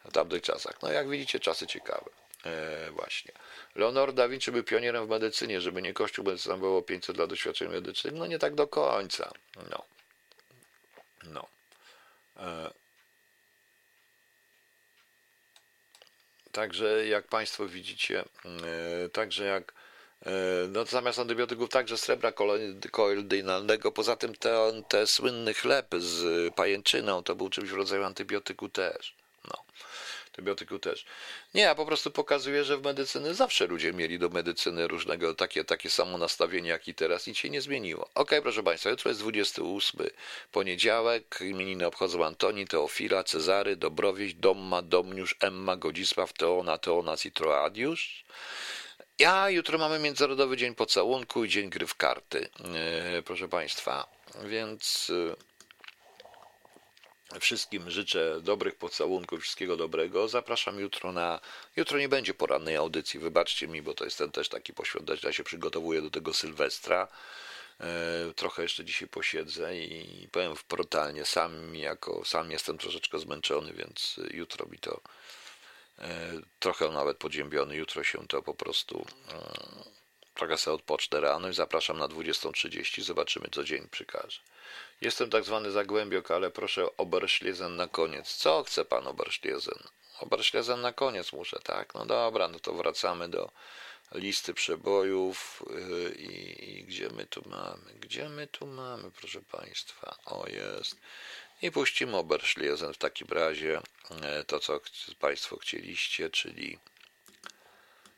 W 0.05 0.11
tamtych 0.11 0.41
czasach. 0.41 0.81
No 0.81 0.91
jak 0.91 1.09
widzicie, 1.09 1.39
czasy 1.39 1.67
ciekawe. 1.67 2.09
Właśnie. 2.91 3.31
Leonardo 3.75 4.13
da 4.13 4.27
Vinci 4.27 4.51
był 4.51 4.63
pionierem 4.63 5.05
w 5.05 5.09
medycynie, 5.09 5.61
żeby 5.61 5.81
nie 5.81 5.93
kościół 5.93 6.25
było 6.59 6.81
500 6.81 7.17
lat 7.17 7.29
doświadczeń 7.29 7.69
medycznych. 7.69 8.13
No 8.13 8.27
nie 8.27 8.39
tak 8.39 8.55
do 8.55 8.67
końca. 8.67 9.31
No. 9.69 9.83
No. 11.23 11.47
E... 12.37 12.71
Także 16.51 17.07
jak 17.07 17.27
Państwo 17.27 17.67
widzicie, 17.67 18.23
e... 18.45 19.09
także 19.09 19.45
jak 19.45 19.73
e... 20.25 20.31
no, 20.69 20.85
zamiast 20.85 21.19
antybiotyków 21.19 21.69
także 21.69 21.97
srebra 21.97 22.31
koloidalnego, 22.91 23.91
poza 23.91 24.15
tym 24.15 24.35
te, 24.35 24.81
te 24.89 25.07
słynny 25.07 25.53
chleb 25.53 25.87
z 25.99 26.53
pajęczyną 26.55 27.23
to 27.23 27.35
był 27.35 27.49
czymś 27.49 27.69
w 27.69 27.73
rodzaju 27.73 28.03
antybiotyku 28.03 28.69
też. 28.69 29.15
No 29.51 29.63
antybiotyku 30.33 30.79
też. 30.79 31.05
Nie, 31.53 31.69
a 31.69 31.75
po 31.75 31.85
prostu 31.85 32.11
pokazuje, 32.11 32.63
że 32.63 32.77
w 32.77 32.83
medycyny 32.83 33.33
zawsze 33.33 33.67
ludzie 33.67 33.93
mieli 33.93 34.19
do 34.19 34.29
medycyny 34.29 34.87
różnego 34.87 35.35
takie, 35.35 35.63
takie 35.63 35.89
samo 35.89 36.17
nastawienie, 36.17 36.69
jak 36.69 36.87
i 36.87 36.93
teraz. 36.93 37.27
Nic 37.27 37.37
się 37.37 37.49
nie 37.49 37.61
zmieniło. 37.61 38.09
Ok, 38.15 38.31
proszę 38.41 38.63
Państwa, 38.63 38.89
jutro 38.89 39.09
jest 39.09 39.21
28 39.21 40.07
poniedziałek. 40.51 41.39
Imieniny 41.41 41.87
obchodzą 41.87 42.25
Antoni, 42.25 42.67
Teofila, 42.67 43.23
Cezary, 43.23 43.75
Dobrowieś, 43.75 44.33
Domma, 44.33 44.81
Domniusz, 44.81 45.35
Emma, 45.39 45.75
Godzisław, 45.75 46.33
Teona, 46.33 46.77
Teonas 46.77 47.25
i 47.25 47.31
Troadiusz. 47.31 48.25
Ja 49.19 49.49
jutro 49.49 49.77
mamy 49.77 49.99
Międzynarodowy 49.99 50.57
Dzień 50.57 50.75
Pocałunku 50.75 51.43
i 51.43 51.49
Dzień 51.49 51.69
Gry 51.69 51.87
w 51.87 51.95
Karty, 51.95 52.49
yy, 53.15 53.23
proszę 53.23 53.47
Państwa. 53.47 54.07
Więc... 54.45 55.09
Yy, 55.09 55.52
Wszystkim 57.39 57.91
życzę 57.91 58.41
dobrych 58.41 58.75
pocałunków, 58.75 59.41
wszystkiego 59.41 59.77
dobrego. 59.77 60.27
Zapraszam 60.27 60.79
jutro 60.79 61.11
na. 61.11 61.39
Jutro 61.75 61.99
nie 61.99 62.09
będzie 62.09 62.33
porannej 62.33 62.75
audycji, 62.75 63.19
wybaczcie 63.19 63.67
mi, 63.67 63.81
bo 63.81 63.93
to 63.93 64.05
jest 64.05 64.17
ten 64.17 64.31
też 64.31 64.49
taki 64.49 64.73
poświąteczny. 64.73 65.29
Ja 65.29 65.33
się 65.33 65.43
przygotowuję 65.43 66.01
do 66.01 66.09
tego 66.09 66.33
Sylwestra. 66.33 67.07
E, 67.79 68.33
trochę 68.35 68.61
jeszcze 68.61 68.85
dzisiaj 68.85 69.07
posiedzę 69.07 69.77
i 69.77 70.27
powiem 70.31 70.53
brutalnie, 70.69 71.25
sam 71.25 71.75
jako 71.75 72.25
sam 72.25 72.51
jestem 72.51 72.77
troszeczkę 72.77 73.19
zmęczony, 73.19 73.73
więc 73.73 74.19
jutro 74.31 74.65
mi 74.65 74.77
to 74.77 75.01
e, 75.99 76.31
trochę 76.59 76.89
nawet 76.89 77.17
podziębiony. 77.17 77.75
Jutro 77.75 78.03
się 78.03 78.27
to 78.27 78.41
po 78.41 78.53
prostu 78.53 79.05
e, 79.31 79.93
trochę 80.33 80.57
sobie 80.57 80.75
odpocznę 80.75 81.21
rano 81.21 81.49
i 81.49 81.53
zapraszam 81.53 81.97
na 81.97 82.07
20.30. 82.07 83.01
Zobaczymy, 83.01 83.47
co 83.51 83.63
dzień 83.63 83.87
przykaże. 83.91 84.39
Jestem 85.03 85.29
tak 85.29 85.43
zwany 85.43 85.71
zagłębiok, 85.71 86.31
ale 86.31 86.51
proszę 86.51 86.97
Oberschlesen 86.97 87.75
na 87.75 87.87
koniec. 87.87 88.35
Co 88.35 88.63
chce 88.63 88.85
pan 88.85 89.07
Oberschlesen? 89.07 89.83
Oberschlesen 90.19 90.81
na 90.81 90.93
koniec 90.93 91.33
muszę, 91.33 91.59
tak? 91.63 91.93
No 91.93 92.05
dobra, 92.05 92.47
no 92.47 92.59
to 92.59 92.73
wracamy 92.73 93.29
do 93.29 93.51
listy 94.11 94.53
przebojów 94.53 95.63
y, 95.71 96.15
i, 96.15 96.69
i 96.69 96.83
gdzie 96.83 97.09
my 97.09 97.25
tu 97.25 97.43
mamy? 97.49 97.93
Gdzie 97.99 98.29
my 98.29 98.47
tu 98.47 98.67
mamy, 98.67 99.11
proszę 99.11 99.41
Państwa? 99.41 100.15
O, 100.25 100.47
jest. 100.47 100.95
I 101.61 101.71
puścimy 101.71 102.17
Oberschlesen 102.17 102.93
w 102.93 102.97
takim 102.97 103.27
razie 103.27 103.81
e, 104.21 104.43
to, 104.43 104.59
co 104.59 104.79
Państwo 105.19 105.57
chcieliście, 105.57 106.29
czyli, 106.29 106.79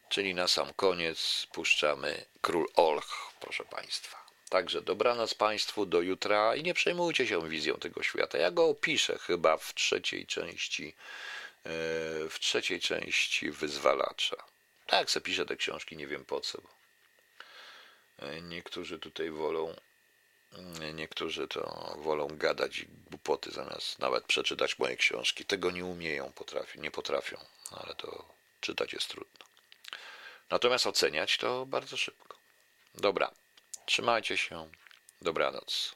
czyli 0.10 0.36
na 0.36 0.48
sam 0.48 0.74
koniec 0.74 1.48
puszczamy 1.54 2.26
Król 2.42 2.68
Olch, 2.76 3.32
proszę 3.40 3.64
Państwa. 3.64 4.25
Także 4.50 4.82
dobranoc 4.82 5.34
Państwu 5.34 5.86
do 5.86 6.02
jutra 6.02 6.56
i 6.56 6.64
nie 6.64 6.74
przejmujcie 6.74 7.28
się 7.28 7.50
wizją 7.50 7.76
tego 7.76 8.04
świata. 8.04 8.38
Ja 8.38 8.52
go 8.52 8.66
opiszę 8.66 9.18
chyba 9.18 9.58
w 9.58 9.74
trzeciej 9.74 10.26
części, 10.26 10.88
e, 10.88 11.70
w 12.30 12.36
trzeciej 12.40 12.80
części 12.80 13.52
Wyzwalacza. 13.52 14.36
Tak, 14.88 15.12
se 15.12 15.22
piszę 15.22 15.46
te 15.46 15.56
książki, 15.56 15.98
nie 15.98 16.08
wiem 16.08 16.26
po 16.26 16.42
co. 16.42 16.62
Bo 16.62 16.70
e, 18.28 18.42
niektórzy 18.42 19.00
tutaj 19.00 19.32
wolą 19.32 19.76
Niektórzy 20.94 21.48
to 21.48 21.96
wolą 21.98 22.28
gadać 22.28 22.86
głupoty 23.10 23.52
zamiast 23.52 24.00
nawet 24.00 24.26
przeczytać 24.26 24.80
moje 24.80 24.98
książki. 24.98 25.46
Tego 25.46 25.72
nie 25.72 25.86
umieją, 25.86 26.32
potrafią, 26.32 26.82
nie 26.82 26.92
potrafią, 26.92 27.38
ale 27.72 27.96
to 27.96 28.26
czytać 28.62 28.94
jest 28.94 29.08
trudno. 29.08 29.46
Natomiast 30.50 30.88
oceniać 30.88 31.38
to 31.38 31.66
bardzo 31.66 31.98
szybko. 31.98 32.38
Dobra, 32.96 33.32
trzymajcie 33.86 34.38
się. 34.38 34.70
Dobranoc. 35.22 35.96